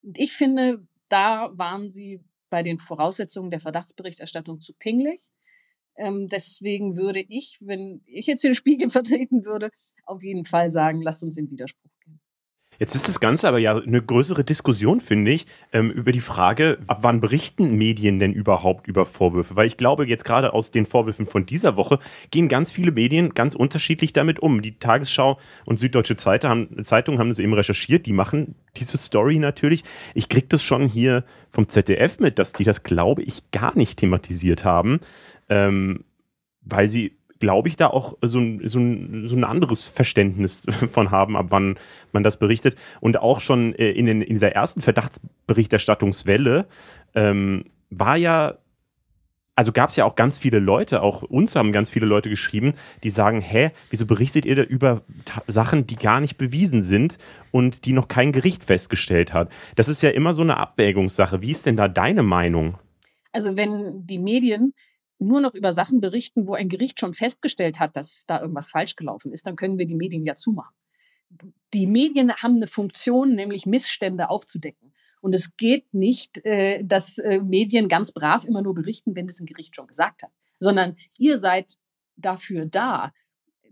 Und 0.04 0.17
ich 0.17 0.34
finde, 0.34 0.86
da 1.10 1.50
waren 1.54 1.89
sie 1.89 2.24
bei 2.50 2.63
den 2.63 2.80
Voraussetzungen 2.80 3.52
der 3.52 3.60
Verdachtsberichterstattung 3.60 4.62
zu 4.62 4.74
pingelig. 4.74 5.22
Ähm, 5.98 6.28
deswegen 6.30 6.96
würde 6.96 7.24
ich, 7.28 7.58
wenn 7.62 8.02
ich 8.06 8.28
jetzt 8.28 8.44
den 8.44 8.56
Spiegel 8.56 8.89
vertreten 8.91 9.46
würde, 9.46 9.72
auf 10.06 10.24
jeden 10.24 10.46
Fall 10.46 10.70
sagen, 10.70 11.02
lasst 11.02 11.24
uns 11.24 11.38
in 11.38 11.50
Widerspruch 11.50 11.91
Jetzt 12.82 12.96
ist 12.96 13.08
das 13.08 13.20
Ganze 13.20 13.48
aber 13.48 13.60
ja 13.60 13.78
eine 13.78 14.02
größere 14.02 14.44
Diskussion, 14.44 15.02
finde 15.02 15.30
ich, 15.30 15.46
ähm, 15.72 15.91
über 15.91 16.12
die 16.12 16.20
Frage, 16.20 16.80
ab 16.88 16.98
wann 17.04 17.22
berichten 17.22 17.78
Medien 17.78 18.17
denn 18.17 18.34
überhaupt 18.34 18.88
über 18.88 19.06
Vorwürfe? 19.06 19.56
Weil 19.56 19.67
ich 19.67 19.78
glaube, 19.78 20.08
jetzt 20.08 20.26
gerade 20.26 20.52
aus 20.52 20.72
den 20.72 20.88
Vorwürfen 20.88 21.28
von 21.28 21.46
dieser 21.46 21.78
Woche 21.78 22.00
gehen 22.32 22.48
ganz 22.48 22.72
viele 22.72 22.91
Medien 22.91 23.36
ganz 23.36 23.54
unterschiedlich 23.54 24.13
damit 24.13 24.39
um. 24.39 24.63
Die 24.63 24.80
Tagesschau 24.80 25.38
und 25.63 25.80
Süddeutsche 25.80 26.17
Zeitung 26.17 26.50
haben, 26.50 26.84
Zeitung 26.84 27.20
haben 27.20 27.30
das 27.30 27.38
eben 27.38 27.54
recherchiert, 27.54 28.08
die 28.08 28.13
machen 28.13 28.56
diese 28.76 28.98
Story 28.98 29.38
natürlich. 29.38 29.84
Ich 30.15 30.28
kriege 30.28 30.48
das 30.50 30.63
schon 30.63 30.88
hier 30.88 31.24
vom 31.52 31.70
ZDF 31.70 32.17
mit, 32.17 32.39
dass 32.39 32.52
die 32.52 32.63
das, 32.63 32.82
glaube 32.82 33.22
ich, 33.22 33.52
gar 33.52 33.78
nicht 33.78 34.00
thematisiert 34.00 34.65
haben, 34.65 35.02
ähm, 35.50 36.04
weil 36.63 36.89
sie 36.89 37.15
glaube 37.42 37.68
ich, 37.68 37.76
da 37.76 37.88
auch 37.88 38.18
so 38.22 38.40
ein, 38.40 38.62
so, 38.64 38.80
so 39.28 39.36
ein 39.36 39.44
anderes 39.44 39.84
Verständnis 39.84 40.66
von 40.92 41.12
haben, 41.12 41.36
ab 41.36 41.48
wann 41.50 41.78
man 42.14 42.24
das 42.24 42.38
berichtet. 42.38 42.78
Und 43.02 43.18
auch 43.18 43.42
schon 43.42 43.76
äh, 43.76 43.92
in, 43.92 44.06
den, 44.06 44.22
in 44.22 44.36
dieser 44.36 44.54
ersten 44.54 44.80
Verdachtsberichterstattungswelle 44.82 46.68
ähm, 47.14 47.66
war 47.90 48.16
ja, 48.16 48.60
also 49.56 49.74
gab 49.74 49.90
es 49.90 49.98
ja 49.98 50.06
auch 50.06 50.16
ganz 50.16 50.38
viele 50.38 50.60
Leute, 50.60 51.02
auch 51.02 51.24
uns 51.24 51.56
haben 51.56 51.74
ganz 51.74 51.90
viele 51.90 52.06
Leute 52.06 52.30
geschrieben, 52.30 52.74
die 53.04 53.10
sagen, 53.10 53.42
hä, 53.42 53.72
wieso 53.90 54.06
berichtet 54.06 54.46
ihr 54.46 54.56
da 54.56 54.64
über 54.64 55.02
Sachen, 55.48 55.86
die 55.86 55.98
gar 55.98 56.22
nicht 56.22 56.38
bewiesen 56.38 56.84
sind 56.84 57.18
und 57.52 57.86
die 57.86 57.92
noch 57.92 58.08
kein 58.08 58.32
Gericht 58.32 58.64
festgestellt 58.64 59.34
hat? 59.34 59.52
Das 59.76 59.90
ist 59.90 60.02
ja 60.04 60.12
immer 60.12 60.34
so 60.34 60.42
eine 60.42 60.58
Abwägungssache. 60.58 61.42
Wie 61.42 61.52
ist 61.52 61.66
denn 61.66 61.76
da 61.76 61.90
deine 61.90 62.24
Meinung? 62.24 62.78
Also 63.34 63.56
wenn 63.56 64.06
die 64.06 64.20
Medien 64.20 64.74
nur 65.22 65.40
noch 65.40 65.54
über 65.54 65.72
Sachen 65.72 66.02
berichten, 66.02 66.48
wo 66.48 66.54
ein 66.54 66.70
Gericht 66.70 67.00
schon 67.00 67.14
festgestellt 67.14 67.80
hat, 67.80 67.96
dass 67.96 68.26
da 68.28 68.42
irgendwas 68.42 68.70
falsch 68.70 68.96
gelaufen 68.96 69.32
ist, 69.32 69.46
dann 69.46 69.56
können 69.56 69.78
wir 69.78 69.86
die 69.86 69.96
Medien 69.96 70.26
ja 70.26 70.36
zumachen. 70.36 70.76
Die 71.74 71.88
Medien 71.88 72.34
haben 72.34 72.56
eine 72.56 72.68
Funktion, 72.68 73.36
nämlich 73.36 73.66
Missstände 73.66 74.30
aufzudecken. 74.30 74.94
Und 75.22 75.36
es 75.36 75.56
geht 75.56 75.94
nicht, 75.94 76.44
äh, 76.44 76.84
dass 76.84 77.20
äh, 77.20 77.40
Medien 77.42 77.88
ganz 77.88 78.12
brav 78.12 78.44
immer 78.44 78.62
nur 78.62 78.74
berichten, 78.74 79.16
wenn 79.16 79.28
es 79.28 79.40
ein 79.40 79.46
Gericht 79.46 79.76
schon 79.76 79.88
gesagt 79.88 80.24
hat, 80.24 80.32
sondern 80.60 80.98
ihr 81.18 81.38
seid 81.38 81.76
dafür 82.18 82.66
da, 82.66 83.14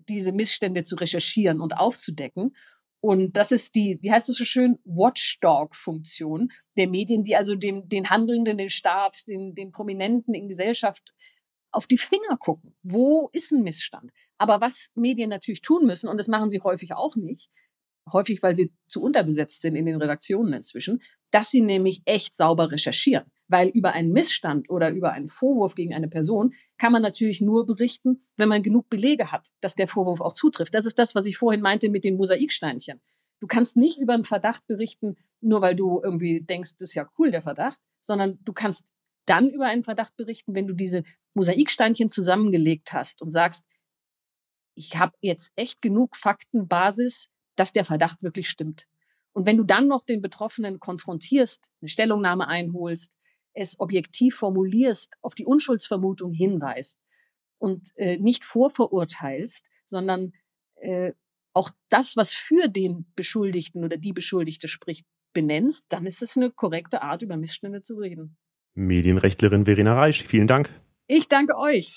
diese 0.08 0.32
Missstände 0.32 0.84
zu 0.84 0.96
recherchieren 0.96 1.60
und 1.60 1.78
aufzudecken. 1.78 2.56
Und 3.02 3.38
das 3.38 3.52
ist 3.52 3.76
die, 3.76 3.98
wie 4.02 4.12
heißt 4.12 4.30
es 4.30 4.38
so 4.38 4.44
schön, 4.44 4.78
Watchdog-Funktion 4.84 6.52
der 6.78 6.88
Medien, 6.88 7.24
die 7.24 7.36
also 7.36 7.56
dem, 7.56 7.88
den 7.88 8.10
Handelnden, 8.10 8.58
den 8.58 8.70
Staat, 8.70 9.28
den, 9.28 9.56
den 9.56 9.72
Prominenten 9.72 10.34
in 10.34 10.48
Gesellschaft 10.48 11.14
auf 11.72 11.88
die 11.88 11.98
Finger 11.98 12.38
gucken. 12.38 12.76
Wo 12.84 13.30
ist 13.34 13.52
ein 13.52 13.64
Missstand? 13.64 14.12
Aber 14.38 14.62
was 14.62 14.90
Medien 14.96 15.30
natürlich 15.30 15.62
tun 15.62 15.86
müssen, 15.86 16.08
und 16.08 16.18
das 16.18 16.28
machen 16.28 16.50
sie 16.50 16.62
häufig 16.62 16.94
auch 16.94 17.16
nicht, 17.16 17.50
häufig 18.12 18.42
weil 18.42 18.56
sie 18.56 18.72
zu 18.88 19.02
unterbesetzt 19.02 19.62
sind 19.62 19.76
in 19.76 19.86
den 19.86 20.02
Redaktionen 20.02 20.54
inzwischen, 20.54 21.02
dass 21.32 21.52
sie 21.52 21.62
nämlich 21.62 22.02
echt 22.06 22.36
sauber 22.36 22.72
recherchieren. 22.72 23.26
Weil 23.48 23.70
über 23.70 23.94
einen 23.94 24.12
Missstand 24.12 24.70
oder 24.70 24.92
über 24.92 25.12
einen 25.12 25.28
Vorwurf 25.28 25.76
gegen 25.76 25.94
eine 25.94 26.08
Person 26.08 26.54
kann 26.78 26.92
man 26.92 27.02
natürlich 27.02 27.42
nur 27.42 27.66
berichten, 27.66 28.24
wenn 28.38 28.50
man 28.50 28.64
genug 28.64 28.90
Belege 28.90 29.32
hat, 29.32 29.50
dass 29.60 29.76
der 29.76 29.88
Vorwurf 29.88 30.22
auch 30.22 30.34
zutrifft. 30.34 30.74
Das 30.76 30.86
ist 30.86 31.00
das, 31.00 31.16
was 31.16 31.26
ich 31.26 31.38
vorhin 31.38 31.62
meinte 31.62 31.90
mit 31.90 32.04
den 32.04 32.18
Mosaiksteinchen. 32.18 33.02
Du 33.40 33.48
kannst 33.48 33.78
nicht 33.78 34.00
über 34.00 34.14
einen 34.14 34.26
Verdacht 34.26 34.68
berichten, 34.68 35.16
nur 35.42 35.62
weil 35.62 35.76
du 35.76 36.02
irgendwie 36.04 36.42
denkst, 36.42 36.74
das 36.78 36.90
ist 36.90 36.96
ja 36.96 37.10
cool, 37.18 37.32
der 37.32 37.42
Verdacht, 37.42 37.80
sondern 38.02 38.38
du 38.44 38.54
kannst 38.54 38.86
dann 39.26 39.50
über 39.50 39.66
einen 39.66 39.84
Verdacht 39.84 40.16
berichten, 40.16 40.56
wenn 40.56 40.68
du 40.68 40.74
diese 40.74 41.04
Mosaiksteinchen 41.34 42.10
zusammengelegt 42.10 42.94
hast 42.94 43.22
und 43.22 43.32
sagst, 43.32 43.66
ich 44.76 44.98
habe 44.98 45.14
jetzt 45.22 45.52
echt 45.56 45.82
genug 45.82 46.16
Faktenbasis, 46.16 47.30
dass 47.56 47.74
der 47.74 47.86
Verdacht 47.86 48.22
wirklich 48.24 48.50
stimmt. 48.50 48.86
Und 49.34 49.46
wenn 49.46 49.58
du 49.58 49.64
dann 49.64 49.88
noch 49.88 50.04
den 50.04 50.22
Betroffenen 50.22 50.80
konfrontierst, 50.80 51.70
eine 51.82 51.90
Stellungnahme 51.90 52.48
einholst, 52.48 53.12
es 53.54 53.80
objektiv 53.80 54.36
formulierst, 54.36 55.14
auf 55.22 55.36
die 55.36 55.46
Unschuldsvermutung 55.46 56.34
hinweist 56.34 57.00
und 57.58 57.90
äh, 57.96 58.18
nicht 58.18 58.46
vorverurteilst, 58.46 59.68
sondern 59.86 60.32
äh, 60.76 61.14
auch 61.54 61.72
das, 61.90 62.16
was 62.16 62.32
für 62.32 62.68
den 62.70 63.12
Beschuldigten 63.16 63.84
oder 63.84 63.98
die 63.98 64.14
Beschuldigte 64.14 64.68
spricht, 64.68 65.06
benennst, 65.34 65.86
dann 65.90 66.06
ist 66.06 66.22
es 66.22 66.38
eine 66.38 66.52
korrekte 66.52 67.02
Art, 67.02 67.22
über 67.22 67.38
Missstände 67.38 67.82
zu 67.82 67.96
reden. 67.96 68.38
Medienrechtlerin 68.76 69.66
Verena 69.66 69.96
Reisch, 69.96 70.24
vielen 70.24 70.48
Dank. 70.48 70.72
Ich 71.12 71.28
danke 71.28 71.58
euch. 71.58 71.92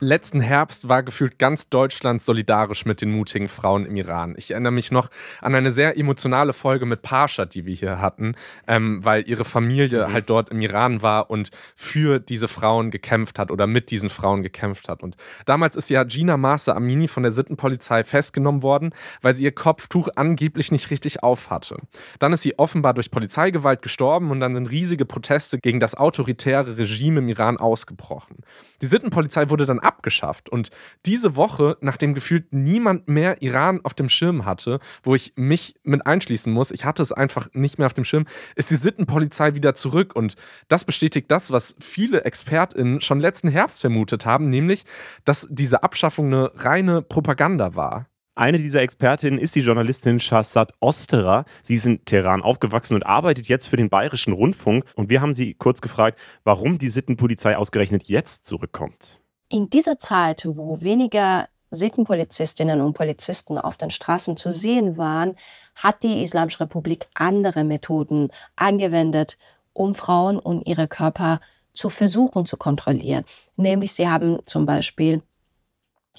Letzten 0.00 0.40
Herbst 0.40 0.88
war 0.88 1.02
gefühlt 1.02 1.38
ganz 1.38 1.68
Deutschland 1.68 2.22
solidarisch 2.22 2.84
mit 2.84 3.00
den 3.00 3.10
mutigen 3.12 3.48
Frauen 3.48 3.86
im 3.86 3.96
Iran. 3.96 4.34
Ich 4.36 4.50
erinnere 4.50 4.72
mich 4.72 4.90
noch 4.90 5.08
an 5.40 5.54
eine 5.54 5.72
sehr 5.72 5.96
emotionale 5.96 6.52
Folge 6.52 6.86
mit 6.86 7.02
Pasha, 7.02 7.44
die 7.44 7.64
wir 7.66 7.74
hier 7.74 8.00
hatten, 8.00 8.34
ähm, 8.66 9.04
weil 9.04 9.28
ihre 9.28 9.44
Familie 9.44 10.08
mhm. 10.08 10.12
halt 10.12 10.30
dort 10.30 10.50
im 10.50 10.60
Iran 10.60 11.02
war 11.02 11.30
und 11.30 11.50
für 11.74 12.18
diese 12.18 12.48
Frauen 12.48 12.90
gekämpft 12.90 13.38
hat 13.38 13.50
oder 13.50 13.66
mit 13.66 13.90
diesen 13.90 14.08
Frauen 14.08 14.42
gekämpft 14.42 14.88
hat. 14.88 15.02
Und 15.02 15.16
damals 15.46 15.76
ist 15.76 15.90
ja 15.90 16.04
Gina 16.04 16.36
Masa 16.36 16.74
Amini 16.74 17.08
von 17.08 17.22
der 17.22 17.32
Sittenpolizei 17.32 18.04
festgenommen 18.04 18.62
worden, 18.62 18.94
weil 19.22 19.34
sie 19.34 19.44
ihr 19.44 19.52
Kopftuch 19.52 20.08
angeblich 20.16 20.72
nicht 20.72 20.90
richtig 20.90 21.22
aufhatte. 21.22 21.76
Dann 22.18 22.32
ist 22.32 22.42
sie 22.42 22.58
offenbar 22.58 22.94
durch 22.94 23.10
Polizeigewalt 23.10 23.82
gestorben 23.82 24.30
und 24.30 24.40
dann 24.40 24.54
sind 24.54 24.66
riesige 24.66 25.06
Proteste 25.06 25.58
gegen 25.58 25.80
das 25.80 25.94
autoritäre 25.94 26.78
Regime 26.78 27.20
im 27.20 27.28
Iran 27.28 27.56
ausgebrochen. 27.56 28.38
Die 28.82 28.86
Sittenpolizei 28.86 29.48
wurde 29.48 29.64
dann 29.64 29.80
abgeschafft. 29.86 30.48
Und 30.48 30.70
diese 31.06 31.36
Woche, 31.36 31.78
nachdem 31.80 32.14
gefühlt 32.14 32.52
niemand 32.52 33.08
mehr 33.08 33.40
Iran 33.42 33.80
auf 33.82 33.94
dem 33.94 34.08
Schirm 34.08 34.44
hatte, 34.44 34.80
wo 35.02 35.14
ich 35.14 35.32
mich 35.36 35.76
mit 35.84 36.06
einschließen 36.06 36.52
muss, 36.52 36.70
ich 36.70 36.84
hatte 36.84 37.02
es 37.02 37.12
einfach 37.12 37.48
nicht 37.54 37.78
mehr 37.78 37.86
auf 37.86 37.94
dem 37.94 38.04
Schirm, 38.04 38.26
ist 38.56 38.70
die 38.70 38.76
Sittenpolizei 38.76 39.54
wieder 39.54 39.74
zurück. 39.74 40.14
Und 40.14 40.36
das 40.68 40.84
bestätigt 40.84 41.30
das, 41.30 41.50
was 41.50 41.76
viele 41.80 42.24
ExpertInnen 42.24 43.00
schon 43.00 43.20
letzten 43.20 43.48
Herbst 43.48 43.80
vermutet 43.80 44.26
haben, 44.26 44.50
nämlich, 44.50 44.84
dass 45.24 45.46
diese 45.50 45.82
Abschaffung 45.82 46.26
eine 46.26 46.50
reine 46.56 47.02
Propaganda 47.02 47.74
war. 47.74 48.06
Eine 48.38 48.58
dieser 48.58 48.82
Expertinnen 48.82 49.38
ist 49.38 49.54
die 49.54 49.60
Journalistin 49.60 50.20
Shahzad 50.20 50.74
Osterer. 50.80 51.46
Sie 51.62 51.76
ist 51.76 51.86
in 51.86 52.04
Teheran 52.04 52.42
aufgewachsen 52.42 52.94
und 52.94 53.06
arbeitet 53.06 53.48
jetzt 53.48 53.66
für 53.66 53.78
den 53.78 53.88
Bayerischen 53.88 54.34
Rundfunk. 54.34 54.84
Und 54.94 55.08
wir 55.08 55.22
haben 55.22 55.32
sie 55.32 55.54
kurz 55.54 55.80
gefragt, 55.80 56.18
warum 56.44 56.76
die 56.76 56.90
Sittenpolizei 56.90 57.56
ausgerechnet 57.56 58.04
jetzt 58.04 58.44
zurückkommt. 58.44 59.22
In 59.48 59.70
dieser 59.70 59.98
Zeit, 59.98 60.44
wo 60.46 60.80
weniger 60.80 61.48
Sittenpolizistinnen 61.70 62.80
und 62.80 62.94
Polizisten 62.94 63.58
auf 63.58 63.76
den 63.76 63.90
Straßen 63.90 64.36
zu 64.36 64.50
sehen 64.50 64.96
waren, 64.96 65.36
hat 65.74 66.02
die 66.02 66.22
Islamische 66.22 66.60
Republik 66.60 67.06
andere 67.14 67.64
Methoden 67.64 68.30
angewendet, 68.56 69.36
um 69.72 69.94
Frauen 69.94 70.38
und 70.38 70.66
ihre 70.66 70.88
Körper 70.88 71.40
zu 71.72 71.90
versuchen 71.90 72.46
zu 72.46 72.56
kontrollieren. 72.56 73.24
Nämlich 73.56 73.92
sie 73.92 74.08
haben 74.08 74.38
zum 74.46 74.66
Beispiel 74.66 75.22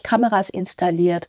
Kameras 0.03 0.49
installiert 0.49 1.27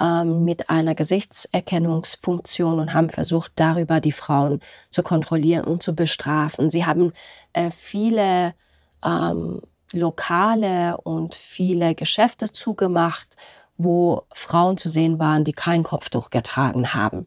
ähm, 0.00 0.44
mit 0.44 0.68
einer 0.68 0.94
Gesichtserkennungsfunktion 0.94 2.80
und 2.80 2.94
haben 2.94 3.10
versucht, 3.10 3.52
darüber 3.54 4.00
die 4.00 4.12
Frauen 4.12 4.60
zu 4.90 5.02
kontrollieren 5.02 5.64
und 5.64 5.82
zu 5.82 5.94
bestrafen. 5.94 6.70
Sie 6.70 6.84
haben 6.84 7.12
äh, 7.52 7.70
viele 7.70 8.54
ähm, 9.04 9.62
Lokale 9.92 10.96
und 10.98 11.34
viele 11.34 11.94
Geschäfte 11.94 12.52
zugemacht, 12.52 13.28
wo 13.76 14.22
Frauen 14.32 14.76
zu 14.76 14.88
sehen 14.88 15.18
waren, 15.18 15.44
die 15.44 15.52
kein 15.52 15.82
Kopftuch 15.82 16.30
getragen 16.30 16.94
haben. 16.94 17.26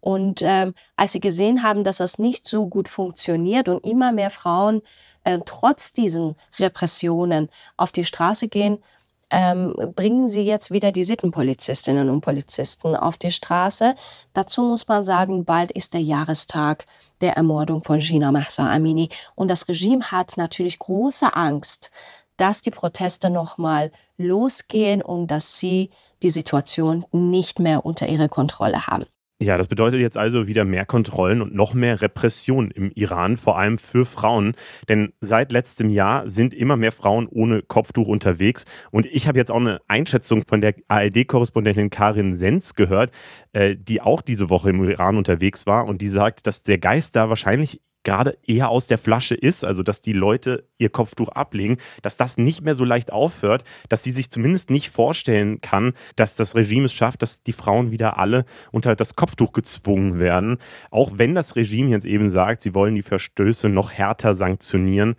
Und 0.00 0.40
ähm, 0.42 0.74
als 0.96 1.12
sie 1.12 1.20
gesehen 1.20 1.62
haben, 1.62 1.84
dass 1.84 1.98
das 1.98 2.18
nicht 2.18 2.48
so 2.48 2.68
gut 2.68 2.88
funktioniert 2.88 3.68
und 3.68 3.84
immer 3.84 4.12
mehr 4.12 4.30
Frauen 4.30 4.80
äh, 5.24 5.38
trotz 5.44 5.92
diesen 5.92 6.36
Repressionen 6.58 7.50
auf 7.76 7.92
die 7.92 8.04
Straße 8.04 8.48
gehen, 8.48 8.82
ähm, 9.30 9.74
bringen 9.94 10.28
sie 10.28 10.42
jetzt 10.42 10.70
wieder 10.70 10.92
die 10.92 11.04
Sittenpolizistinnen 11.04 12.10
und 12.10 12.20
Polizisten 12.20 12.96
auf 12.96 13.16
die 13.16 13.30
Straße. 13.30 13.94
Dazu 14.34 14.62
muss 14.62 14.88
man 14.88 15.04
sagen, 15.04 15.44
bald 15.44 15.70
ist 15.70 15.94
der 15.94 16.02
Jahrestag 16.02 16.86
der 17.20 17.36
Ermordung 17.36 17.82
von 17.82 17.98
Gina 17.98 18.32
Mahsa 18.32 18.70
Amini. 18.70 19.08
Und 19.34 19.48
das 19.48 19.68
Regime 19.68 20.10
hat 20.10 20.36
natürlich 20.36 20.78
große 20.78 21.34
Angst, 21.34 21.90
dass 22.36 22.62
die 22.62 22.70
Proteste 22.70 23.30
nochmal 23.30 23.92
losgehen 24.16 25.02
und 25.02 25.28
dass 25.28 25.58
sie 25.58 25.90
die 26.22 26.30
Situation 26.30 27.04
nicht 27.12 27.58
mehr 27.58 27.84
unter 27.84 28.08
ihrer 28.08 28.28
Kontrolle 28.28 28.86
haben. 28.86 29.06
Ja, 29.42 29.56
das 29.56 29.68
bedeutet 29.68 30.00
jetzt 30.00 30.18
also 30.18 30.46
wieder 30.48 30.66
mehr 30.66 30.84
Kontrollen 30.84 31.40
und 31.40 31.54
noch 31.54 31.72
mehr 31.72 32.02
Repression 32.02 32.70
im 32.70 32.92
Iran, 32.94 33.38
vor 33.38 33.58
allem 33.58 33.78
für 33.78 34.04
Frauen. 34.04 34.54
Denn 34.86 35.14
seit 35.22 35.50
letztem 35.50 35.88
Jahr 35.88 36.28
sind 36.28 36.52
immer 36.52 36.76
mehr 36.76 36.92
Frauen 36.92 37.26
ohne 37.26 37.62
Kopftuch 37.62 38.06
unterwegs. 38.06 38.66
Und 38.90 39.06
ich 39.06 39.28
habe 39.28 39.38
jetzt 39.38 39.50
auch 39.50 39.56
eine 39.56 39.80
Einschätzung 39.88 40.42
von 40.46 40.60
der 40.60 40.74
ARD-Korrespondentin 40.88 41.88
Karin 41.88 42.36
Sens 42.36 42.74
gehört, 42.74 43.12
äh, 43.54 43.76
die 43.76 44.02
auch 44.02 44.20
diese 44.20 44.50
Woche 44.50 44.68
im 44.68 44.84
Iran 44.86 45.16
unterwegs 45.16 45.66
war. 45.66 45.86
Und 45.86 46.02
die 46.02 46.08
sagt, 46.08 46.46
dass 46.46 46.62
der 46.62 46.76
Geist 46.76 47.16
da 47.16 47.30
wahrscheinlich 47.30 47.80
gerade 48.04 48.38
eher 48.46 48.70
aus 48.70 48.86
der 48.86 48.98
Flasche 48.98 49.34
ist, 49.34 49.64
also 49.64 49.82
dass 49.82 50.02
die 50.02 50.12
Leute 50.12 50.68
ihr 50.78 50.88
Kopftuch 50.88 51.28
ablegen, 51.28 51.78
dass 52.02 52.16
das 52.16 52.38
nicht 52.38 52.62
mehr 52.62 52.74
so 52.74 52.84
leicht 52.84 53.12
aufhört, 53.12 53.64
dass 53.88 54.02
sie 54.02 54.10
sich 54.10 54.30
zumindest 54.30 54.70
nicht 54.70 54.90
vorstellen 54.90 55.60
kann, 55.60 55.94
dass 56.16 56.36
das 56.36 56.54
Regime 56.54 56.86
es 56.86 56.92
schafft, 56.92 57.22
dass 57.22 57.42
die 57.42 57.52
Frauen 57.52 57.90
wieder 57.90 58.18
alle 58.18 58.44
unter 58.72 58.96
das 58.96 59.16
Kopftuch 59.16 59.52
gezwungen 59.52 60.18
werden. 60.18 60.58
Auch 60.90 61.12
wenn 61.16 61.34
das 61.34 61.56
Regime 61.56 61.90
jetzt 61.90 62.06
eben 62.06 62.30
sagt, 62.30 62.62
sie 62.62 62.74
wollen 62.74 62.94
die 62.94 63.02
Verstöße 63.02 63.68
noch 63.68 63.92
härter 63.92 64.34
sanktionieren. 64.34 65.16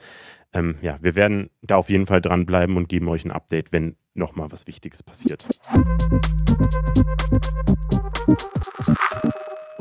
Ähm, 0.53 0.75
ja, 0.81 0.97
wir 1.01 1.15
werden 1.15 1.49
da 1.61 1.77
auf 1.77 1.89
jeden 1.89 2.07
Fall 2.07 2.21
dranbleiben 2.21 2.75
und 2.77 2.89
geben 2.89 3.07
euch 3.07 3.23
ein 3.25 3.31
Update, 3.31 3.71
wenn 3.71 3.95
nochmal 4.13 4.51
was 4.51 4.67
Wichtiges 4.67 5.03
passiert. 5.03 5.47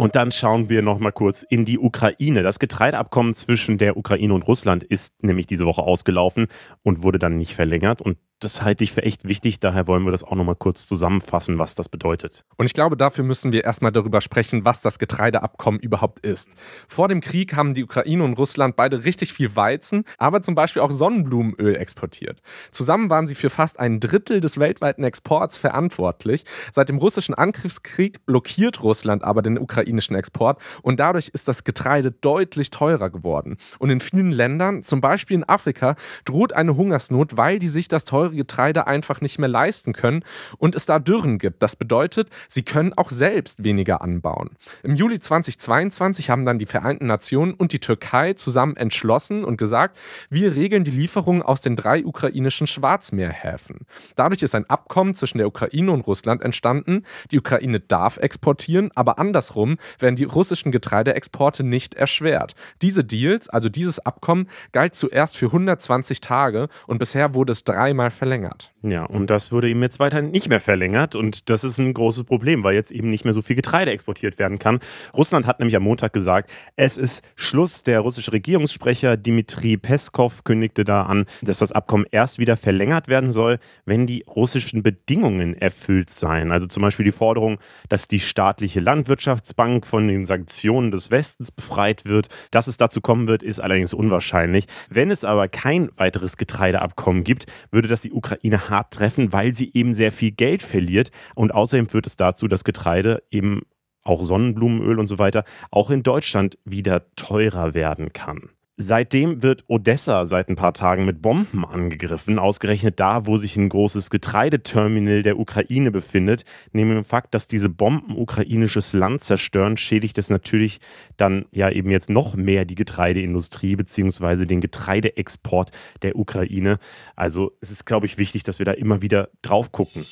Und 0.01 0.17
dann 0.17 0.33
schauen 0.33 0.71
wir 0.71 0.81
noch 0.81 0.99
mal 0.99 1.11
kurz 1.11 1.43
in 1.43 1.67
die 1.67 1.79
Ukraine. 1.79 2.43
Das 2.43 2.59
Getreideabkommen 2.59 3.35
zwischen 3.35 3.77
der 3.77 3.99
Ukraine 3.99 4.33
und 4.33 4.49
Russland 4.49 4.83
ist 4.83 5.23
nämlich 5.23 5.47
diese 5.47 5.67
Woche 5.67 5.83
ausgelaufen 5.83 6.47
und 6.83 7.03
wurde 7.03 7.19
dann 7.19 7.37
nicht 7.37 7.55
verlängert. 7.55 8.01
Und 8.01 8.17
das 8.41 8.63
halte 8.63 8.83
ich 8.85 8.93
für 8.93 9.03
echt 9.03 9.29
wichtig. 9.29 9.61
Daher 9.61 9.87
wollen 9.87 10.05
wir 10.05 10.13
das 10.13 10.25
auch 10.25 10.35
noch 10.35 10.45
mal 10.45 10.57
kurz 10.57 10.87
zusammenfassen, 10.87 11.59
was 11.59 11.75
das 11.75 11.89
bedeutet. 11.89 12.45
Und 12.57 12.67
ich 12.67 12.73
glaube, 12.73 12.97
dafür 12.97 13.23
müssen 13.23 13.53
wir 13.53 13.65
erstmal 13.65 13.93
darüber 13.93 14.21
sprechen, 14.23 14.65
was 14.65 14.81
das 14.81 14.99
Getreideabkommen 14.99 15.79
überhaupt 15.79 16.21
ist. 16.21 16.49
Vor 16.89 17.09
dem 17.09 17.21
Krieg 17.21 17.55
haben 17.55 17.75
die 17.75 17.85
Ukraine 17.85 18.25
und 18.25 18.39
Russland 18.39 18.77
beide 18.77 19.05
richtig 19.05 19.35
viel 19.35 19.55
Weizen, 19.57 20.05
aber 20.17 20.43
zum 20.43 20.55
Beispiel 20.55 20.81
auch 20.81 20.91
Sonnenblumenöl 20.91 21.77
exportiert. 21.77 22.41
Zusammen 22.71 23.11
waren 23.11 23.27
sie 23.27 23.35
für 23.35 23.51
fast 23.51 23.79
ein 23.79 24.01
Drittel 24.01 24.41
des 24.41 24.59
weltweiten 24.59 25.05
Exports 25.05 25.59
verantwortlich. 25.59 26.45
Seit 26.73 26.89
dem 26.89 26.97
russischen 26.97 27.35
Angriffskrieg 27.35 28.25
blockiert 28.25 28.83
Russland 28.83 29.23
aber 29.23 29.43
den 29.43 29.59
ukrainischen 29.59 30.17
Export 30.17 30.61
und 30.83 30.99
dadurch 30.99 31.29
ist 31.29 31.47
das 31.47 31.65
Getreide 31.65 32.11
deutlich 32.11 32.71
teurer 32.71 33.11
geworden. 33.11 33.59
Und 33.79 33.91
in 33.91 34.01
vielen 34.01 34.33
Ländern, 34.33 34.83
zum 34.83 35.03
Beispiel 35.03 35.37
in 35.37 35.49
Afrika, 35.49 35.97
droht 36.25 36.55
eine 36.55 36.77
Hungersnot, 36.77 37.37
weil 37.37 37.59
die 37.59 37.69
sich 37.69 37.89
das 37.89 38.05
teure 38.05 38.30
teure 38.31 38.37
Getreide 38.37 38.87
einfach 38.87 39.21
nicht 39.21 39.39
mehr 39.39 39.49
leisten 39.49 39.93
können 39.93 40.25
und 40.59 40.75
es 40.75 40.87
da 40.87 40.99
Dürren 40.99 41.39
gibt. 41.39 41.63
Das 41.63 41.77
bedeutet, 41.77 42.29
sie 42.49 42.63
können 42.63 42.93
auch 42.95 43.11
selbst 43.11 43.65
weniger 43.65 44.01
anbauen. 44.01 44.51
Im 44.83 44.95
Juli 44.95 45.21
2022 45.21 46.31
haben 46.31 46.45
dann 46.45 46.59
die 46.59 46.67
Vereinten 46.67 47.07
Nationen 47.07 47.55
und 47.55 47.73
die 47.73 47.81
Türkei 47.81 48.35
zusammen 48.35 48.77
entschlossen 48.77 49.45
und 49.45 49.57
gesagt, 49.57 49.99
wir 50.29 50.55
regeln 50.55 50.85
die 50.85 50.91
Lieferungen 50.91 51.43
aus 51.43 51.61
den 51.61 51.77
drei 51.77 52.05
ukrainischen 52.05 52.67
Schwarzmeerhäfen. 52.67 53.87
Dadurch 54.17 54.43
ist 54.43 54.55
ein 54.55 54.69
Abkommen 54.69 55.15
zwischen 55.15 55.39
der 55.39 55.49
Ukraine 55.49 55.93
und 55.93 56.07
Russland 56.07 56.43
entstanden. 56.43 57.05
Die 57.31 57.39
Ukraine 57.39 57.81
darf 57.81 58.17
exportieren, 58.17 58.91
aber 58.95 59.19
andersrum 59.19 59.79
werden 59.99 60.17
die 60.17 60.25
russischen 60.25 60.73
Getreideexporte 60.73 61.65
nicht 61.65 61.95
erschwert. 61.95 62.55
Diese 62.83 63.05
Deals, 63.05 63.49
also 63.49 63.69
dieses 63.69 63.99
Abkommen, 63.99 64.49
galt 64.73 64.95
zuerst 64.95 65.37
für 65.37 65.47
120 65.47 66.21
Tage 66.21 66.69
und 66.87 66.99
bisher 66.99 67.35
wurde 67.35 67.53
es 67.53 67.65
dreimal 67.65 68.11
verlängert. 68.21 68.75
Ja, 68.83 69.05
und 69.05 69.31
das 69.31 69.51
wurde 69.51 69.71
eben 69.71 69.81
jetzt 69.81 69.99
weiterhin 69.99 70.31
nicht 70.31 70.51
mehr 70.51 70.61
verlängert. 70.61 71.17
Und 71.17 71.49
das 71.49 71.65
ist 71.65 71.79
ein 71.79 71.95
großes 71.95 72.25
Problem, 72.25 72.63
weil 72.63 72.75
jetzt 72.75 72.91
eben 72.91 73.09
nicht 73.09 73.25
mehr 73.25 73.33
so 73.33 73.41
viel 73.41 73.57
Getreide 73.57 73.93
exportiert 73.93 74.39
werden 74.39 74.59
kann. 74.59 74.81
Russland 75.17 75.47
hat 75.47 75.59
nämlich 75.59 75.75
am 75.75 75.85
Montag 75.85 76.13
gesagt, 76.13 76.51
es 76.77 76.99
ist 76.99 77.25
Schluss. 77.35 77.83
Der 77.83 78.01
russische 78.01 78.35
Regierungssprecher 78.35 79.17
Dmitri 79.17 79.79
Peskov 79.79 80.45
kündigte 80.45 80.85
da 80.85 81.05
an, 81.05 81.25
dass 81.41 81.61
das 81.61 81.73
Abkommen 81.73 82.05
erst 82.11 82.39
wieder 82.39 82.59
verlängert 82.59 83.09
werden 83.09 83.33
soll, 83.33 83.59
wenn 83.87 84.07
die 84.07 84.23
russischen 84.29 84.83
Bedingungen 84.83 85.55
erfüllt 85.55 86.11
seien. 86.11 86.53
Also 86.53 86.67
zum 86.67 86.83
Beispiel 86.83 87.07
die 87.07 87.13
Forderung, 87.13 87.59
dass 87.89 88.07
die 88.07 88.21
staatliche 88.21 88.81
Landwirtschaftsbank 88.81 89.87
von 89.87 90.09
den 90.09 90.27
Sanktionen 90.27 90.91
des 90.91 91.11
Westens 91.11 91.51
befreit 91.51 92.05
wird. 92.05 92.29
Dass 92.51 92.67
es 92.67 92.77
dazu 92.77 93.01
kommen 93.01 93.29
wird, 93.29 93.43
ist 93.43 93.61
allerdings 93.61 93.95
unwahrscheinlich. 93.95 94.67
Wenn 94.91 95.11
es 95.11 95.25
aber 95.25 95.49
kein 95.49 95.89
weiteres 95.97 96.37
Getreideabkommen 96.37 97.25
gibt, 97.25 97.47
würde 97.71 97.89
das 97.89 98.03
die 98.03 98.10
die 98.11 98.17
Ukraine 98.17 98.69
hart 98.69 98.93
treffen, 98.93 99.33
weil 99.33 99.55
sie 99.55 99.71
eben 99.73 99.95
sehr 99.95 100.13
viel 100.13 100.33
Geld 100.33 100.63
verliert. 100.63 101.11
Und 101.35 101.53
außerdem 101.53 101.89
führt 101.89 102.07
es 102.07 102.17
dazu, 102.17 102.49
dass 102.49 102.65
Getreide 102.65 103.23
eben 103.31 103.63
auch 104.03 104.25
Sonnenblumenöl 104.25 104.99
und 104.99 105.07
so 105.07 105.19
weiter 105.19 105.45
auch 105.71 105.91
in 105.91 106.03
Deutschland 106.03 106.59
wieder 106.65 107.15
teurer 107.15 107.75
werden 107.75 108.13
kann. 108.13 108.51
Seitdem 108.83 109.43
wird 109.43 109.65
Odessa 109.69 110.25
seit 110.25 110.49
ein 110.49 110.57
paar 110.57 110.73
Tagen 110.73 111.05
mit 111.05 111.21
Bomben 111.21 111.67
angegriffen, 111.67 112.39
ausgerechnet 112.39 112.99
da, 112.99 113.27
wo 113.27 113.37
sich 113.37 113.55
ein 113.59 113.69
großes 113.69 114.09
Getreideterminal 114.09 115.23
der 115.23 115.39
Ukraine 115.39 115.91
befindet. 115.91 116.47
Neben 116.73 116.89
dem 116.89 117.05
Fakt, 117.05 117.35
dass 117.35 117.47
diese 117.47 117.69
Bomben 117.69 118.17
ukrainisches 118.17 118.95
Land 118.95 119.23
zerstören, 119.23 119.77
schädigt 119.77 120.17
es 120.17 120.31
natürlich 120.31 120.81
dann 121.19 121.45
ja 121.53 121.69
eben 121.69 121.91
jetzt 121.91 122.09
noch 122.09 122.37
mehr 122.37 122.65
die 122.65 122.75
Getreideindustrie 122.75 123.77
bzw. 123.77 124.47
den 124.47 124.63
Getreideexport 124.63 125.73
der 126.01 126.17
Ukraine. 126.17 126.79
Also 127.17 127.53
es 127.61 127.71
ist, 127.71 127.85
glaube 127.85 128.07
ich, 128.07 128.17
wichtig, 128.17 128.45
dass 128.45 128.61
wir 128.61 128.65
da 128.65 128.73
immer 128.73 129.03
wieder 129.03 129.29
drauf 129.43 129.73
gucken. 129.73 130.07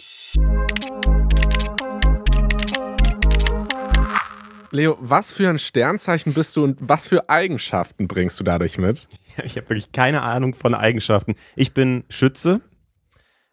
Leo, 4.70 4.98
was 5.00 5.32
für 5.32 5.48
ein 5.48 5.58
Sternzeichen 5.58 6.34
bist 6.34 6.56
du 6.56 6.64
und 6.64 6.76
was 6.80 7.08
für 7.08 7.30
Eigenschaften 7.30 8.06
bringst 8.06 8.38
du 8.38 8.44
dadurch 8.44 8.78
mit? 8.78 9.08
Ich 9.44 9.56
habe 9.56 9.68
wirklich 9.68 9.92
keine 9.92 10.22
Ahnung 10.22 10.54
von 10.54 10.74
Eigenschaften. 10.74 11.36
Ich 11.54 11.72
bin 11.72 12.02
Schütze. 12.08 12.60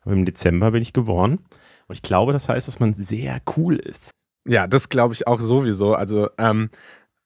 Im 0.03 0.25
Dezember 0.25 0.71
bin 0.71 0.81
ich 0.81 0.93
geboren. 0.93 1.45
Und 1.87 1.93
ich 1.93 2.01
glaube, 2.01 2.33
das 2.33 2.49
heißt, 2.49 2.67
dass 2.67 2.79
man 2.79 2.95
sehr 2.95 3.39
cool 3.55 3.75
ist. 3.75 4.09
Ja, 4.47 4.65
das 4.65 4.89
glaube 4.89 5.13
ich 5.13 5.27
auch 5.27 5.39
sowieso. 5.39 5.93
Also, 5.93 6.29
ähm, 6.39 6.71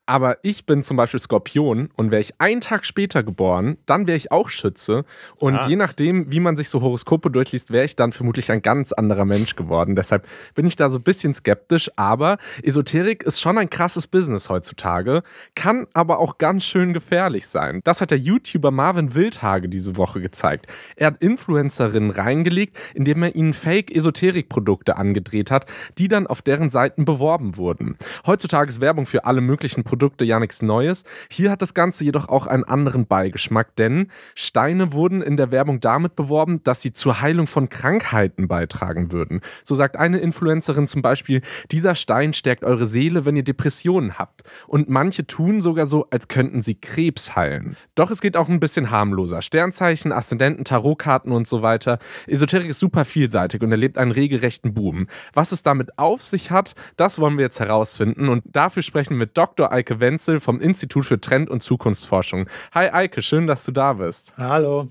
aber 0.10 0.40
ich 0.42 0.66
bin 0.66 0.82
zum 0.82 0.98
Beispiel 0.98 1.20
Skorpion 1.20 1.90
und 1.96 2.10
wäre 2.10 2.20
ich 2.20 2.34
einen 2.40 2.62
Tag 2.62 2.84
später 2.84 3.22
geboren, 3.22 3.78
dann 3.86 4.08
wäre 4.08 4.18
ich 4.18 4.32
auch 4.32 4.50
Schütze. 4.50 5.06
Und 5.36 5.56
ah. 5.56 5.68
je 5.68 5.76
nachdem, 5.76 6.32
wie 6.32 6.40
man 6.40 6.58
sich 6.58 6.70
so 6.70 6.82
Horoskope 6.82 7.30
durchliest, 7.30 7.72
wäre 7.72 7.86
ich 7.86 7.96
dann 7.96 8.12
vermutlich 8.12 8.52
ein 8.52 8.64
ganz 8.64 8.92
anderer 8.92 9.26
Mensch 9.26 9.56
geworden. 9.56 9.96
Deshalb 9.96 10.28
bin 10.56 10.66
ich 10.66 10.76
da 10.76 10.90
so 10.90 10.98
ein 10.98 11.04
bisschen 11.04 11.36
skeptisch. 11.36 11.92
Aber 11.96 12.40
Esoterik 12.64 13.22
ist 13.22 13.40
schon 13.40 13.60
ein 13.60 13.70
krasses 13.70 14.08
Business 14.08 14.50
heutzutage, 14.50 15.22
kann 15.54 15.86
aber 15.94 16.18
auch 16.18 16.40
ganz 16.40 16.64
schön 16.64 16.92
gefährlich 16.94 17.46
sein. 17.46 17.82
Das 17.84 18.02
hat 18.02 18.10
der 18.10 18.18
YouTuber 18.18 18.72
Marvin 18.72 19.14
Wildhage 19.14 19.70
diese 19.70 19.96
Woche 19.96 20.22
gezeigt. 20.22 20.66
Er 20.96 21.08
hat 21.08 21.22
Influencerinnen 21.22 22.10
reingelegt, 22.10 22.76
indem 22.96 23.22
er 23.22 23.36
ihnen 23.36 23.54
Fake-Esoterik-Produkte 23.54 24.98
angedreht 24.98 25.52
hat, 25.52 25.68
die 26.00 26.08
dann 26.08 26.26
auf 26.26 26.42
deren 26.42 26.72
Seiten 26.72 27.06
beworben 27.06 27.58
wurden. 27.58 27.96
Heutzutage 28.26 28.70
ist 28.72 28.82
Werbung 28.82 29.06
für 29.06 29.26
alle 29.26 29.42
möglichen 29.42 29.84
Produkte 29.84 29.99
Produkte 30.00 30.24
ja 30.24 30.40
nichts 30.40 30.62
Neues. 30.62 31.04
Hier 31.30 31.52
hat 31.52 31.62
das 31.62 31.74
Ganze 31.74 32.06
jedoch 32.06 32.30
auch 32.30 32.48
einen 32.48 32.64
anderen 32.64 33.06
Beigeschmack, 33.06 33.76
denn 33.76 34.08
Steine 34.34 34.94
wurden 34.94 35.22
in 35.22 35.36
der 35.36 35.52
Werbung 35.52 35.82
damit 35.82 36.16
beworben, 36.16 36.64
dass 36.64 36.80
sie 36.80 36.94
zur 36.94 37.20
Heilung 37.20 37.48
von 37.48 37.68
Krankheiten 37.68 38.48
beitragen 38.48 39.12
würden. 39.12 39.42
So 39.66 39.76
sagt 39.76 39.98
eine 39.98 40.20
Influencerin 40.20 40.88
zum 40.88 41.02
Beispiel, 41.02 41.42
dieser 41.70 41.96
Stein 41.96 42.32
stärkt 42.32 42.64
eure 42.64 42.86
Seele, 42.86 43.26
wenn 43.26 43.36
ihr 43.36 43.44
Depressionen 43.44 44.18
habt. 44.18 44.44
Und 44.68 44.88
manche 44.88 45.28
tun 45.28 45.62
sogar 45.62 45.88
so, 45.88 46.08
als 46.12 46.30
könnten 46.30 46.62
sie 46.62 46.76
Krebs 46.76 47.36
heilen. 47.36 47.76
Doch 47.96 48.10
es 48.10 48.22
geht 48.22 48.38
auch 48.38 48.48
ein 48.48 48.62
bisschen 48.62 48.92
harmloser. 48.92 49.42
Sternzeichen, 49.42 50.14
Aszendenten, 50.14 50.64
Tarotkarten 50.64 51.34
und 51.34 51.46
so 51.46 51.62
weiter. 51.62 52.00
Esoterik 52.26 52.70
ist 52.70 52.80
super 52.80 53.04
vielseitig 53.04 53.62
und 53.62 53.72
erlebt 53.72 53.98
einen 53.98 54.12
regelrechten 54.12 54.74
Boom. 54.74 55.08
Was 55.34 55.52
es 55.52 55.62
damit 55.62 56.00
auf 56.00 56.22
sich 56.22 56.52
hat, 56.52 56.74
das 56.96 57.20
wollen 57.20 57.38
wir 57.38 57.44
jetzt 57.44 57.60
herausfinden 57.60 58.30
und 58.30 58.44
dafür 58.46 58.82
sprechen 58.82 59.12
wir 59.12 59.18
mit 59.18 59.38
Dr. 59.38 59.74
Eike 59.74 59.89
Eike 59.90 60.00
Wenzel 60.00 60.40
vom 60.40 60.62
Institut 60.62 61.06
für 61.06 61.20
Trend- 61.20 61.50
und 61.50 61.64
Zukunftsforschung. 61.64 62.48
Hi 62.74 62.90
Eike, 62.90 63.24
schön, 63.24 63.48
dass 63.48 63.66
du 63.66 63.72
da 63.72 63.94
bist. 63.94 64.34
Hallo, 64.38 64.90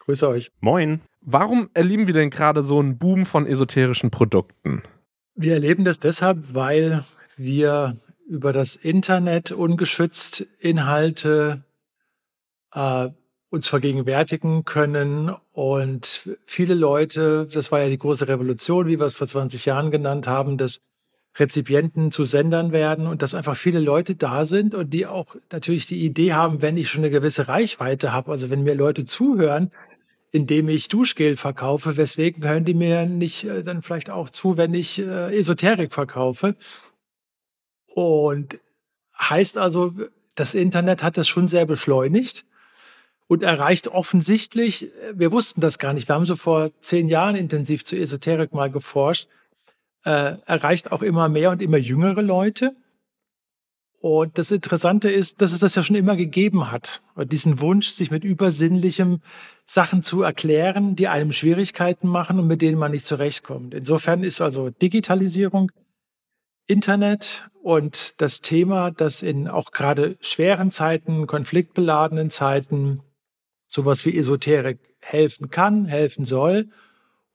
grüße 0.00 0.28
euch. 0.28 0.50
Moin. 0.60 1.02
Warum 1.20 1.70
erleben 1.72 2.08
wir 2.08 2.14
denn 2.14 2.30
gerade 2.30 2.64
so 2.64 2.80
einen 2.80 2.98
Boom 2.98 3.26
von 3.26 3.46
esoterischen 3.46 4.10
Produkten? 4.10 4.82
Wir 5.36 5.54
erleben 5.54 5.84
das 5.84 6.00
deshalb, 6.00 6.54
weil 6.54 7.04
wir 7.36 7.96
über 8.26 8.52
das 8.52 8.74
Internet 8.74 9.52
ungeschützt 9.52 10.40
Inhalte 10.58 11.62
äh, 12.74 13.08
uns 13.50 13.68
vergegenwärtigen 13.68 14.64
können. 14.64 15.32
Und 15.52 16.28
viele 16.44 16.74
Leute, 16.74 17.46
das 17.46 17.70
war 17.70 17.80
ja 17.80 17.88
die 17.88 17.98
große 17.98 18.26
Revolution, 18.26 18.88
wie 18.88 18.98
wir 18.98 19.06
es 19.06 19.16
vor 19.16 19.28
20 19.28 19.66
Jahren 19.66 19.92
genannt 19.92 20.26
haben, 20.26 20.56
dass 20.56 20.80
Rezipienten 21.36 22.10
zu 22.10 22.24
Sendern 22.24 22.72
werden 22.72 23.06
und 23.06 23.22
dass 23.22 23.34
einfach 23.34 23.56
viele 23.56 23.80
Leute 23.80 24.16
da 24.16 24.44
sind 24.44 24.74
und 24.74 24.90
die 24.90 25.06
auch 25.06 25.36
natürlich 25.52 25.86
die 25.86 26.04
Idee 26.04 26.32
haben, 26.32 26.60
wenn 26.60 26.76
ich 26.76 26.90
schon 26.90 27.02
eine 27.04 27.10
gewisse 27.10 27.46
Reichweite 27.48 28.12
habe, 28.12 28.32
also 28.32 28.50
wenn 28.50 28.62
mir 28.62 28.74
Leute 28.74 29.04
zuhören, 29.04 29.70
indem 30.32 30.68
ich 30.68 30.88
Duschgel 30.88 31.36
verkaufe, 31.36 31.96
weswegen 31.96 32.44
hören 32.44 32.64
die 32.64 32.74
mir 32.74 33.06
nicht 33.06 33.44
äh, 33.44 33.62
dann 33.62 33.82
vielleicht 33.82 34.10
auch 34.10 34.30
zu, 34.30 34.56
wenn 34.56 34.74
ich 34.74 34.98
äh, 34.98 35.36
Esoterik 35.36 35.92
verkaufe? 35.92 36.56
Und 37.94 38.60
heißt 39.18 39.58
also, 39.58 39.92
das 40.34 40.54
Internet 40.54 41.02
hat 41.02 41.16
das 41.16 41.28
schon 41.28 41.48
sehr 41.48 41.66
beschleunigt 41.66 42.44
und 43.26 43.42
erreicht 43.42 43.88
offensichtlich, 43.88 44.84
äh, 44.84 45.12
wir 45.14 45.32
wussten 45.32 45.60
das 45.60 45.78
gar 45.78 45.92
nicht, 45.92 46.08
wir 46.08 46.14
haben 46.14 46.24
so 46.24 46.36
vor 46.36 46.70
zehn 46.80 47.08
Jahren 47.08 47.36
intensiv 47.36 47.84
zu 47.84 47.96
Esoterik 47.96 48.52
mal 48.52 48.70
geforscht, 48.70 49.28
äh, 50.04 50.36
erreicht 50.46 50.92
auch 50.92 51.02
immer 51.02 51.28
mehr 51.28 51.50
und 51.50 51.62
immer 51.62 51.76
jüngere 51.76 52.22
Leute. 52.22 52.74
Und 54.00 54.38
das 54.38 54.50
Interessante 54.50 55.10
ist, 55.10 55.42
dass 55.42 55.52
es 55.52 55.58
das 55.58 55.74
ja 55.74 55.82
schon 55.82 55.96
immer 55.96 56.16
gegeben 56.16 56.70
hat. 56.70 57.02
Diesen 57.16 57.60
Wunsch, 57.60 57.88
sich 57.88 58.10
mit 58.10 58.24
übersinnlichem 58.24 59.20
Sachen 59.66 60.02
zu 60.02 60.22
erklären, 60.22 60.96
die 60.96 61.08
einem 61.08 61.32
Schwierigkeiten 61.32 62.08
machen 62.08 62.38
und 62.38 62.46
mit 62.46 62.62
denen 62.62 62.78
man 62.78 62.92
nicht 62.92 63.04
zurechtkommt. 63.04 63.74
Insofern 63.74 64.24
ist 64.24 64.40
also 64.40 64.70
Digitalisierung, 64.70 65.70
Internet 66.66 67.50
und 67.62 68.20
das 68.22 68.40
Thema, 68.40 68.90
das 68.90 69.20
in 69.20 69.48
auch 69.48 69.70
gerade 69.70 70.16
schweren 70.20 70.70
Zeiten, 70.70 71.26
konfliktbeladenen 71.26 72.30
Zeiten 72.30 73.02
sowas 73.66 74.06
wie 74.06 74.16
Esoterik 74.16 74.78
helfen 75.00 75.50
kann, 75.50 75.84
helfen 75.84 76.24
soll 76.24 76.70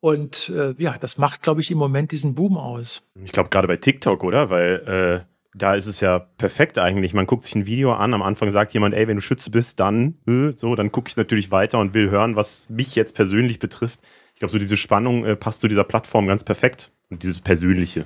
und 0.05 0.49
äh, 0.49 0.75
ja, 0.77 0.99
das 0.99 1.17
macht, 1.17 1.41
glaube 1.41 1.61
ich, 1.61 1.71
im 1.71 1.79
Moment 1.79 2.11
diesen 2.11 2.35
Boom 2.35 2.57
aus. 2.57 3.09
Ich 3.23 3.31
glaube, 3.31 3.49
gerade 3.49 3.67
bei 3.67 3.77
TikTok, 3.77 4.23
oder? 4.23 4.51
Weil 4.51 5.25
äh, 5.25 5.57
da 5.57 5.73
ist 5.73 5.87
es 5.87 5.99
ja 5.99 6.19
perfekt 6.19 6.77
eigentlich. 6.77 7.15
Man 7.15 7.25
guckt 7.25 7.43
sich 7.43 7.55
ein 7.55 7.65
Video 7.65 7.91
an, 7.91 8.13
am 8.13 8.21
Anfang 8.21 8.51
sagt 8.51 8.75
jemand, 8.75 8.93
ey, 8.93 9.07
wenn 9.07 9.15
du 9.15 9.21
Schütze 9.23 9.49
bist, 9.49 9.79
dann 9.79 10.13
äh, 10.27 10.51
so, 10.55 10.75
dann 10.75 10.91
gucke 10.91 11.09
ich 11.09 11.17
natürlich 11.17 11.49
weiter 11.49 11.79
und 11.79 11.95
will 11.95 12.11
hören, 12.11 12.35
was 12.35 12.69
mich 12.69 12.93
jetzt 12.93 13.15
persönlich 13.15 13.57
betrifft. 13.57 13.99
Ich 14.35 14.39
glaube, 14.41 14.51
so 14.51 14.59
diese 14.59 14.77
Spannung 14.77 15.25
äh, 15.25 15.35
passt 15.35 15.61
zu 15.61 15.67
dieser 15.67 15.83
Plattform 15.83 16.27
ganz 16.27 16.43
perfekt 16.43 16.91
und 17.09 17.23
dieses 17.23 17.39
Persönliche. 17.39 18.05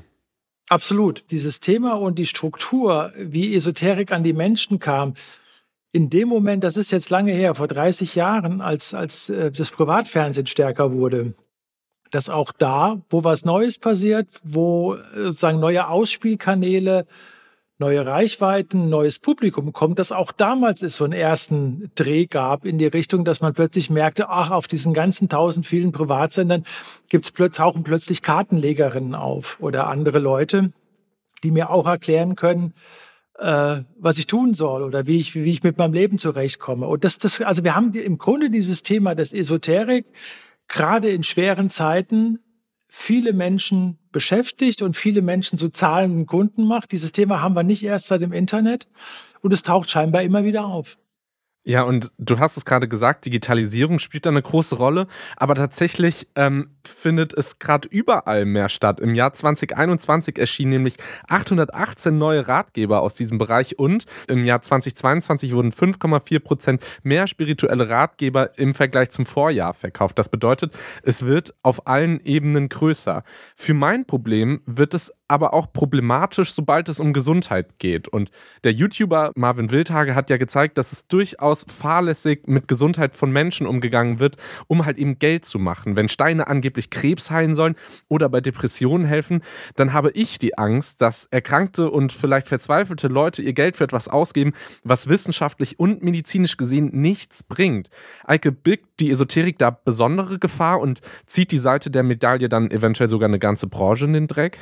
Absolut. 0.69 1.25
Dieses 1.31 1.59
Thema 1.59 1.95
und 1.99 2.17
die 2.17 2.27
Struktur, 2.27 3.11
wie 3.17 3.53
Esoterik 3.53 4.13
an 4.13 4.23
die 4.23 4.31
Menschen 4.31 4.79
kam, 4.79 5.15
in 5.91 6.09
dem 6.09 6.29
Moment, 6.29 6.63
das 6.63 6.77
ist 6.77 6.91
jetzt 6.91 7.09
lange 7.09 7.33
her, 7.33 7.55
vor 7.55 7.67
30 7.67 8.15
Jahren, 8.15 8.61
als, 8.61 8.93
als 8.93 9.27
äh, 9.27 9.51
das 9.51 9.71
Privatfernsehen 9.71 10.47
stärker 10.47 10.93
wurde, 10.93 11.33
dass 12.11 12.29
auch 12.29 12.51
da, 12.51 13.01
wo 13.09 13.23
was 13.23 13.45
Neues 13.45 13.77
passiert, 13.77 14.27
wo 14.43 14.95
äh, 14.95 14.99
sozusagen 15.25 15.59
neue 15.59 15.87
Ausspielkanäle, 15.87 17.05
neue 17.77 18.05
Reichweiten, 18.05 18.89
neues 18.89 19.19
Publikum 19.19 19.71
kommt, 19.71 19.99
dass 19.99 20.11
auch 20.11 20.33
damals 20.33 20.81
es 20.83 20.97
so 20.97 21.05
einen 21.05 21.13
ersten 21.13 21.91
Dreh 21.95 22.25
gab 22.25 22.65
in 22.65 22.77
die 22.77 22.87
Richtung, 22.87 23.23
dass 23.23 23.39
man 23.39 23.53
plötzlich 23.53 23.89
merkte, 23.89 24.29
ach, 24.29 24.51
auf 24.51 24.67
diesen 24.67 24.93
ganzen 24.93 25.29
tausend 25.29 25.65
vielen 25.65 25.93
Privatsendern 25.93 26.65
gibt's 27.07 27.31
plötzlich, 27.31 27.57
tauchen 27.57 27.83
plötzlich 27.83 28.21
Kartenlegerinnen 28.21 29.15
auf 29.15 29.59
oder 29.61 29.87
andere 29.87 30.19
Leute, 30.19 30.73
die 31.43 31.51
mir 31.51 31.69
auch 31.69 31.87
erklären 31.87 32.35
können, 32.35 32.73
äh, 33.37 33.83
was 33.97 34.17
ich 34.17 34.27
tun 34.27 34.53
soll 34.53 34.83
oder 34.83 35.07
wie 35.07 35.19
ich, 35.19 35.35
wie 35.35 35.49
ich 35.49 35.63
mit 35.63 35.77
meinem 35.77 35.93
Leben 35.93 36.17
zurechtkomme. 36.17 36.85
Und 36.85 37.05
das, 37.05 37.17
das, 37.17 37.39
also 37.41 37.63
wir 37.63 37.75
haben 37.75 37.93
im 37.93 38.17
Grunde 38.17 38.49
dieses 38.49 38.83
Thema 38.83 39.15
des 39.15 39.31
Esoterik, 39.31 40.05
gerade 40.69 41.09
in 41.09 41.23
schweren 41.23 41.69
Zeiten 41.69 42.39
viele 42.87 43.33
Menschen 43.33 43.99
beschäftigt 44.11 44.81
und 44.81 44.95
viele 44.95 45.21
Menschen 45.21 45.59
zu 45.59 45.69
zahlenden 45.69 46.25
Kunden 46.25 46.65
macht. 46.65 46.91
Dieses 46.91 47.11
Thema 47.11 47.41
haben 47.41 47.55
wir 47.55 47.63
nicht 47.63 47.83
erst 47.83 48.07
seit 48.07 48.21
dem 48.21 48.33
Internet 48.33 48.87
und 49.41 49.53
es 49.53 49.63
taucht 49.63 49.89
scheinbar 49.89 50.23
immer 50.23 50.43
wieder 50.43 50.65
auf. 50.65 50.97
Ja, 51.63 51.83
und 51.83 52.11
du 52.17 52.39
hast 52.39 52.57
es 52.57 52.65
gerade 52.65 52.87
gesagt, 52.87 53.25
Digitalisierung 53.25 53.99
spielt 53.99 54.25
da 54.25 54.29
eine 54.29 54.41
große 54.41 54.75
Rolle, 54.75 55.07
aber 55.35 55.55
tatsächlich 55.55 56.27
ähm, 56.35 56.71
findet 56.89 57.33
es 57.33 57.59
gerade 57.59 57.87
überall 57.87 58.45
mehr 58.45 58.69
statt. 58.69 58.99
Im 58.99 59.15
Jahr 59.15 59.33
2021 59.33 60.37
erschienen 60.37 60.71
nämlich 60.71 60.95
818 61.27 62.17
neue 62.17 62.47
Ratgeber 62.47 63.01
aus 63.01 63.15
diesem 63.15 63.37
Bereich 63.37 63.77
und 63.77 64.05
im 64.27 64.45
Jahr 64.45 64.61
2022 64.61 65.53
wurden 65.53 65.71
5,4 65.71 66.39
Prozent 66.39 66.83
mehr 67.03 67.27
spirituelle 67.27 67.89
Ratgeber 67.89 68.57
im 68.57 68.73
Vergleich 68.73 69.09
zum 69.09 69.25
Vorjahr 69.25 69.73
verkauft. 69.73 70.17
Das 70.19 70.29
bedeutet, 70.29 70.73
es 71.03 71.25
wird 71.25 71.53
auf 71.63 71.87
allen 71.87 72.19
Ebenen 72.25 72.69
größer. 72.69 73.23
Für 73.55 73.73
mein 73.73 74.05
Problem 74.05 74.61
wird 74.65 74.93
es 74.93 75.11
aber 75.29 75.53
auch 75.53 75.71
problematisch, 75.71 76.53
sobald 76.53 76.89
es 76.89 76.99
um 76.99 77.13
Gesundheit 77.13 77.77
geht. 77.77 78.07
Und 78.07 78.31
der 78.63 78.73
YouTuber 78.73 79.31
Marvin 79.35 79.69
Wildhage 79.69 80.15
hat 80.15 80.29
ja 80.29 80.37
gezeigt, 80.37 80.77
dass 80.77 80.91
es 80.91 81.07
durchaus 81.07 81.65
fahrlässig 81.69 82.47
mit 82.47 82.67
Gesundheit 82.67 83.15
von 83.15 83.31
Menschen 83.31 83.67
umgegangen 83.67 84.19
wird, 84.19 84.37
um 84.67 84.85
halt 84.85 84.97
eben 84.97 85.19
Geld 85.19 85.45
zu 85.45 85.59
machen. 85.59 85.95
Wenn 85.95 86.09
Steine 86.09 86.47
angeblich 86.47 86.78
wirklich 86.79 86.89
Krebs 86.89 87.29
heilen 87.29 87.55
sollen 87.55 87.75
oder 88.07 88.29
bei 88.29 88.41
Depressionen 88.41 89.05
helfen, 89.05 89.41
dann 89.75 89.93
habe 89.93 90.11
ich 90.11 90.39
die 90.39 90.57
Angst, 90.57 91.01
dass 91.01 91.25
erkrankte 91.25 91.89
und 91.89 92.13
vielleicht 92.13 92.47
verzweifelte 92.47 93.07
Leute 93.07 93.41
ihr 93.41 93.53
Geld 93.53 93.75
für 93.75 93.83
etwas 93.83 94.07
ausgeben, 94.07 94.53
was 94.83 95.09
wissenschaftlich 95.09 95.79
und 95.79 96.03
medizinisch 96.03 96.57
gesehen 96.57 96.89
nichts 96.93 97.43
bringt. 97.43 97.89
Eike, 98.25 98.51
birgt 98.51 98.99
die 98.99 99.11
Esoterik 99.11 99.57
da 99.57 99.69
besondere 99.71 100.39
Gefahr 100.39 100.79
und 100.79 101.01
zieht 101.25 101.51
die 101.51 101.59
Seite 101.59 101.91
der 101.91 102.03
Medaille 102.03 102.49
dann 102.49 102.71
eventuell 102.71 103.09
sogar 103.09 103.27
eine 103.27 103.39
ganze 103.39 103.67
Branche 103.67 104.05
in 104.05 104.13
den 104.13 104.27
Dreck? 104.27 104.59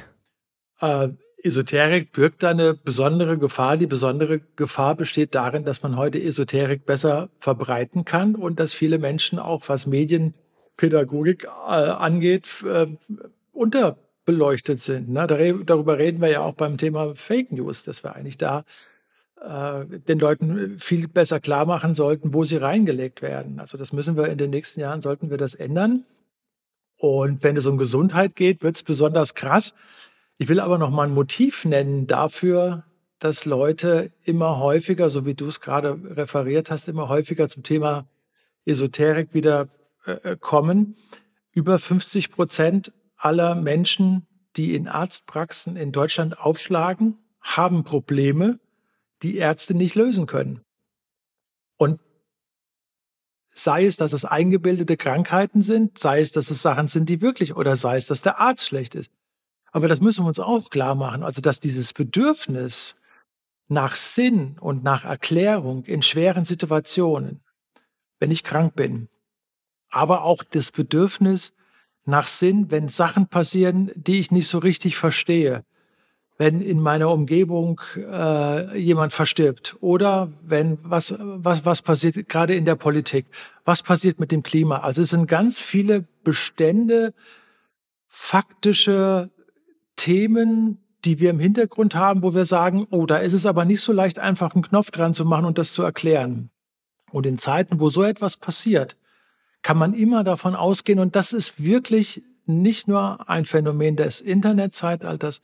Äh, 0.82 1.10
Esoterik 1.44 2.12
birgt 2.12 2.44
eine 2.44 2.74
besondere 2.74 3.38
Gefahr. 3.38 3.78
Die 3.78 3.88
besondere 3.88 4.40
Gefahr 4.56 4.96
besteht 4.96 5.36
darin, 5.36 5.64
dass 5.64 5.84
man 5.84 5.96
heute 5.96 6.22
Esoterik 6.22 6.86
besser 6.86 7.30
verbreiten 7.38 8.06
kann 8.06 8.36
und 8.36 8.60
dass 8.60 8.74
viele 8.74 8.98
Menschen 8.98 9.38
auch, 9.40 9.64
was 9.68 9.86
Medienpädagogik 10.78 11.46
äh, 11.46 11.48
angeht, 11.48 12.64
äh, 12.64 12.88
unterbeleuchtet 13.52 14.82
sind. 14.82 15.10
Ne? 15.10 15.28
darüber 15.66 15.98
reden 15.98 16.22
wir 16.22 16.30
ja 16.30 16.42
auch 16.42 16.54
beim 16.54 16.78
Thema 16.78 17.16
Fake 17.16 17.52
News, 17.52 17.84
dass 17.84 18.04
wir 18.04 18.16
eigentlich 18.16 18.38
da 18.38 18.64
äh, 19.42 19.86
den 19.86 20.20
Leuten 20.20 20.80
viel 20.80 21.08
besser 21.08 21.40
klar 21.40 21.66
machen 21.66 21.96
sollten, 21.96 22.34
wo 22.34 22.46
sie 22.46 22.58
reingelegt 22.58 23.22
werden. 23.22 23.60
Also 23.60 23.78
das 23.78 23.94
müssen 23.94 24.16
wir 24.18 24.28
in 24.28 24.38
den 24.38 24.52
nächsten 24.52 24.80
Jahren, 24.80 25.02
sollten 25.02 25.30
wir 25.30 25.38
das 25.38 25.56
ändern. 25.56 26.06
Und 26.98 27.44
wenn 27.44 27.58
es 27.58 27.66
um 27.66 27.78
Gesundheit 27.78 28.36
geht, 28.36 28.64
wird 28.64 28.76
es 28.76 28.84
besonders 28.84 29.36
krass 29.36 29.76
ich 30.40 30.50
will 30.50 30.60
aber 30.60 30.78
noch 30.78 30.92
mal 30.92 31.08
ein 31.08 31.14
Motiv 31.14 31.66
nennen 31.66 32.06
dafür, 32.06 32.84
dass 33.18 33.46
Leute 33.46 34.12
immer 34.24 34.60
häufiger, 34.60 35.10
so 35.10 35.26
wie 35.26 35.34
du 35.34 35.48
es 35.48 35.62
gerade 35.62 36.00
referiert 36.16 36.70
hast, 36.70 36.88
immer 36.88 37.10
häufiger 37.10 37.50
zum 37.50 37.64
Thema 37.64 38.06
Esoterik 38.66 39.34
wieder 39.34 39.68
äh, 40.08 40.32
äh 40.32 40.38
kommen. 40.38 40.96
Über 41.52 41.80
50 41.80 42.32
Prozent 42.32 42.94
aller 43.18 43.56
Menschen, 43.56 44.28
die 44.56 44.76
in 44.76 44.88
Arztpraxen 44.88 45.76
in 45.76 45.92
Deutschland 45.92 46.40
aufschlagen, 46.40 47.18
haben 47.42 47.84
Probleme, 47.84 48.60
die 49.22 49.38
Ärzte 49.38 49.74
nicht 49.74 49.96
lösen 49.96 50.26
können. 50.26 50.62
Und 51.78 52.00
sei 53.50 53.86
es, 53.86 53.98
dass 53.98 54.14
es 54.14 54.26
eingebildete 54.26 54.98
Krankheiten 54.98 55.62
sind, 55.62 55.98
sei 55.98 56.20
es, 56.20 56.32
dass 56.32 56.52
es 56.52 56.62
Sachen 56.62 56.88
sind, 56.88 57.10
die 57.10 57.22
wirklich, 57.22 57.56
oder 57.56 57.76
sei 57.76 57.98
es, 57.98 58.08
dass 58.08 58.22
der 58.22 58.40
Arzt 58.40 58.66
schlecht 58.66 58.96
ist. 58.96 59.12
Aber 59.72 59.88
das 59.88 60.02
müssen 60.02 60.24
wir 60.24 60.28
uns 60.28 60.40
auch 60.40 60.70
klar 60.70 60.96
machen. 60.96 61.24
Also, 61.24 61.42
dass 61.42 61.60
dieses 61.60 61.94
Bedürfnis 61.94 62.96
nach 63.68 63.96
Sinn 63.96 64.58
und 64.60 64.84
nach 64.84 65.04
Erklärung 65.04 65.84
in 65.84 66.02
schweren 66.02 66.46
Situationen, 66.46 67.42
wenn 68.20 68.32
ich 68.32 68.44
krank 68.44 68.76
bin, 68.76 69.10
aber 69.98 70.24
auch 70.24 70.44
das 70.44 70.72
Bedürfnis 70.72 71.56
nach 72.06 72.28
Sinn, 72.28 72.70
wenn 72.70 72.88
Sachen 72.88 73.28
passieren, 73.28 73.92
die 73.96 74.20
ich 74.20 74.32
nicht 74.32 74.48
so 74.48 74.60
richtig 74.60 74.96
verstehe, 74.96 75.66
wenn 76.38 76.62
in 76.62 76.80
meiner 76.80 77.10
Umgebung 77.10 77.82
äh, 77.98 78.78
jemand 78.78 79.12
verstirbt 79.12 79.76
oder 79.82 80.32
wenn 80.44 80.78
was, 80.84 81.16
was, 81.18 81.66
was 81.66 81.82
passiert 81.82 82.30
gerade 82.30 82.54
in 82.54 82.66
der 82.66 82.76
Politik, 82.76 83.26
was 83.66 83.82
passiert 83.82 84.20
mit 84.20 84.32
dem 84.32 84.44
Klima. 84.44 84.82
Also 84.82 85.02
es 85.02 85.10
sind 85.10 85.28
ganz 85.28 85.60
viele 85.60 86.06
Bestände, 86.24 87.16
faktische 88.08 89.32
Themen, 89.96 90.78
die 91.06 91.20
wir 91.20 91.32
im 91.32 91.40
Hintergrund 91.40 91.96
haben, 91.96 92.22
wo 92.22 92.36
wir 92.36 92.46
sagen, 92.46 92.86
oh, 92.92 93.08
da 93.08 93.18
ist 93.18 93.34
es 93.34 93.48
aber 93.48 93.66
nicht 93.66 93.82
so 93.82 93.94
leicht, 93.94 94.20
einfach 94.20 94.54
einen 94.54 94.64
Knopf 94.64 94.92
dran 94.92 95.16
zu 95.16 95.26
machen 95.26 95.46
und 95.46 95.58
das 95.58 95.74
zu 95.74 95.82
erklären. 95.82 96.52
Und 97.10 97.26
in 97.26 97.40
Zeiten, 97.40 97.80
wo 97.80 97.90
so 97.90 98.04
etwas 98.04 98.38
passiert, 98.38 98.96
kann 99.62 99.78
man 99.78 99.94
immer 99.94 100.24
davon 100.24 100.56
ausgehen, 100.56 101.00
und 101.00 101.16
das 101.16 101.34
ist 101.34 101.62
wirklich 101.62 102.24
nicht 102.46 102.88
nur 102.88 103.30
ein 103.30 103.46
Phänomen 103.46 103.96
des 103.96 104.22
Internetzeitalters, 104.22 105.42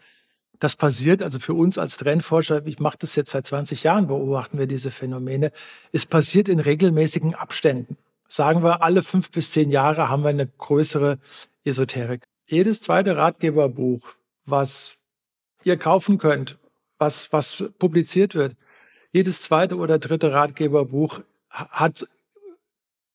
das 0.60 0.76
passiert, 0.76 1.22
also 1.22 1.40
für 1.40 1.54
uns 1.54 1.78
als 1.78 1.98
Trendforscher, 1.98 2.66
ich 2.66 2.80
mache 2.80 2.98
das 3.00 3.16
jetzt 3.16 3.32
seit 3.32 3.46
20 3.46 3.84
Jahren, 3.84 4.08
beobachten 4.08 4.58
wir 4.58 4.68
diese 4.68 4.92
Phänomene, 4.92 5.52
es 5.92 6.06
passiert 6.06 6.48
in 6.48 6.60
regelmäßigen 6.60 7.36
Abständen. 7.36 7.98
Sagen 8.30 8.64
wir, 8.64 8.82
alle 8.82 9.04
fünf 9.04 9.32
bis 9.32 9.52
zehn 9.52 9.72
Jahre 9.72 10.10
haben 10.10 10.24
wir 10.24 10.30
eine 10.30 10.48
größere 10.48 11.20
Esoterik. 11.66 12.24
Jedes 12.48 12.82
zweite 12.82 13.18
Ratgeberbuch 13.18 14.16
was 14.46 14.98
ihr 15.64 15.78
kaufen 15.78 16.18
könnt, 16.18 16.58
was, 16.98 17.32
was 17.32 17.64
publiziert 17.80 18.36
wird. 18.36 18.56
Jedes 19.12 19.42
zweite 19.42 19.78
oder 19.78 20.00
dritte 20.00 20.34
Ratgeberbuch 20.34 21.22
hat 21.50 22.08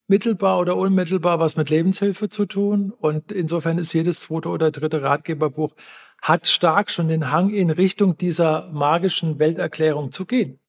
mittelbar 0.09 0.59
oder 0.59 0.75
unmittelbar 0.75 1.39
was 1.39 1.55
mit 1.55 1.69
Lebenshilfe 1.69 2.29
zu 2.29 2.45
tun. 2.45 2.91
Und 2.91 3.31
insofern 3.31 3.77
ist 3.77 3.93
jedes 3.93 4.19
zweite 4.21 4.49
oder 4.49 4.71
dritte 4.71 5.01
Ratgeberbuch 5.01 5.73
hat 6.21 6.47
stark 6.47 6.91
schon 6.91 7.07
den 7.07 7.31
Hang 7.31 7.49
in 7.49 7.69
Richtung 7.69 8.17
dieser 8.17 8.69
magischen 8.71 9.39
Welterklärung 9.39 10.11
zu 10.11 10.25
gehen. 10.25 10.59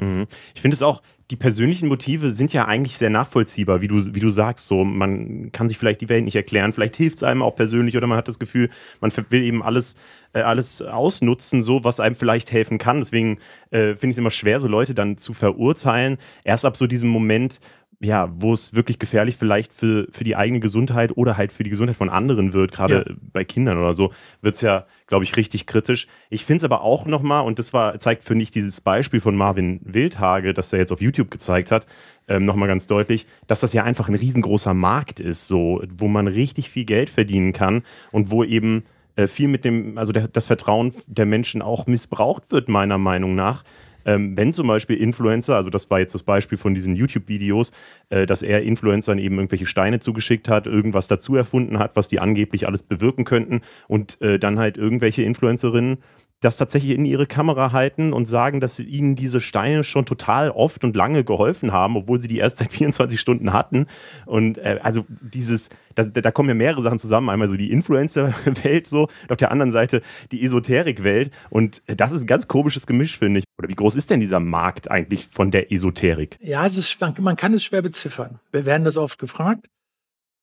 Mhm. 0.00 0.26
Ich 0.54 0.62
finde 0.62 0.74
es 0.74 0.82
auch, 0.82 1.02
die 1.30 1.36
persönlichen 1.36 1.86
Motive 1.86 2.32
sind 2.32 2.52
ja 2.52 2.64
eigentlich 2.64 2.98
sehr 2.98 3.10
nachvollziehbar, 3.10 3.80
wie 3.80 3.86
du, 3.86 4.14
wie 4.14 4.20
du 4.20 4.30
sagst. 4.32 4.66
So, 4.66 4.82
man 4.82 5.52
kann 5.52 5.68
sich 5.68 5.78
vielleicht 5.78 6.00
die 6.00 6.08
Welt 6.08 6.24
nicht 6.24 6.34
erklären, 6.34 6.72
vielleicht 6.72 6.96
hilft 6.96 7.18
es 7.18 7.22
einem 7.22 7.42
auch 7.42 7.54
persönlich 7.54 7.96
oder 7.96 8.08
man 8.08 8.18
hat 8.18 8.26
das 8.26 8.40
Gefühl, 8.40 8.68
man 9.00 9.12
will 9.28 9.44
eben 9.44 9.62
alles, 9.62 9.94
äh, 10.32 10.40
alles 10.40 10.82
ausnutzen, 10.82 11.62
so 11.62 11.84
was 11.84 12.00
einem 12.00 12.16
vielleicht 12.16 12.50
helfen 12.50 12.78
kann. 12.78 12.98
Deswegen 12.98 13.38
äh, 13.70 13.94
finde 13.94 14.08
ich 14.08 14.12
es 14.12 14.18
immer 14.18 14.32
schwer, 14.32 14.58
so 14.58 14.66
Leute 14.66 14.94
dann 14.94 15.18
zu 15.18 15.32
verurteilen. 15.32 16.18
Erst 16.42 16.64
ab 16.64 16.76
so 16.76 16.88
diesem 16.88 17.08
Moment, 17.08 17.60
ja, 18.02 18.30
wo 18.34 18.54
es 18.54 18.74
wirklich 18.74 18.98
gefährlich 18.98 19.36
vielleicht 19.36 19.74
für, 19.74 20.08
für 20.10 20.24
die 20.24 20.34
eigene 20.34 20.58
Gesundheit 20.58 21.16
oder 21.16 21.36
halt 21.36 21.52
für 21.52 21.64
die 21.64 21.70
Gesundheit 21.70 21.96
von 21.96 22.08
anderen 22.08 22.54
wird, 22.54 22.72
gerade 22.72 23.04
ja. 23.06 23.14
bei 23.32 23.44
Kindern 23.44 23.76
oder 23.76 23.92
so, 23.92 24.10
wird 24.40 24.54
es 24.54 24.62
ja, 24.62 24.86
glaube 25.06 25.24
ich, 25.24 25.36
richtig 25.36 25.66
kritisch. 25.66 26.06
Ich 26.30 26.46
finde 26.46 26.58
es 26.58 26.64
aber 26.64 26.80
auch 26.80 27.04
nochmal, 27.04 27.44
und 27.44 27.58
das 27.58 27.74
war, 27.74 27.98
zeigt, 27.98 28.24
finde 28.24 28.42
ich, 28.42 28.50
dieses 28.50 28.80
Beispiel 28.80 29.20
von 29.20 29.36
Marvin 29.36 29.80
Wildhage, 29.84 30.54
das 30.54 30.72
er 30.72 30.78
jetzt 30.78 30.92
auf 30.92 31.02
YouTube 31.02 31.30
gezeigt 31.30 31.70
hat, 31.70 31.86
ähm, 32.26 32.46
nochmal 32.46 32.68
ganz 32.68 32.86
deutlich, 32.86 33.26
dass 33.46 33.60
das 33.60 33.74
ja 33.74 33.84
einfach 33.84 34.08
ein 34.08 34.14
riesengroßer 34.14 34.72
Markt 34.72 35.20
ist, 35.20 35.46
so, 35.46 35.82
wo 35.98 36.08
man 36.08 36.26
richtig 36.26 36.70
viel 36.70 36.86
Geld 36.86 37.10
verdienen 37.10 37.52
kann 37.52 37.82
und 38.12 38.30
wo 38.30 38.44
eben 38.44 38.84
äh, 39.16 39.26
viel 39.26 39.48
mit 39.48 39.66
dem, 39.66 39.98
also 39.98 40.12
der, 40.12 40.26
das 40.26 40.46
Vertrauen 40.46 40.94
der 41.06 41.26
Menschen 41.26 41.60
auch 41.60 41.86
missbraucht 41.86 42.44
wird, 42.50 42.70
meiner 42.70 42.96
Meinung 42.96 43.34
nach 43.34 43.62
ähm, 44.04 44.36
wenn 44.36 44.52
zum 44.52 44.66
Beispiel 44.66 44.96
Influencer, 44.96 45.56
also 45.56 45.70
das 45.70 45.90
war 45.90 46.00
jetzt 46.00 46.14
das 46.14 46.22
Beispiel 46.22 46.58
von 46.58 46.74
diesen 46.74 46.96
YouTube-Videos, 46.96 47.72
äh, 48.10 48.26
dass 48.26 48.42
er 48.42 48.62
Influencern 48.62 49.18
eben 49.18 49.36
irgendwelche 49.36 49.66
Steine 49.66 50.00
zugeschickt 50.00 50.48
hat, 50.48 50.66
irgendwas 50.66 51.08
dazu 51.08 51.36
erfunden 51.36 51.78
hat, 51.78 51.96
was 51.96 52.08
die 52.08 52.20
angeblich 52.20 52.66
alles 52.66 52.82
bewirken 52.82 53.24
könnten 53.24 53.60
und 53.88 54.20
äh, 54.20 54.38
dann 54.38 54.58
halt 54.58 54.76
irgendwelche 54.76 55.22
Influencerinnen 55.22 55.98
das 56.40 56.56
tatsächlich 56.56 56.92
in 56.92 57.04
ihre 57.04 57.26
Kamera 57.26 57.72
halten 57.72 58.14
und 58.14 58.26
sagen, 58.26 58.60
dass 58.60 58.80
ihnen 58.80 59.14
diese 59.14 59.42
Steine 59.42 59.84
schon 59.84 60.06
total 60.06 60.50
oft 60.50 60.84
und 60.84 60.96
lange 60.96 61.22
geholfen 61.22 61.70
haben, 61.70 61.96
obwohl 61.96 62.20
sie 62.20 62.28
die 62.28 62.38
erst 62.38 62.58
seit 62.58 62.72
24 62.72 63.20
Stunden 63.20 63.52
hatten. 63.52 63.86
Und 64.24 64.56
äh, 64.58 64.80
also 64.82 65.04
dieses, 65.20 65.68
da, 65.94 66.04
da, 66.04 66.30
kommen 66.30 66.48
ja 66.48 66.54
mehrere 66.54 66.80
Sachen 66.80 66.98
zusammen. 66.98 67.28
Einmal 67.28 67.48
so 67.48 67.56
die 67.56 67.70
Influencer-Welt 67.70 68.86
so, 68.86 69.02
und 69.02 69.30
auf 69.30 69.36
der 69.36 69.50
anderen 69.50 69.72
Seite 69.72 70.00
die 70.32 70.42
Esoterik-Welt. 70.42 71.30
Und 71.50 71.82
das 71.86 72.10
ist 72.10 72.22
ein 72.22 72.26
ganz 72.26 72.48
komisches 72.48 72.86
Gemisch, 72.86 73.18
finde 73.18 73.40
ich. 73.40 73.44
Oder 73.58 73.68
wie 73.68 73.74
groß 73.74 73.94
ist 73.94 74.08
denn 74.08 74.20
dieser 74.20 74.40
Markt 74.40 74.90
eigentlich 74.90 75.28
von 75.28 75.50
der 75.50 75.70
Esoterik? 75.70 76.38
Ja, 76.40 76.64
es 76.64 76.78
ist, 76.78 76.98
man, 77.00 77.14
man 77.20 77.36
kann 77.36 77.52
es 77.52 77.64
schwer 77.64 77.82
beziffern. 77.82 78.40
Wir 78.50 78.64
werden 78.64 78.84
das 78.84 78.96
oft 78.96 79.18
gefragt. 79.18 79.66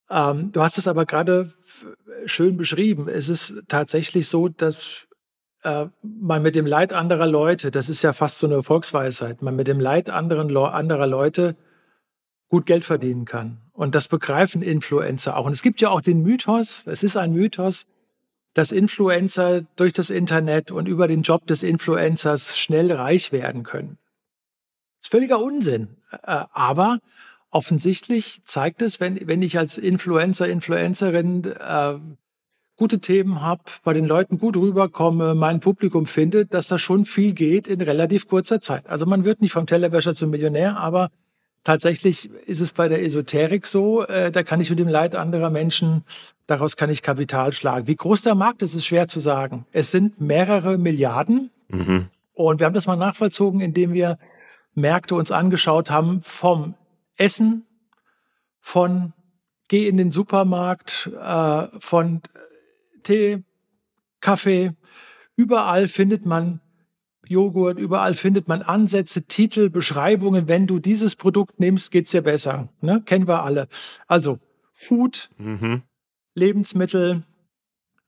Ähm, 0.09 0.51
du 0.51 0.61
hast 0.61 0.77
es 0.77 0.87
aber 0.87 1.05
gerade 1.05 1.51
schön 2.25 2.55
beschrieben. 2.55 3.07
Es 3.09 3.29
ist 3.29 3.63
tatsächlich 3.67 4.27
so, 4.27 4.47
dass 4.47 5.06
äh, 5.67 5.89
man 6.01 6.41
mit 6.41 6.55
dem 6.55 6.65
Leid 6.65 6.93
anderer 6.93 7.27
Leute, 7.27 7.71
das 7.71 7.89
ist 7.89 8.01
ja 8.01 8.13
fast 8.13 8.39
so 8.39 8.47
eine 8.47 8.63
Volksweisheit, 8.63 9.41
man 9.41 9.55
mit 9.55 9.67
dem 9.67 9.81
Leid 9.81 10.09
anderen, 10.09 10.55
anderer 10.55 11.07
Leute 11.07 11.57
gut 12.47 12.65
Geld 12.65 12.85
verdienen 12.85 13.25
kann. 13.25 13.57
Und 13.73 13.93
das 13.93 14.07
begreifen 14.07 14.61
Influencer 14.61 15.35
auch. 15.35 15.45
Und 15.45 15.51
es 15.51 15.61
gibt 15.61 15.81
ja 15.81 15.89
auch 15.89 15.99
den 15.99 16.23
Mythos, 16.23 16.87
es 16.87 17.03
ist 17.03 17.17
ein 17.17 17.33
Mythos, 17.33 17.85
dass 18.53 18.71
Influencer 18.71 19.61
durch 19.75 19.91
das 19.91 20.09
Internet 20.09 20.71
und 20.71 20.87
über 20.87 21.07
den 21.07 21.21
Job 21.21 21.45
des 21.47 21.63
Influencers 21.63 22.57
schnell 22.57 22.91
reich 22.91 23.31
werden 23.33 23.63
können. 23.63 23.97
Das 24.99 25.07
ist 25.07 25.11
völliger 25.11 25.39
Unsinn. 25.39 25.97
Äh, 26.11 26.45
aber 26.53 26.99
offensichtlich 27.51 28.41
zeigt 28.45 28.81
es, 28.81 28.99
wenn, 29.01 29.27
wenn 29.27 29.41
ich 29.41 29.57
als 29.59 29.77
Influencer, 29.77 30.47
Influencerin 30.47 31.43
äh, 31.43 31.95
gute 32.77 32.99
Themen 32.99 33.41
habe, 33.41 33.63
bei 33.83 33.93
den 33.93 34.05
Leuten 34.05 34.37
gut 34.37 34.55
rüberkomme, 34.55 35.35
mein 35.35 35.59
Publikum 35.59 36.05
findet, 36.05 36.53
dass 36.53 36.67
da 36.67 36.77
schon 36.77 37.05
viel 37.05 37.33
geht 37.33 37.67
in 37.67 37.81
relativ 37.81 38.27
kurzer 38.27 38.61
Zeit. 38.61 38.87
Also 38.87 39.05
man 39.05 39.25
wird 39.25 39.41
nicht 39.41 39.51
vom 39.51 39.65
Tellerwäscher 39.65 40.13
zum 40.13 40.29
Millionär, 40.29 40.77
aber 40.77 41.09
tatsächlich 41.63 42.29
ist 42.45 42.61
es 42.61 42.73
bei 42.73 42.87
der 42.87 43.03
Esoterik 43.03 43.65
so, 43.65 44.03
äh, 44.03 44.31
da 44.31 44.43
kann 44.43 44.61
ich 44.61 44.69
mit 44.69 44.79
dem 44.79 44.87
Leid 44.87 45.15
anderer 45.15 45.49
Menschen, 45.49 46.03
daraus 46.45 46.77
kann 46.77 46.91
ich 46.91 47.01
Kapital 47.01 47.51
schlagen. 47.51 47.87
Wie 47.87 47.95
groß 47.95 48.21
der 48.21 48.35
Markt 48.35 48.61
ist, 48.61 48.75
ist 48.75 48.85
schwer 48.85 49.07
zu 49.07 49.19
sagen. 49.19 49.65
Es 49.71 49.91
sind 49.91 50.21
mehrere 50.21 50.77
Milliarden 50.77 51.49
mhm. 51.69 52.07
und 52.33 52.59
wir 52.59 52.65
haben 52.67 52.75
das 52.75 52.87
mal 52.87 52.95
nachvollzogen, 52.95 53.59
indem 53.59 53.93
wir 53.93 54.19
Märkte 54.75 55.15
uns 55.15 55.31
angeschaut 55.31 55.89
haben 55.89 56.21
vom 56.21 56.75
Essen, 57.17 57.65
von 58.59 59.13
geh 59.67 59.87
in 59.87 59.97
den 59.97 60.11
Supermarkt 60.11 61.09
äh, 61.19 61.67
von 61.79 62.21
Tee, 63.07 63.43
Kaffee. 64.19 64.71
Überall 65.35 65.87
findet 65.87 66.25
man 66.25 66.59
Joghurt, 67.27 67.79
überall 67.79 68.15
findet 68.15 68.47
man 68.47 68.61
Ansätze, 68.61 69.27
Titel, 69.27 69.69
Beschreibungen. 69.69 70.47
Wenn 70.47 70.67
du 70.67 70.79
dieses 70.79 71.15
Produkt 71.15 71.59
nimmst, 71.59 71.91
geht 71.91 72.05
es 72.05 72.11
dir 72.11 72.21
besser. 72.21 72.69
Ne? 72.81 73.01
Kennen 73.05 73.27
wir 73.27 73.43
alle. 73.43 73.67
Also 74.07 74.39
Food, 74.73 75.29
mhm. 75.37 75.83
Lebensmittel, 76.35 77.23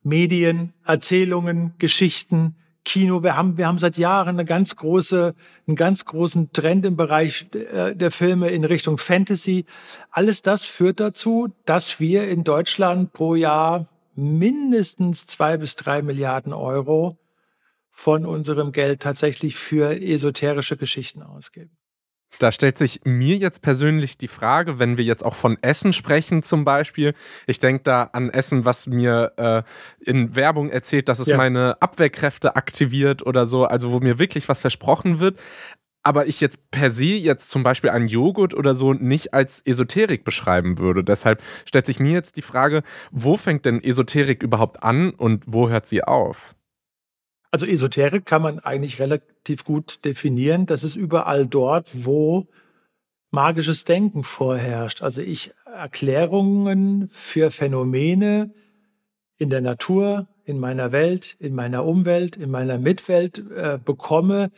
Medien, 0.03 0.73
Erzählungen, 0.85 1.73
Geschichten, 1.77 2.55
Kino. 2.85 3.23
Wir 3.23 3.35
haben, 3.35 3.57
wir 3.57 3.67
haben 3.67 3.77
seit 3.77 3.97
Jahren 3.97 4.35
eine 4.35 4.45
ganz 4.45 4.75
große, 4.75 5.35
einen 5.67 5.75
ganz 5.75 6.05
großen 6.05 6.51
Trend 6.51 6.85
im 6.85 6.95
Bereich 6.95 7.47
äh, 7.53 7.95
der 7.95 8.11
Filme 8.11 8.49
in 8.49 8.63
Richtung 8.63 8.97
Fantasy. 8.97 9.65
Alles 10.11 10.41
das 10.41 10.65
führt 10.65 10.99
dazu, 10.99 11.49
dass 11.65 11.99
wir 11.99 12.27
in 12.27 12.43
Deutschland 12.43 13.13
pro 13.13 13.35
Jahr 13.35 13.87
mindestens 14.19 15.27
zwei 15.27 15.57
bis 15.57 15.75
drei 15.75 16.01
Milliarden 16.01 16.53
Euro 16.53 17.17
von 17.89 18.25
unserem 18.25 18.71
Geld 18.71 19.01
tatsächlich 19.01 19.55
für 19.55 20.01
esoterische 20.01 20.77
Geschichten 20.77 21.21
ausgeben. 21.23 21.79
Da 22.37 22.51
stellt 22.51 22.77
sich 22.77 23.01
mir 23.05 23.37
jetzt 23.37 23.61
persönlich 23.61 24.17
die 24.17 24.27
Frage, 24.27 24.77
wenn 24.77 24.97
wir 24.97 25.03
jetzt 25.03 25.25
auch 25.25 25.33
von 25.33 25.57
Essen 25.61 25.93
sprechen 25.93 26.43
zum 26.43 26.63
Beispiel. 26.63 27.15
Ich 27.47 27.59
denke 27.59 27.83
da 27.83 28.03
an 28.03 28.29
Essen, 28.29 28.65
was 28.65 28.85
mir 28.85 29.33
äh, 29.37 29.63
in 29.99 30.35
Werbung 30.35 30.69
erzählt, 30.69 31.09
dass 31.09 31.17
es 31.17 31.27
ja. 31.27 31.37
meine 31.37 31.81
Abwehrkräfte 31.81 32.55
aktiviert 32.55 33.25
oder 33.25 33.47
so, 33.47 33.65
also 33.65 33.91
wo 33.91 33.99
mir 33.99 34.19
wirklich 34.19 34.47
was 34.47 34.59
versprochen 34.59 35.19
wird. 35.19 35.39
Aber 36.01 36.27
ich 36.27 36.39
jetzt 36.39 36.71
per 36.71 36.91
se 36.91 37.05
jetzt 37.05 37.49
zum 37.49 37.63
Beispiel 37.63 37.89
einen 37.89 38.07
Joghurt 38.07 38.53
oder 38.53 38.75
so 38.75 38.93
nicht 38.93 39.33
als 39.33 39.61
Esoterik 39.65 40.23
beschreiben 40.23 40.77
würde. 40.77 41.03
Deshalb 41.03 41.41
stellt 41.65 41.85
sich 41.85 41.99
mir 41.99 42.13
jetzt 42.13 42.37
die 42.37 42.41
Frage, 42.41 42.83
wo 43.11 43.35
fängt 43.37 43.65
denn 43.65 43.83
Esoterik 43.83 44.41
überhaupt 44.41 44.81
an 44.81 45.11
und 45.11 45.43
wo 45.45 45.69
hört 45.69 45.85
sie 45.85 46.03
auf? 46.03 46.55
Also 47.51 47.65
Esoterik 47.65 48.25
kann 48.25 48.41
man 48.41 48.59
eigentlich 48.59 48.99
relativ 48.99 49.65
gut 49.65 50.05
definieren. 50.05 50.65
Das 50.65 50.83
ist 50.83 50.95
überall 50.95 51.45
dort, 51.45 51.89
wo 52.05 52.47
magisches 53.31 53.85
Denken 53.85 54.23
vorherrscht. 54.23 55.01
Also 55.01 55.21
ich 55.21 55.53
Erklärungen 55.65 57.09
für 57.11 57.51
Phänomene 57.51 58.53
in 59.37 59.49
der 59.49 59.61
Natur, 59.61 60.27
in 60.43 60.59
meiner 60.59 60.91
Welt, 60.91 61.35
in 61.39 61.55
meiner 61.55 61.85
Umwelt, 61.85 62.35
in 62.35 62.51
meiner 62.51 62.77
Mitwelt 62.77 63.39
äh, 63.51 63.79
bekomme, 63.83 64.51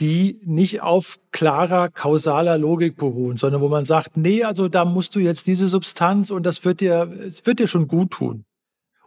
die 0.00 0.40
nicht 0.44 0.80
auf 0.80 1.18
klarer 1.32 1.88
kausaler 1.88 2.56
Logik 2.56 2.96
beruhen, 2.96 3.36
sondern 3.36 3.60
wo 3.60 3.68
man 3.68 3.84
sagt, 3.84 4.16
nee, 4.16 4.44
also 4.44 4.68
da 4.68 4.84
musst 4.84 5.16
du 5.16 5.18
jetzt 5.18 5.46
diese 5.46 5.68
Substanz 5.68 6.30
und 6.30 6.44
das 6.44 6.64
wird 6.64 6.80
dir, 6.80 7.10
es 7.26 7.44
wird 7.46 7.58
dir 7.58 7.66
schon 7.66 7.88
gut 7.88 8.12
tun. 8.12 8.44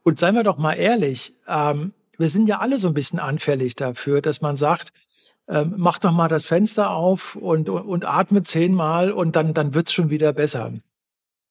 Und 0.03 0.19
seien 0.19 0.35
wir 0.35 0.43
doch 0.43 0.57
mal 0.57 0.73
ehrlich, 0.73 1.33
ähm, 1.47 1.93
wir 2.17 2.29
sind 2.29 2.47
ja 2.47 2.59
alle 2.59 2.77
so 2.77 2.87
ein 2.87 2.93
bisschen 2.93 3.19
anfällig 3.19 3.75
dafür, 3.75 4.21
dass 4.21 4.41
man 4.41 4.57
sagt, 4.57 4.91
ähm, 5.47 5.75
mach 5.77 5.99
doch 5.99 6.11
mal 6.11 6.27
das 6.27 6.45
Fenster 6.45 6.91
auf 6.91 7.35
und, 7.35 7.69
und, 7.69 7.83
und 7.83 8.05
atme 8.05 8.43
zehnmal 8.43 9.11
und 9.11 9.35
dann, 9.35 9.53
dann 9.53 9.73
wird 9.73 9.87
es 9.87 9.93
schon 9.93 10.09
wieder 10.09 10.33
besser. 10.33 10.73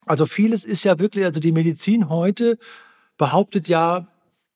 Also 0.07 0.27
vieles 0.27 0.65
ist 0.65 0.85
ja 0.85 0.99
wirklich, 0.99 1.25
also 1.25 1.41
die 1.41 1.53
Medizin 1.53 2.09
heute 2.09 2.59
behauptet 3.17 3.69
ja, 3.69 4.07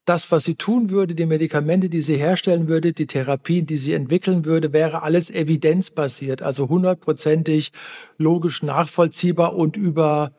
das, 0.04 0.30
was 0.30 0.44
sie 0.44 0.54
tun 0.54 0.90
würde, 0.90 1.14
die 1.14 1.26
Medikamente, 1.26 1.88
die 1.88 2.02
sie 2.02 2.16
herstellen 2.16 2.68
würde, 2.68 2.92
die 2.92 3.06
Therapien, 3.06 3.66
die 3.66 3.78
sie 3.78 3.94
entwickeln 3.94 4.44
würde, 4.44 4.72
wäre 4.72 5.02
alles 5.02 5.30
evidenzbasiert, 5.30 6.42
also 6.42 6.68
hundertprozentig 6.68 7.72
logisch 8.18 8.62
nachvollziehbar 8.62 9.54
und 9.54 9.76
über 9.76 10.32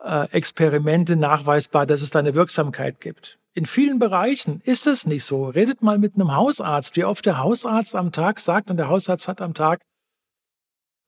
äh, 0.00 0.30
Experimente 0.30 1.16
nachweisbar, 1.16 1.86
dass 1.86 2.02
es 2.02 2.10
da 2.10 2.20
eine 2.20 2.34
Wirksamkeit 2.34 3.00
gibt. 3.00 3.38
In 3.54 3.66
vielen 3.66 3.98
Bereichen 3.98 4.60
ist 4.64 4.86
es 4.86 5.04
nicht 5.04 5.24
so. 5.24 5.46
Redet 5.46 5.82
mal 5.82 5.98
mit 5.98 6.14
einem 6.14 6.36
Hausarzt, 6.36 6.96
wie 6.96 7.04
oft 7.04 7.26
der 7.26 7.38
Hausarzt 7.38 7.96
am 7.96 8.12
Tag 8.12 8.38
sagt, 8.38 8.70
und 8.70 8.76
der 8.76 8.88
Hausarzt 8.88 9.26
hat 9.26 9.40
am 9.40 9.54
Tag, 9.54 9.80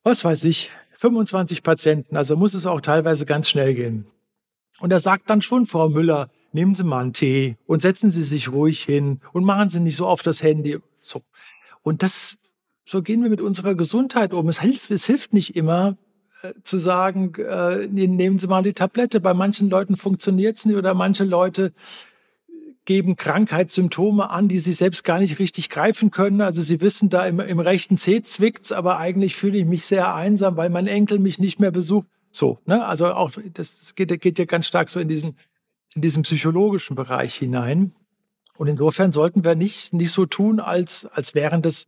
was 0.03 0.25
weiß 0.25 0.45
ich, 0.45 0.73
25 0.93 1.63
Patienten, 1.63 2.17
also 2.17 2.37
muss 2.37 2.55
es 2.55 2.67
auch 2.67 2.81
teilweise 2.81 3.25
ganz 3.25 3.49
schnell 3.49 3.75
gehen. 3.75 4.07
Und 4.81 4.91
er 4.93 5.01
sagt 5.01 5.31
dann 5.31 5.43
schon, 5.43 5.65
Frau 5.67 5.89
Müller, 5.89 6.31
nehmen 6.53 6.75
Sie 6.75 6.85
mal 6.85 7.01
einen 7.01 7.13
Tee 7.13 7.57
und 7.67 7.83
setzen 7.83 8.11
Sie 8.11 8.25
sich 8.25 8.51
ruhig 8.51 8.83
hin 8.83 9.21
und 9.33 9.45
machen 9.45 9.71
Sie 9.71 9.81
nicht 9.81 9.97
so 9.97 10.07
oft 10.07 10.27
das 10.27 10.43
Handy. 10.43 10.79
So. 11.01 11.23
Und 11.83 12.03
das, 12.03 12.37
so 12.85 13.03
gehen 13.03 13.23
wir 13.23 13.31
mit 13.31 13.41
unserer 13.41 13.75
Gesundheit 13.75 14.33
um. 14.33 14.49
Es 14.49 14.61
hilft, 14.61 14.91
es 14.91 15.07
hilft 15.07 15.33
nicht 15.33 15.57
immer, 15.57 15.97
äh, 16.43 16.53
zu 16.63 16.79
sagen, 16.79 17.35
äh, 17.35 17.87
nehmen 17.87 18.39
Sie 18.39 18.47
mal 18.47 18.63
die 18.63 18.73
Tablette. 18.73 19.21
Bei 19.21 19.35
manchen 19.35 19.71
Leuten 19.71 19.97
funktioniert 19.97 20.57
es 20.57 20.67
nicht 20.67 20.77
oder 20.77 20.95
manche 20.95 21.25
Leute 21.25 21.73
geben 22.85 23.17
Krankheitssymptome 23.17 24.31
an, 24.31 24.49
die 24.49 24.59
sie 24.59 24.73
selbst 24.73 25.05
gar 25.05 25.21
nicht 25.21 25.39
richtig 25.39 25.69
greifen 25.69 26.11
können. 26.11 26.41
Also 26.41 26.61
sie 26.61 26.81
wissen, 26.81 27.09
da 27.09 27.27
im, 27.27 27.39
im 27.39 27.61
rechten 27.61 27.99
Zeh 27.99 28.23
zwickt's, 28.23 28.73
aber 28.73 28.99
eigentlich 28.99 29.37
fühle 29.37 29.59
ich 29.59 29.65
mich 29.65 29.85
sehr 29.85 30.13
einsam, 30.15 30.57
weil 30.57 30.71
mein 30.71 30.87
Enkel 30.87 31.19
mich 31.19 31.39
nicht 31.39 31.61
mehr 31.61 31.71
besucht. 31.71 32.09
So, 32.33 32.59
ne? 32.67 32.85
Also 32.85 33.13
auch 33.13 33.33
das 33.53 33.95
geht, 33.95 34.21
geht 34.21 34.39
ja 34.39 34.45
ganz 34.45 34.67
stark 34.67 34.89
so 34.89 34.99
in 34.99 35.09
diesen, 35.09 35.37
in 35.95 36.03
diesen 36.03 36.23
psychologischen 36.23 36.97
Bereich 36.97 37.35
hinein. 37.35 37.93
Und 38.57 38.67
insofern 38.67 39.13
sollten 39.13 39.45
wir 39.45 39.55
nicht, 39.55 39.93
nicht 39.93 40.13
so 40.13 40.27
tun, 40.27 40.61
als, 40.61 41.07
als 41.07 41.35
wären 41.35 41.63
das 41.63 41.87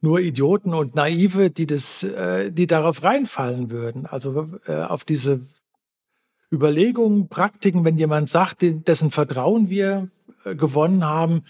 nur 0.00 0.20
Idioten 0.20 0.74
und 0.74 0.94
Naive, 0.94 1.50
die 1.50 1.66
das, 1.66 2.02
äh, 2.02 2.50
die 2.50 2.66
darauf 2.66 3.02
reinfallen 3.02 3.70
würden. 3.70 4.06
Also 4.06 4.48
äh, 4.66 4.82
auf 4.82 5.04
diese 5.04 5.40
Überlegungen, 6.52 7.28
Praktiken, 7.28 7.84
wenn 7.84 7.98
jemand 7.98 8.30
sagt, 8.30 8.58
dessen 8.62 9.10
Vertrauen 9.10 9.68
wir 9.68 10.08
äh, 10.44 10.54
gewonnen 10.54 11.04
haben, 11.04 11.44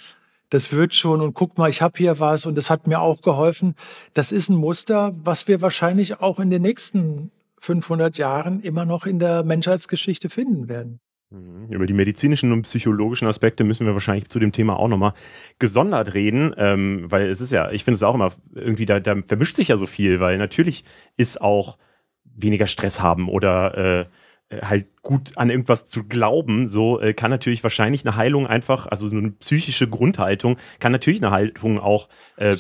das 0.51 0.73
wird 0.73 0.95
schon 0.95 1.21
und 1.21 1.35
guck 1.35 1.59
mal, 1.59 1.69
ich 1.69 1.83
habe 1.83 1.99
hier 1.99 2.19
was 2.21 2.47
und 2.47 2.57
das 2.57 2.71
hat 2.71 2.87
mir 2.87 3.01
auch 3.01 3.21
geholfen. 3.21 3.75
Das 4.15 4.33
ist 4.33 4.49
ein 4.49 4.57
Muster, 4.57 5.15
was 5.23 5.47
wir 5.47 5.61
wahrscheinlich 5.61 6.21
auch 6.21 6.41
in 6.41 6.51
den 6.51 6.63
nächsten 6.63 7.31
500 7.59 8.17
Jahren 8.17 8.61
immer 8.61 8.87
noch 8.87 9.05
in 9.05 9.19
der 9.19 9.43
Menschheitsgeschichte 9.43 10.31
finden 10.31 10.69
werden. 10.69 11.01
Mhm. 11.31 11.67
Über 11.71 11.87
die 11.87 11.93
medizinischen 11.93 12.53
und 12.53 12.63
psychologischen 12.63 13.29
Aspekte 13.29 13.63
müssen 13.63 13.87
wir 13.87 13.93
wahrscheinlich 13.93 14.29
zu 14.29 14.39
dem 14.39 14.53
Thema 14.53 14.79
auch 14.79 14.89
nochmal 14.89 15.13
gesondert 15.59 16.15
reden, 16.15 16.55
ähm, 16.57 17.11
weil 17.11 17.29
es 17.29 17.41
ist 17.41 17.53
ja, 17.53 17.71
ich 17.71 17.85
finde 17.85 17.97
es 17.97 18.03
auch 18.03 18.15
immer 18.15 18.33
irgendwie, 18.55 18.87
da, 18.87 18.99
da, 18.99 19.15
vermischt 19.27 19.57
sich 19.57 19.69
ja 19.69 19.77
so 19.77 19.87
viel, 19.87 20.21
weil 20.21 20.39
natürlich 20.39 20.85
ist 21.17 21.41
auch 21.41 21.77
weniger 22.25 22.67
Stress 22.67 23.01
haben 23.01 23.29
oder 23.29 23.77
äh, 23.77 24.01
äh, 24.01 24.07
halt 24.51 24.87
gut 25.03 25.33
an 25.37 25.51
irgendwas 25.51 25.89
zu 25.89 26.05
glauben, 26.05 26.69
so 26.69 27.01
äh, 27.01 27.13
kann 27.13 27.31
natürlich 27.31 27.63
wahrscheinlich 27.63 28.07
eine 28.07 28.17
Heilung 28.17 28.47
einfach, 28.47 28.87
also 28.87 29.09
so 29.09 29.17
eine 29.17 29.31
psychische 29.33 29.89
Grundhaltung, 29.89 30.57
kann 30.81 30.93
natürlich 30.93 31.23
eine 31.23 31.31
Haltung 31.31 31.79
auch 31.79 32.09
äh, 32.37 32.57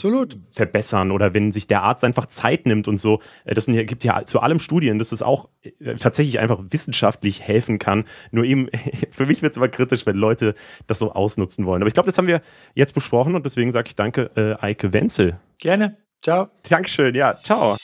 verbessern. 0.50 1.10
Oder 1.10 1.34
wenn 1.34 1.52
sich 1.52 1.66
der 1.66 1.82
Arzt 1.82 2.04
einfach 2.04 2.26
Zeit 2.26 2.66
nimmt 2.66 2.88
und 2.88 2.98
so, 2.98 3.20
äh, 3.44 3.54
das 3.54 3.66
gibt 3.66 4.04
ja 4.04 4.24
zu 4.24 4.40
allem 4.40 4.60
Studien, 4.60 4.98
dass 4.98 5.12
es 5.12 5.22
auch 5.22 5.48
äh, 5.62 5.94
tatsächlich 5.94 6.38
einfach 6.38 6.60
wissenschaftlich 6.68 7.42
helfen 7.42 7.78
kann. 7.78 8.04
Nur 8.30 8.44
eben, 8.44 8.68
für 9.10 9.26
mich 9.26 9.42
wird 9.42 9.52
es 9.52 9.58
aber 9.58 9.68
kritisch, 9.68 10.04
wenn 10.04 10.16
Leute 10.16 10.54
das 10.86 10.98
so 10.98 11.12
ausnutzen 11.12 11.64
wollen. 11.64 11.82
Aber 11.82 11.88
ich 11.88 11.94
glaube, 11.94 12.08
das 12.08 12.18
haben 12.18 12.28
wir 12.28 12.42
jetzt 12.74 12.94
besprochen 12.94 13.34
und 13.34 13.46
deswegen 13.46 13.72
sage 13.72 13.88
ich 13.88 13.96
danke, 13.96 14.30
äh, 14.36 14.62
Eike 14.62 14.92
Wenzel. 14.92 15.38
Gerne. 15.58 15.96
Ciao. 16.22 16.48
Dankeschön, 16.68 17.14
ja, 17.14 17.34
ciao. 17.34 17.76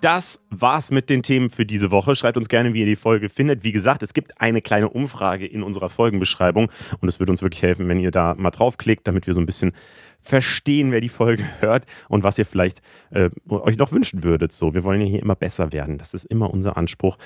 Das 0.00 0.40
war's 0.50 0.90
mit 0.90 1.08
den 1.08 1.22
Themen 1.22 1.50
für 1.50 1.64
diese 1.64 1.90
Woche. 1.90 2.14
Schreibt 2.16 2.36
uns 2.36 2.48
gerne, 2.48 2.74
wie 2.74 2.80
ihr 2.80 2.86
die 2.86 2.96
Folge 2.96 3.28
findet. 3.28 3.64
Wie 3.64 3.72
gesagt, 3.72 4.02
es 4.02 4.12
gibt 4.12 4.40
eine 4.40 4.60
kleine 4.60 4.88
Umfrage 4.90 5.46
in 5.46 5.62
unserer 5.62 5.88
Folgenbeschreibung 5.88 6.70
und 7.00 7.08
es 7.08 7.18
würde 7.18 7.32
uns 7.32 7.42
wirklich 7.42 7.62
helfen, 7.62 7.88
wenn 7.88 7.98
ihr 7.98 8.10
da 8.10 8.34
mal 8.36 8.50
draufklickt, 8.50 9.06
damit 9.06 9.26
wir 9.26 9.34
so 9.34 9.40
ein 9.40 9.46
bisschen 9.46 9.72
verstehen, 10.26 10.92
wer 10.92 11.00
die 11.00 11.08
Folge 11.08 11.44
hört 11.60 11.86
und 12.08 12.24
was 12.24 12.38
ihr 12.38 12.44
vielleicht 12.44 12.82
äh, 13.10 13.30
euch 13.48 13.76
noch 13.76 13.92
wünschen 13.92 14.24
würdet. 14.24 14.52
So, 14.52 14.74
wir 14.74 14.84
wollen 14.84 15.00
ja 15.00 15.06
hier 15.06 15.22
immer 15.22 15.36
besser 15.36 15.72
werden. 15.72 15.98
Das 15.98 16.14
ist 16.14 16.24
immer 16.24 16.50
unser 16.52 16.76
Anspruch. 16.76 17.16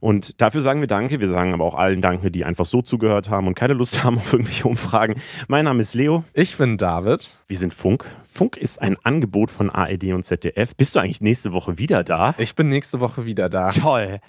Und 0.00 0.40
dafür 0.40 0.60
sagen 0.60 0.80
wir 0.80 0.88
Danke. 0.88 1.20
Wir 1.20 1.30
sagen 1.30 1.54
aber 1.54 1.64
auch 1.64 1.74
allen 1.74 2.00
Danke, 2.00 2.30
die 2.30 2.44
einfach 2.44 2.66
so 2.66 2.82
zugehört 2.82 3.30
haben 3.30 3.46
und 3.46 3.54
keine 3.54 3.74
Lust 3.74 4.04
haben 4.04 4.18
auf 4.18 4.32
irgendwelche 4.32 4.66
Umfragen. 4.66 5.14
Mein 5.46 5.64
Name 5.64 5.80
ist 5.80 5.94
Leo. 5.94 6.24
Ich 6.34 6.56
bin 6.56 6.76
David. 6.76 7.30
Wir 7.46 7.58
sind 7.58 7.72
Funk. 7.72 8.04
Funk 8.24 8.56
ist 8.56 8.80
ein 8.82 8.96
Angebot 9.04 9.50
von 9.50 9.70
ARD 9.70 10.12
und 10.12 10.24
ZDF. 10.24 10.76
Bist 10.76 10.96
du 10.96 11.00
eigentlich 11.00 11.20
nächste 11.20 11.52
Woche 11.52 11.78
wieder 11.78 12.04
da? 12.04 12.34
Ich 12.38 12.54
bin 12.54 12.68
nächste 12.68 13.00
Woche 13.00 13.24
wieder 13.24 13.48
da. 13.48 13.70
Toll. 13.70 14.20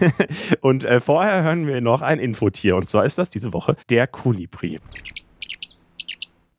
und 0.60 0.84
äh, 0.84 1.00
vorher 1.00 1.42
hören 1.42 1.66
wir 1.66 1.80
noch 1.80 2.02
ein 2.02 2.18
Infotier. 2.18 2.76
Und 2.76 2.88
zwar 2.88 3.04
ist 3.04 3.18
das 3.18 3.30
diese 3.30 3.52
Woche 3.52 3.76
der 3.88 4.06
Kolibri. 4.06 4.80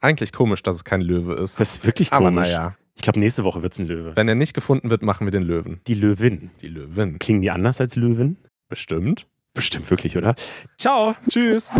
Eigentlich 0.01 0.31
komisch, 0.31 0.63
dass 0.63 0.77
es 0.77 0.83
kein 0.83 1.01
Löwe 1.01 1.33
ist. 1.35 1.59
Das 1.59 1.75
ist 1.75 1.85
wirklich 1.85 2.11
komisch. 2.11 2.27
Aber 2.27 2.41
naja. 2.41 2.75
Ich 2.95 3.01
glaube, 3.01 3.19
nächste 3.19 3.43
Woche 3.43 3.61
wird 3.61 3.73
es 3.73 3.79
ein 3.79 3.87
Löwe. 3.87 4.15
Wenn 4.15 4.27
er 4.27 4.35
nicht 4.35 4.53
gefunden 4.53 4.89
wird, 4.89 5.01
machen 5.01 5.27
wir 5.27 5.31
den 5.31 5.43
Löwen. 5.43 5.81
Die 5.87 5.95
Löwin. 5.95 6.51
Die 6.61 6.69
Löwin. 6.69 7.19
Klingen 7.19 7.41
die 7.41 7.51
anders 7.51 7.81
als 7.81 7.95
Löwen? 7.95 8.37
Bestimmt. 8.69 9.27
Bestimmt 9.53 9.89
wirklich, 9.89 10.17
oder? 10.17 10.35
Ciao. 10.77 11.15
Tschüss. 11.29 11.71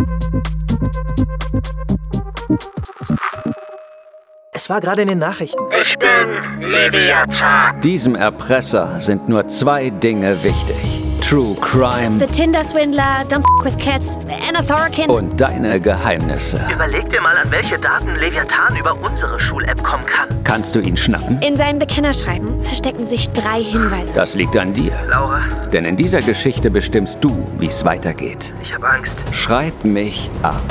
Es 4.54 4.70
war 4.70 4.82
gerade 4.82 5.02
in 5.02 5.10
den 5.10 5.20
Nachrichten. 5.20 5.62
Ich 5.82 5.98
bin 5.98 6.62
Leviathan. 6.62 7.82
Diesem 7.82 8.16
Erpresser 8.16 9.00
sind 9.00 9.28
nur 9.28 9.48
zwei 9.48 9.90
Dinge 9.90 10.42
wichtig. 10.44 11.05
True 11.28 11.56
Crime 11.60 12.20
The 12.20 12.28
Tinder 12.28 12.64
Swindler, 12.64 13.26
Don't 13.28 13.44
F 13.60 13.66
with 13.66 13.78
Cats, 13.78 14.20
Anna 14.48 14.62
Sorokin. 14.62 15.10
und 15.10 15.42
deine 15.42 15.80
Geheimnisse. 15.82 16.62
Überleg 16.72 17.10
dir 17.10 17.20
mal, 17.20 17.36
an 17.36 17.50
welche 17.50 17.80
Daten 17.80 18.16
Leviathan 18.16 18.78
über 18.78 18.96
unsere 19.02 19.40
Schul-App 19.40 19.82
kommen 19.82 20.06
kann. 20.06 20.28
Kannst 20.44 20.76
du 20.76 20.82
ihn 20.82 20.96
schnappen? 20.96 21.42
In 21.42 21.58
seinem 21.58 21.80
Bekennerschreiben 21.80 22.62
verstecken 22.62 23.08
sich 23.08 23.28
drei 23.32 23.64
Hinweise. 23.64 24.16
Das 24.16 24.36
liegt 24.36 24.56
an 24.56 24.74
dir. 24.74 24.94
Laura, 25.10 25.42
Denn 25.74 25.86
in 25.86 25.98
dieser 25.98 26.22
Geschichte 26.22 26.70
bestimmst 26.70 27.18
du, 27.22 27.48
wie 27.58 27.68
es 27.68 27.84
weitergeht. 27.84 28.54
ich 28.62 28.74
habe 28.76 28.88
Angst. 28.88 29.26
Schreib 29.32 29.84
mich 29.84 30.30
ab. 30.44 30.62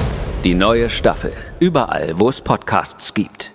Die 0.44 0.54
neue 0.54 0.88
Staffel. 0.88 1.32
Überall, 1.58 2.12
wo 2.14 2.28
es 2.28 2.40
Podcasts 2.40 3.12
gibt. 3.12 3.50